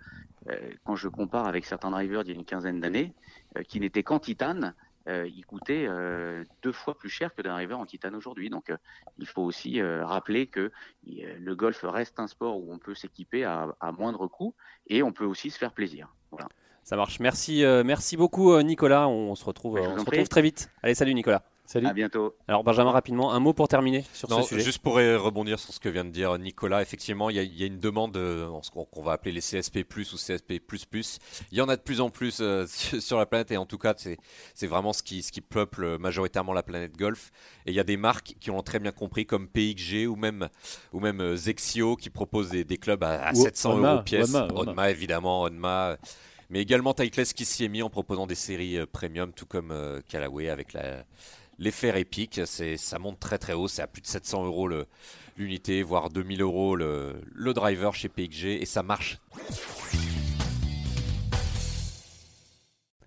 quand 0.84 0.94
je 0.94 1.08
compare 1.08 1.48
avec 1.48 1.64
certains 1.64 1.90
drivers 1.90 2.22
d'il 2.22 2.34
y 2.34 2.36
a 2.36 2.38
une 2.38 2.44
quinzaine 2.44 2.78
d'années, 2.78 3.12
qui 3.66 3.80
n'étaient 3.80 4.04
qu'en 4.04 4.20
titane, 4.20 4.74
ils 5.08 5.44
coûtaient 5.44 5.88
deux 6.62 6.70
fois 6.70 6.96
plus 6.96 7.08
cher 7.08 7.34
que 7.34 7.42
d'un 7.42 7.54
driver 7.54 7.76
en 7.80 7.84
titane 7.84 8.14
aujourd'hui. 8.14 8.48
Donc, 8.48 8.72
il 9.18 9.26
faut 9.26 9.42
aussi 9.42 9.82
rappeler 9.82 10.46
que 10.46 10.70
le 11.04 11.54
golf 11.56 11.80
reste 11.82 12.20
un 12.20 12.28
sport 12.28 12.58
où 12.58 12.72
on 12.72 12.78
peut 12.78 12.94
s'équiper 12.94 13.42
à, 13.42 13.74
à 13.80 13.90
moindre 13.90 14.28
coût 14.28 14.54
et 14.86 15.02
on 15.02 15.12
peut 15.12 15.24
aussi 15.24 15.50
se 15.50 15.58
faire 15.58 15.72
plaisir. 15.72 16.14
Ça 16.86 16.94
marche. 16.94 17.18
Merci, 17.18 17.64
euh, 17.64 17.82
merci 17.84 18.16
beaucoup, 18.16 18.52
euh, 18.52 18.62
Nicolas. 18.62 19.08
On, 19.08 19.34
se 19.34 19.44
retrouve, 19.44 19.80
on 19.80 19.98
se 19.98 20.04
retrouve 20.04 20.28
très 20.28 20.40
vite. 20.40 20.70
Allez, 20.84 20.94
salut, 20.94 21.14
Nicolas. 21.14 21.42
Salut. 21.64 21.88
À 21.88 21.92
bientôt. 21.92 22.36
Alors 22.46 22.62
Benjamin, 22.62 22.92
rapidement, 22.92 23.32
un 23.32 23.40
mot 23.40 23.52
pour 23.52 23.66
terminer 23.66 24.04
sur 24.12 24.30
ce 24.30 24.42
sujet. 24.42 24.60
Juste 24.60 24.78
pour 24.78 24.94
rebondir 24.94 25.58
sur 25.58 25.74
ce 25.74 25.80
que 25.80 25.88
vient 25.88 26.04
de 26.04 26.10
dire 26.10 26.38
Nicolas, 26.38 26.82
effectivement, 26.82 27.28
il 27.28 27.38
y, 27.38 27.62
a 27.64 27.66
une 27.66 27.80
demande 27.80 28.16
euh, 28.16 28.48
qu'on 28.72 29.02
va 29.02 29.10
appeler 29.10 29.32
les 29.32 29.40
CSP+ 29.40 29.78
ou 30.12 30.16
CSP++. 30.16 30.62
Il 31.50 31.58
y 31.58 31.60
en 31.60 31.68
a 31.68 31.74
de 31.74 31.82
plus 31.82 32.00
en 32.00 32.10
plus 32.10 32.40
sur 33.00 33.18
la 33.18 33.26
planète 33.26 33.50
et 33.50 33.56
en 33.56 33.66
tout 33.66 33.78
cas, 33.78 33.94
c'est 33.96 34.66
vraiment 34.68 34.92
ce 34.92 35.02
qui, 35.02 35.24
ce 35.24 35.32
qui 35.32 35.40
peuple 35.40 35.98
majoritairement 35.98 36.52
la 36.52 36.62
planète 36.62 36.96
golf. 36.96 37.32
Et 37.66 37.72
il 37.72 37.74
y 37.74 37.80
a 37.80 37.84
des 37.84 37.96
marques 37.96 38.36
qui 38.38 38.52
ont 38.52 38.62
très 38.62 38.78
bien 38.78 38.92
compris, 38.92 39.26
comme 39.26 39.48
PXG 39.48 40.06
ou 40.06 40.14
même, 40.14 40.48
ou 40.92 41.00
même 41.00 41.34
Zexio, 41.34 41.96
qui 41.96 42.10
proposent 42.10 42.50
des, 42.50 42.78
clubs 42.78 43.02
à, 43.02 43.34
700 43.34 43.78
euros 43.78 44.02
pièce. 44.04 44.32
Onma, 44.54 44.88
évidemment, 44.88 45.42
Onma 45.42 45.96
mais 46.50 46.60
également 46.60 46.94
Titleist 46.94 47.34
qui 47.34 47.44
s'y 47.44 47.64
est 47.64 47.68
mis 47.68 47.82
en 47.82 47.90
proposant 47.90 48.26
des 48.26 48.34
séries 48.34 48.78
euh, 48.78 48.86
premium, 48.86 49.32
tout 49.32 49.46
comme 49.46 49.70
euh, 49.70 50.00
Callaway 50.08 50.48
avec 50.48 50.72
la, 50.72 51.04
l'effet 51.58 51.98
épique. 52.00 52.40
Ça 52.44 52.98
monte 52.98 53.20
très 53.20 53.38
très 53.38 53.52
haut, 53.52 53.68
c'est 53.68 53.82
à 53.82 53.86
plus 53.86 54.02
de 54.02 54.06
700 54.06 54.46
euros 54.46 54.68
l'unité, 55.36 55.82
voire 55.82 56.10
2000 56.10 56.42
euros 56.42 56.76
le, 56.76 57.20
le 57.32 57.54
driver 57.54 57.94
chez 57.94 58.08
PXG, 58.08 58.60
et 58.60 58.66
ça 58.66 58.82
marche. 58.82 59.18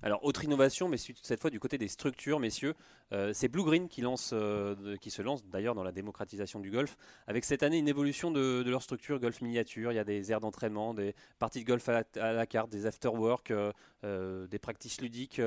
Alors, 0.01 0.23
autre 0.23 0.45
innovation, 0.45 0.87
mais 0.87 0.97
cette 0.97 1.41
fois 1.41 1.49
du 1.49 1.59
côté 1.59 1.77
des 1.77 1.89
structures, 1.89 2.39
messieurs, 2.39 2.73
euh, 3.11 3.31
c'est 3.33 3.49
Blue 3.49 3.63
Green 3.63 3.89
euh, 4.31 4.97
qui 4.97 5.11
se 5.11 5.21
lance 5.21 5.45
d'ailleurs 5.45 5.75
dans 5.75 5.83
la 5.83 5.91
démocratisation 5.91 6.59
du 6.59 6.71
golf, 6.71 6.95
avec 7.27 7.43
cette 7.43 7.63
année 7.63 7.79
une 7.79 7.87
évolution 7.87 8.31
de, 8.31 8.63
leur 8.65 8.81
structure 8.81 9.19
golf 9.19 9.41
miniature. 9.41 9.91
Il 9.91 9.95
y 9.95 9.99
a 9.99 10.05
des 10.05 10.31
aires 10.31 10.39
d'entraînement, 10.39 10.93
des 10.93 11.15
parties 11.37 11.61
de 11.63 11.67
golf 11.67 11.89
à 11.89 12.03
la, 12.15 12.45
carte, 12.45 12.69
des 12.69 12.85
after-work, 12.85 13.51
euh, 13.51 14.47
des 14.47 14.59
practices 14.59 15.01
ludiques. 15.01 15.41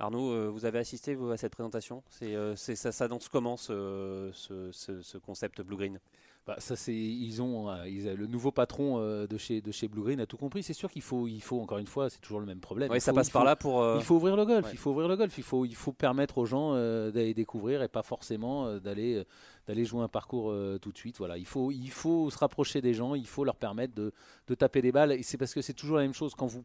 Arnaud, 0.00 0.50
vous 0.50 0.64
avez 0.64 0.80
assisté 0.80 1.16
à 1.32 1.36
cette 1.36 1.52
présentation? 1.52 2.02
Ça 2.56 2.90
s'annonce 2.90 3.28
comment 3.28 3.56
ce 3.56 5.18
concept 5.18 5.62
Blue 5.62 5.76
Green 5.76 6.00
bah, 6.46 6.56
ça 6.58 6.76
c'est 6.76 6.94
ils 6.94 7.40
ont 7.40 7.70
euh, 7.70 7.84
le 7.86 8.26
nouveau 8.26 8.52
patron 8.52 8.98
euh, 8.98 9.26
de 9.26 9.38
chez 9.38 9.62
de 9.62 9.72
chez 9.72 9.88
Blue 9.88 10.02
Green 10.02 10.20
a 10.20 10.26
tout 10.26 10.36
compris. 10.36 10.62
C'est 10.62 10.74
sûr 10.74 10.90
qu'il 10.90 11.00
faut 11.00 11.26
il 11.26 11.40
faut 11.40 11.58
encore 11.58 11.78
une 11.78 11.86
fois 11.86 12.10
c'est 12.10 12.20
toujours 12.20 12.40
le 12.40 12.44
même 12.44 12.60
problème. 12.60 12.90
Ça 13.00 13.14
passe 13.14 13.30
par 13.30 13.44
là 13.44 13.56
pour. 13.56 13.82
Euh, 13.82 13.96
il 13.98 14.04
faut 14.04 14.16
ouvrir 14.16 14.36
le 14.36 14.44
golf. 14.44 14.68
Il 14.70 14.78
faut 14.78 14.90
ouvrir 14.90 15.08
le 15.08 15.16
golf. 15.16 15.36
Il 15.38 15.44
faut 15.44 15.64
il 15.64 15.74
faut 15.74 15.92
permettre 15.92 16.36
aux 16.36 16.44
gens 16.44 16.74
d'aller 16.74 17.32
découvrir 17.32 17.82
et 17.82 17.88
pas 17.88 18.02
forcément 18.02 18.76
d'aller 18.78 19.24
d'aller 19.66 19.86
jouer 19.86 20.02
un 20.02 20.08
parcours 20.08 20.54
tout 20.82 20.92
de 20.92 20.98
suite. 20.98 21.16
Voilà, 21.16 21.38
il 21.38 21.46
faut 21.46 21.70
il 21.70 21.90
faut 21.90 22.28
se 22.30 22.36
rapprocher 22.36 22.82
des 22.82 22.92
gens. 22.92 23.14
Il 23.14 23.26
faut 23.26 23.44
leur 23.44 23.56
permettre 23.56 23.94
de, 23.94 24.12
de 24.46 24.54
taper 24.54 24.82
des 24.82 24.92
balles. 24.92 25.12
Et 25.12 25.22
c'est 25.22 25.38
parce 25.38 25.54
que 25.54 25.62
c'est 25.62 25.72
toujours 25.72 25.96
la 25.96 26.02
même 26.02 26.14
chose 26.14 26.34
quand 26.34 26.46
vous 26.46 26.64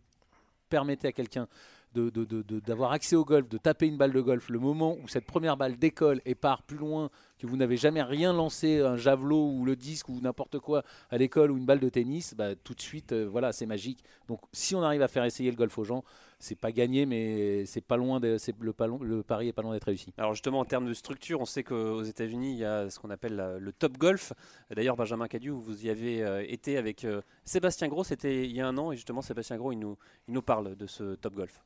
permettez 0.68 1.08
à 1.08 1.12
quelqu'un 1.14 1.48
d'avoir 1.94 2.92
accès 2.92 3.16
au 3.16 3.26
golf, 3.26 3.50
de 3.50 3.58
taper 3.58 3.88
une 3.88 3.98
balle 3.98 4.14
de 4.14 4.22
golf, 4.22 4.50
le 4.50 4.60
moment 4.60 4.96
où 5.02 5.08
cette 5.08 5.26
première 5.26 5.58
balle 5.58 5.78
décolle 5.78 6.22
et 6.26 6.36
part 6.36 6.64
plus 6.64 6.78
loin, 6.78 7.10
que 7.40 7.48
vous 7.48 7.58
n'avez 7.58 7.78
jamais 7.78 8.04
rien 8.04 8.34
lancé, 8.34 8.80
un 8.82 8.98
javelot 8.98 9.52
ou 9.52 9.66
le 9.66 9.76
disque 9.76 10.10
ou 10.10 10.20
n'importe 10.22 10.60
quoi 10.60 10.84
à 11.10 11.18
l'école 11.18 11.52
ou 11.52 11.58
une 11.58 11.66
balle 11.66 11.80
de 11.80 11.90
tennis, 11.90 12.36
bah, 12.36 12.56
tout 12.56 12.74
de 12.74 12.82
suite, 12.82 13.14
euh, 13.14 13.26
voilà, 13.26 13.54
c'est 13.54 13.66
magique. 13.66 14.04
Donc 14.28 14.42
si 14.52 14.76
on 14.76 14.84
arrive 14.84 15.02
à 15.02 15.08
faire 15.08 15.24
essayer 15.24 15.50
le 15.50 15.56
golf 15.56 15.78
aux 15.78 15.86
gens, 15.86 16.04
c'est 16.40 16.56
pas 16.56 16.72
gagné, 16.72 17.06
mais 17.06 17.66
c'est 17.66 17.82
pas 17.82 17.98
loin, 17.98 18.20
de, 18.20 18.38
le, 18.62 19.24
pari 19.24 19.48
est 19.48 19.54
pas 19.54 19.62
loin 19.62 19.74
d'être 19.74 19.86
réussi. 19.86 20.14
Alors 20.18 20.34
justement, 20.34 20.60
en 20.60 20.66
termes 20.66 20.88
de 20.88 20.94
structure, 20.94 21.42
on 21.42 21.46
sait 21.46 21.64
qu'aux 21.64 22.04
États-Unis, 22.04 22.54
il 22.54 22.60
y 22.60 22.66
a 22.66 22.90
ce 22.90 23.00
qu'on 23.00 23.10
appelle 23.10 23.58
le 23.60 23.72
Top 23.74 23.98
Golf. 23.98 24.34
D'ailleurs, 24.70 24.96
Benjamin 24.96 25.28
Cadieu, 25.28 25.52
vous 25.52 25.86
y 25.86 25.90
avez 25.90 26.24
euh, 26.24 26.44
été 26.48 26.78
avec 26.78 27.04
euh, 27.04 27.22
Sébastien 27.46 27.88
Gros, 27.88 28.04
c'était 28.04 28.46
il 28.46 28.56
y 28.56 28.62
a 28.62 28.68
un 28.68 28.78
an, 28.78 28.92
et 28.92 28.96
justement, 28.96 29.22
Sébastien 29.22 29.58
Gros, 29.58 29.72
il 29.72 29.80
nous 29.80 30.42
parle 30.42 30.76
de 30.76 30.88
ce 30.88 31.16
Top 31.16 31.36
Golf. 31.36 31.62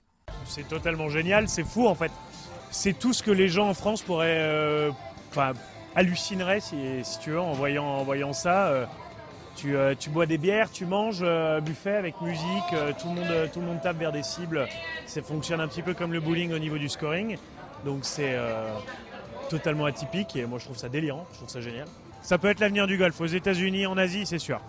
C'est 0.46 0.68
totalement 0.68 1.10
génial, 1.10 1.48
c'est 1.50 1.64
fou 1.64 1.88
en 1.88 1.96
fait. 1.96 2.12
C'est 2.70 2.94
tout 2.94 3.14
ce 3.14 3.24
que 3.24 3.32
les 3.32 3.48
gens 3.48 3.70
en 3.70 3.74
France 3.74 4.02
pourraient, 4.02 4.40
euh, 4.40 4.92
enfin, 5.30 5.54
hallucineraient 5.96 6.60
si, 6.60 6.76
tu 7.22 7.32
veux 7.32 7.40
en 7.40 7.54
voyant, 7.54 7.86
en 7.86 8.04
voyant 8.04 8.34
ça. 8.34 8.68
Euh, 8.68 8.86
euh, 9.66 9.96
tu, 9.98 10.10
bois 10.10 10.26
des 10.26 10.38
bières, 10.38 10.72
tu 10.72 10.86
manges, 10.86 11.26
buffet 11.62 11.96
avec 11.96 12.20
musique, 12.22 12.70
tout, 13.00 13.08
le 13.10 13.16
monde, 13.16 13.50
tout 13.54 13.60
le 13.62 13.66
monde 13.66 13.82
tape 13.82 13.98
vers 13.98 14.12
des 14.12 14.24
cibles. 14.24 14.68
Ça 15.06 15.22
fonctionne 15.22 15.62
un 15.62 15.68
petit 15.68 15.84
peu 15.84 15.94
comme 15.94 16.12
le 16.12 16.20
bowling 16.20 16.54
au 16.54 16.60
niveau 16.60 16.78
du 16.78 16.90
scoring. 16.90 17.38
Donc 17.86 18.00
c'est 18.02 18.36
totalement 19.50 19.86
atypique 19.86 20.36
et 20.36 20.46
moi 20.46 20.58
je 20.58 20.66
trouve 20.66 20.78
ça 20.78 20.90
délirant, 20.90 21.26
je 21.34 21.38
trouve 21.38 21.50
ça 21.50 21.62
génial. 21.62 21.88
Ça 22.22 22.38
peut 22.38 22.50
être 22.50 22.60
l'avenir 22.60 22.88
du 22.88 22.98
golf 22.98 23.20
aux 23.22 23.26
États-Unis, 23.26 23.86
en 23.86 23.98
Asie, 23.98 24.26
c'est 24.26 24.40
sûr. 24.40 24.60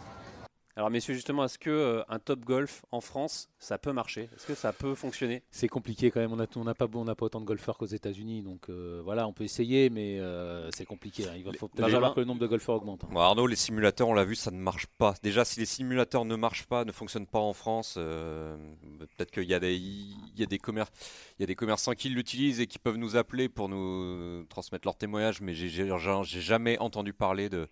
Alors 0.77 0.91
messieurs, 0.91 1.15
justement, 1.15 1.45
est-ce 1.45 1.57
que 1.57 1.71
euh, 1.71 2.03
un 2.09 2.19
top 2.19 2.41
golf 2.41 2.85
en 2.91 3.01
France, 3.01 3.49
ça 3.61 3.79
peut 3.79 3.93
marcher? 3.93 4.29
Est-ce 4.35 4.45
que 4.45 4.57
ça 4.57 4.73
peut 4.73 4.97
fonctionner? 4.97 5.45
C'est 5.53 5.69
compliqué 5.69 6.11
quand 6.11 6.19
même. 6.19 6.33
On 6.33 6.37
n'a 6.37 6.47
on 6.57 6.65
pas, 6.65 6.89
on 6.93 7.05
pas 7.05 7.27
autant 7.27 7.41
de 7.41 7.47
golfeurs 7.47 7.79
qu'aux 7.79 7.87
États-Unis, 7.87 8.43
donc 8.43 8.69
euh, 8.69 9.01
voilà, 9.05 9.29
on 9.29 9.33
peut 9.33 9.45
essayer, 9.45 9.89
mais 9.89 10.19
euh, 10.19 10.69
c'est 10.73 10.85
compliqué. 10.85 11.29
Hein. 11.29 11.35
Il 11.37 11.45
va 11.45 11.53
faut 11.53 11.69
peut-être 11.69 11.91
falloir 11.91 12.13
que 12.13 12.19
le 12.19 12.27
nombre 12.27 12.41
de 12.41 12.49
golfeurs 12.49 12.75
augmente. 12.75 13.05
Hein. 13.05 13.17
Arnaud, 13.17 13.47
les 13.47 13.55
simulateurs, 13.55 14.09
on 14.09 14.15
l'a 14.15 14.25
vu, 14.25 14.35
ça 14.35 14.51
ne 14.51 14.59
marche 14.59 14.89
pas. 14.99 15.15
Déjà, 15.23 15.45
si 15.45 15.61
les 15.61 15.67
simulateurs 15.67 16.25
ne 16.25 16.35
marchent 16.35 16.67
pas, 16.67 16.85
ne 16.85 16.91
fonctionnent 16.91 17.29
pas 17.29 17.39
en 17.39 17.53
France, 17.53 17.95
peut-être 17.95 19.31
qu'il 19.31 19.45
y 19.45 19.55
a 19.55 19.61
des, 19.61 19.77
il 19.77 20.41
y 20.41 20.43
a 20.43 20.47
des 20.47 20.59
commerces, 20.59 20.91
il 21.39 21.43
y 21.43 21.45
a 21.45 21.47
des 21.47 21.55
commerçants 21.55 21.93
qui 21.93 22.09
l'utilisent 22.09 22.59
et 22.59 22.67
qui 22.67 22.81
peuvent 22.81 22.97
nous 22.97 23.15
appeler 23.15 23.49
pour 23.49 23.69
nous 23.69 24.45
transmettre 24.47 24.89
leur 24.89 24.97
témoignage, 24.97 25.41
mais 25.41 25.55
j'ai 25.55 25.89
jamais 26.27 26.79
entendu 26.81 27.13
parler 27.13 27.49
de 27.49 27.69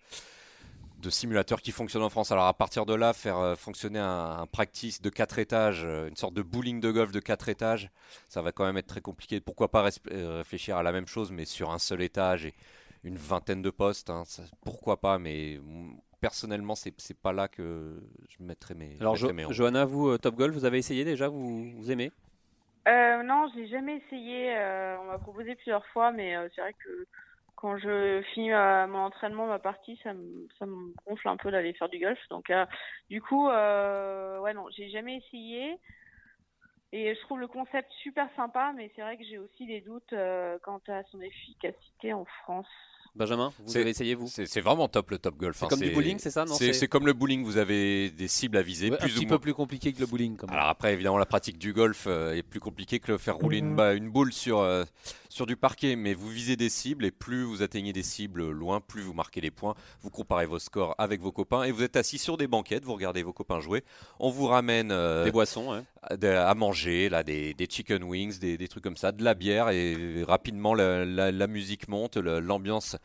de 1.03 1.09
simulateurs 1.11 1.61
qui 1.61 1.71
fonctionnent 1.71 2.03
en 2.03 2.09
France. 2.09 2.31
Alors 2.31 2.45
à 2.47 2.53
partir 2.53 2.85
de 2.85 2.93
là, 2.95 3.13
faire 3.13 3.37
euh, 3.37 3.55
fonctionner 3.55 3.99
un, 3.99 4.39
un 4.41 4.47
practice 4.47 5.01
de 5.01 5.09
4 5.09 5.39
étages, 5.39 5.83
euh, 5.85 6.07
une 6.09 6.15
sorte 6.17 6.33
de 6.33 6.41
bowling 6.41 6.79
de 6.81 6.91
golf 6.91 7.11
de 7.11 7.19
4 7.19 7.49
étages, 7.49 7.91
ça 8.29 8.41
va 8.41 8.51
quand 8.51 8.65
même 8.65 8.77
être 8.77 8.87
très 8.87 9.01
compliqué. 9.01 9.41
Pourquoi 9.41 9.69
pas 9.71 9.89
euh, 10.11 10.37
réfléchir 10.39 10.77
à 10.77 10.83
la 10.83 10.91
même 10.91 11.07
chose, 11.07 11.31
mais 11.31 11.45
sur 11.45 11.71
un 11.71 11.79
seul 11.79 12.01
étage 12.01 12.45
et 12.45 12.55
une 13.03 13.17
vingtaine 13.17 13.61
de 13.61 13.69
postes 13.69 14.09
hein, 14.09 14.23
ça- 14.25 14.43
Pourquoi 14.63 14.99
pas, 15.01 15.19
mais 15.19 15.59
personnellement, 16.21 16.75
c'est 16.75 16.93
c'est 17.01 17.17
pas 17.17 17.33
là 17.33 17.47
que 17.47 18.01
je 18.29 18.43
mettrais 18.43 18.75
mes, 18.75 18.97
Alors, 18.99 19.13
mettrais 19.13 19.33
Jo- 19.33 19.33
mes 19.33 19.43
euros. 19.43 19.53
Johanna, 19.53 19.85
vous, 19.85 20.09
euh, 20.09 20.17
Top 20.17 20.35
Golf, 20.35 20.53
vous 20.55 20.65
avez 20.65 20.77
essayé 20.79 21.03
déjà 21.05 21.27
vous, 21.27 21.71
vous 21.73 21.91
aimez? 21.91 22.11
Euh, 22.87 23.23
non, 23.23 23.47
j'ai 23.55 23.67
jamais 23.67 23.97
essayé. 23.97 24.55
euh, 24.57 24.97
on 24.99 25.05
m'a 25.05 25.17
proposé 25.19 25.55
plusieurs 25.55 25.85
fois, 25.87 26.11
mais 26.11 26.35
euh, 26.35 26.49
c'est 26.53 26.61
vrai 26.61 26.73
que 26.73 27.07
quand 27.63 27.77
je 27.77 28.21
finis 28.33 28.51
euh, 28.51 28.87
mon 28.87 28.99
entraînement, 29.05 29.47
ma 29.47 29.57
partie, 29.57 29.97
ça 30.03 30.13
me, 30.13 30.47
ça 30.59 30.65
me 30.65 30.93
gonfle 31.07 31.29
un 31.29 31.37
peu 31.37 31.49
d'aller 31.49 31.71
faire 31.73 31.87
du 31.87 31.97
golf. 31.97 32.19
Donc, 32.29 32.49
euh, 32.49 32.65
du 33.09 33.21
coup, 33.21 33.47
euh, 33.47 34.37
ouais, 34.39 34.53
non, 34.53 34.65
j'ai 34.75 34.89
jamais 34.89 35.15
essayé. 35.15 35.77
Et 36.91 37.15
je 37.15 37.21
trouve 37.21 37.39
le 37.39 37.47
concept 37.47 37.89
super 38.03 38.27
sympa, 38.35 38.73
mais 38.75 38.91
c'est 38.95 39.01
vrai 39.01 39.17
que 39.17 39.23
j'ai 39.23 39.37
aussi 39.39 39.65
des 39.65 39.79
doutes 39.79 40.11
euh, 40.11 40.57
quant 40.61 40.81
à 40.89 41.03
son 41.09 41.21
efficacité 41.21 42.11
en 42.11 42.25
France. 42.43 42.67
Benjamin, 43.15 43.53
vous 43.59 43.71
C'est- 43.71 43.79
avez 43.81 43.91
essayé 43.91 44.15
vous? 44.15 44.27
C'est 44.27 44.59
vraiment 44.59 44.87
top 44.89 45.11
le 45.11 45.17
top 45.19 45.35
golf. 45.37 45.55
C'est 45.55 45.65
hein, 45.65 45.69
comme 45.69 45.79
du 45.79 45.91
bowling, 45.91 46.17
c'est 46.19 46.31
ça, 46.31 46.45
non, 46.45 46.53
C'est 46.55 46.87
comme 46.87 47.05
le 47.05 47.13
bowling, 47.13 47.43
vous 47.45 47.57
avez 47.57 48.09
des 48.09 48.27
cibles 48.27 48.57
à 48.57 48.61
viser, 48.61 48.89
Ouais, 48.89 48.97
un 49.01 49.07
petit 49.07 49.25
ou 49.25 49.29
peu 49.29 49.39
plus 49.39 49.53
compliqué 49.53 49.93
que 49.93 49.99
le 50.01 50.07
bowling. 50.07 50.35
Quand 50.35 50.47
même. 50.47 50.55
Alors 50.57 50.67
après, 50.67 50.93
évidemment, 50.93 51.17
la 51.19 51.25
pratique 51.27 51.57
du 51.59 51.71
golf 51.73 52.07
est 52.07 52.43
plus 52.43 52.59
compliquée 52.59 52.99
que 52.99 53.11
le 53.11 53.17
faire 53.17 53.37
rouler 53.37 53.59
une, 53.59 53.69
Mhm. 53.69 53.75
ba- 53.75 53.93
une 53.93 54.09
boule 54.09 54.33
sur, 54.33 54.59
euh, 54.59 54.83
sur 55.33 55.47
du 55.47 55.55
parquet, 55.55 55.95
mais 55.95 56.13
vous 56.13 56.29
visez 56.29 56.55
des 56.55 56.69
cibles 56.69 57.05
et 57.05 57.11
plus 57.11 57.43
vous 57.43 57.63
atteignez 57.63 57.91
des 57.91 58.03
cibles 58.03 58.51
loin, 58.51 58.79
plus 58.81 59.01
vous 59.01 59.13
marquez 59.13 59.41
les 59.41 59.49
points, 59.49 59.73
vous 60.01 60.11
comparez 60.11 60.45
vos 60.45 60.59
scores 60.59 60.93
avec 60.99 61.21
vos 61.21 61.31
copains 61.31 61.63
et 61.63 61.71
vous 61.71 61.81
êtes 61.81 61.95
assis 61.95 62.19
sur 62.19 62.37
des 62.37 62.47
banquettes, 62.47 62.85
vous 62.85 62.93
regardez 62.93 63.23
vos 63.23 63.33
copains 63.33 63.59
jouer, 63.59 63.83
on 64.19 64.29
vous 64.29 64.45
ramène 64.45 64.91
euh, 64.91 65.23
Des 65.23 65.31
boissons, 65.31 65.83
à, 66.03 66.55
manger, 66.55 67.09
là, 67.09 67.23
des, 67.23 67.55
des 67.55 67.65
chicken 67.67 68.03
wings, 68.03 68.37
des, 68.37 68.57
des 68.57 68.67
trucs 68.67 68.83
comme 68.83 68.95
ça, 68.97 69.11
de 69.11 69.23
la 69.23 69.33
bière 69.33 69.69
et 69.69 70.23
rapidement 70.23 70.75
la, 70.75 71.03
la- 71.03 71.31
la 71.31 71.47
musique 71.47 71.87
monte, 71.87 72.17
l'ambiance 72.17 72.95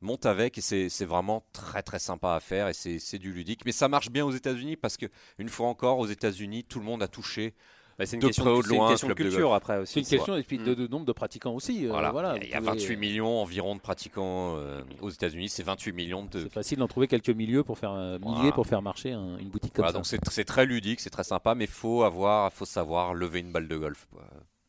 monte 0.00 0.26
avec 0.26 0.58
et 0.58 0.60
c'est 0.60 1.04
vraiment 1.04 1.44
très 1.52 1.82
très 1.82 1.98
sympa 1.98 2.34
à 2.34 2.40
faire 2.40 2.68
et 2.68 2.74
c'est 2.74 2.98
c'est 2.98 3.18
du 3.18 3.32
ludique. 3.32 3.64
Mais 3.64 3.72
ça 3.72 3.88
marche 3.88 4.10
bien 4.10 4.24
aux 4.26 4.32
États-Unis 4.32 4.76
parce 4.76 4.96
que 4.96 5.06
une 5.38 5.48
fois 5.48 5.68
encore 5.68 5.98
aux 6.00 6.06
États-Unis, 6.06 6.64
tout 6.64 6.80
le 6.80 6.84
monde 6.84 7.02
a 7.02 7.08
touché 7.08 7.54
Bah, 7.98 8.04
c'est 8.04 8.16
une 8.16 8.20
de 8.22 8.26
question 8.26 8.44
près 8.44 8.52
de- 8.52 8.56
ou 8.58 8.62
de 8.62 8.66
c'est 8.66 8.72
une 8.72 8.76
loin 8.78 8.86
un 8.86 8.90
question 8.90 9.08
de 9.08 9.12
club 9.14 9.26
de 9.28 9.30
culture 9.32 9.54
après 9.54 9.78
aussi. 9.78 9.92
C'est 9.94 10.00
une 10.00 10.06
question 10.18 10.36
et 10.36 10.42
puis 10.42 10.58
de, 10.58 10.74
de 10.74 10.86
nombre 10.86 11.06
de 11.06 11.12
pratiquants 11.12 11.54
aussi. 11.54 11.86
euh, 11.86 11.90
Voilà. 11.90 12.34
il 12.36 12.48
y 12.48 12.52
a 12.52 12.60
vous 12.60 12.66
pouvez- 12.66 12.78
28 12.78 12.96
millions 12.98 13.40
environ 13.40 13.74
de 13.74 13.80
pratiquants 13.80 14.54
euh, 14.56 14.82
aux 15.00 15.08
États-Unis, 15.08 15.48
c'est 15.48 15.62
28 15.62 15.92
millions 15.92 16.24
de. 16.26 16.40
C'est 16.40 16.52
facile 16.52 16.78
d'en 16.78 16.88
trouver 16.88 17.08
quelques 17.08 17.30
milieux 17.30 17.64
pour 17.64 17.78
faire 17.78 17.92
euh, 17.92 18.18
milliers 18.18 18.34
Voilà. 18.34 18.52
pour 18.52 18.66
faire 18.66 18.82
marcher 18.82 19.12
un- 19.12 19.38
une 19.38 19.48
boutique 19.48 19.72
comme 19.72 19.84
Voilà, 19.84 19.92
ça. 20.04 20.16
donc 20.16 20.24
c'est 20.30 20.44
très 20.44 20.66
ludique, 20.66 21.00
c'est 21.00 21.08
très 21.10 21.24
sympa, 21.24 21.54
mais 21.54 21.66
faut 21.66 22.02
avoir, 22.02 22.52
faut 22.52 22.66
savoir 22.66 23.14
lever 23.14 23.40
une 23.40 23.50
balle 23.52 23.66
de 23.68 23.76
golf 23.78 24.06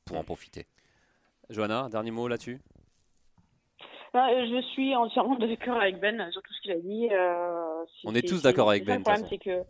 pour, 0.05 0.17
en 0.17 0.23
profiter. 0.23 0.65
Johanna, 1.49 1.89
dernier 1.91 2.11
mot 2.11 2.27
là-dessus? 2.29 2.61
Euh, 4.15 4.19
je 4.49 4.61
suis 4.73 4.95
entièrement 4.95 5.37
d'accord 5.37 5.79
avec 5.81 5.99
Ben 5.99 6.31
sur 6.31 6.41
tout 6.41 6.53
ce 6.53 6.61
qu'il 6.61 6.71
a 6.71 6.79
dit. 6.79 7.09
euh, 7.11 7.83
On 8.05 8.15
est 8.15 8.25
tous 8.27 8.41
d'accord 8.41 8.69
avec 8.69 8.85
Ben, 8.85 8.97
Le 8.97 9.03
problème, 9.03 9.23
de 9.23 9.27
c'est 9.29 9.37
que. 9.37 9.63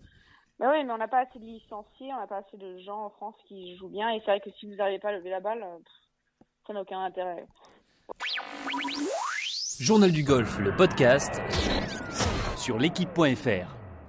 Bah 0.60 0.72
ouais, 0.72 0.84
mais 0.84 0.92
on 0.92 0.98
n'a 0.98 1.08
pas 1.08 1.20
assez 1.20 1.38
de 1.38 1.46
licenciés, 1.46 2.12
on 2.14 2.20
n'a 2.20 2.28
pas 2.28 2.38
assez 2.38 2.58
de 2.58 2.80
gens 2.80 3.06
en 3.06 3.10
France 3.12 3.36
qui 3.48 3.78
jouent 3.78 3.90
bien. 3.90 4.10
Et 4.10 4.20
c'est 4.20 4.32
vrai 4.32 4.40
que 4.40 4.50
si 4.60 4.68
vous 4.68 4.76
n'arrivez 4.76 5.00
pas 5.00 5.10
à 5.10 5.14
lever 5.14 5.30
la 5.30 5.40
balle, 5.40 5.62
euh, 5.62 5.78
ça 6.66 6.74
n'a 6.74 6.82
aucun 6.82 7.00
intérêt. 7.04 7.46
Journal 9.80 10.12
du 10.12 10.24
golf, 10.24 10.58
le 10.60 10.76
podcast 10.76 11.40
sur 12.58 12.80
l'équipe.fr. 12.80 13.87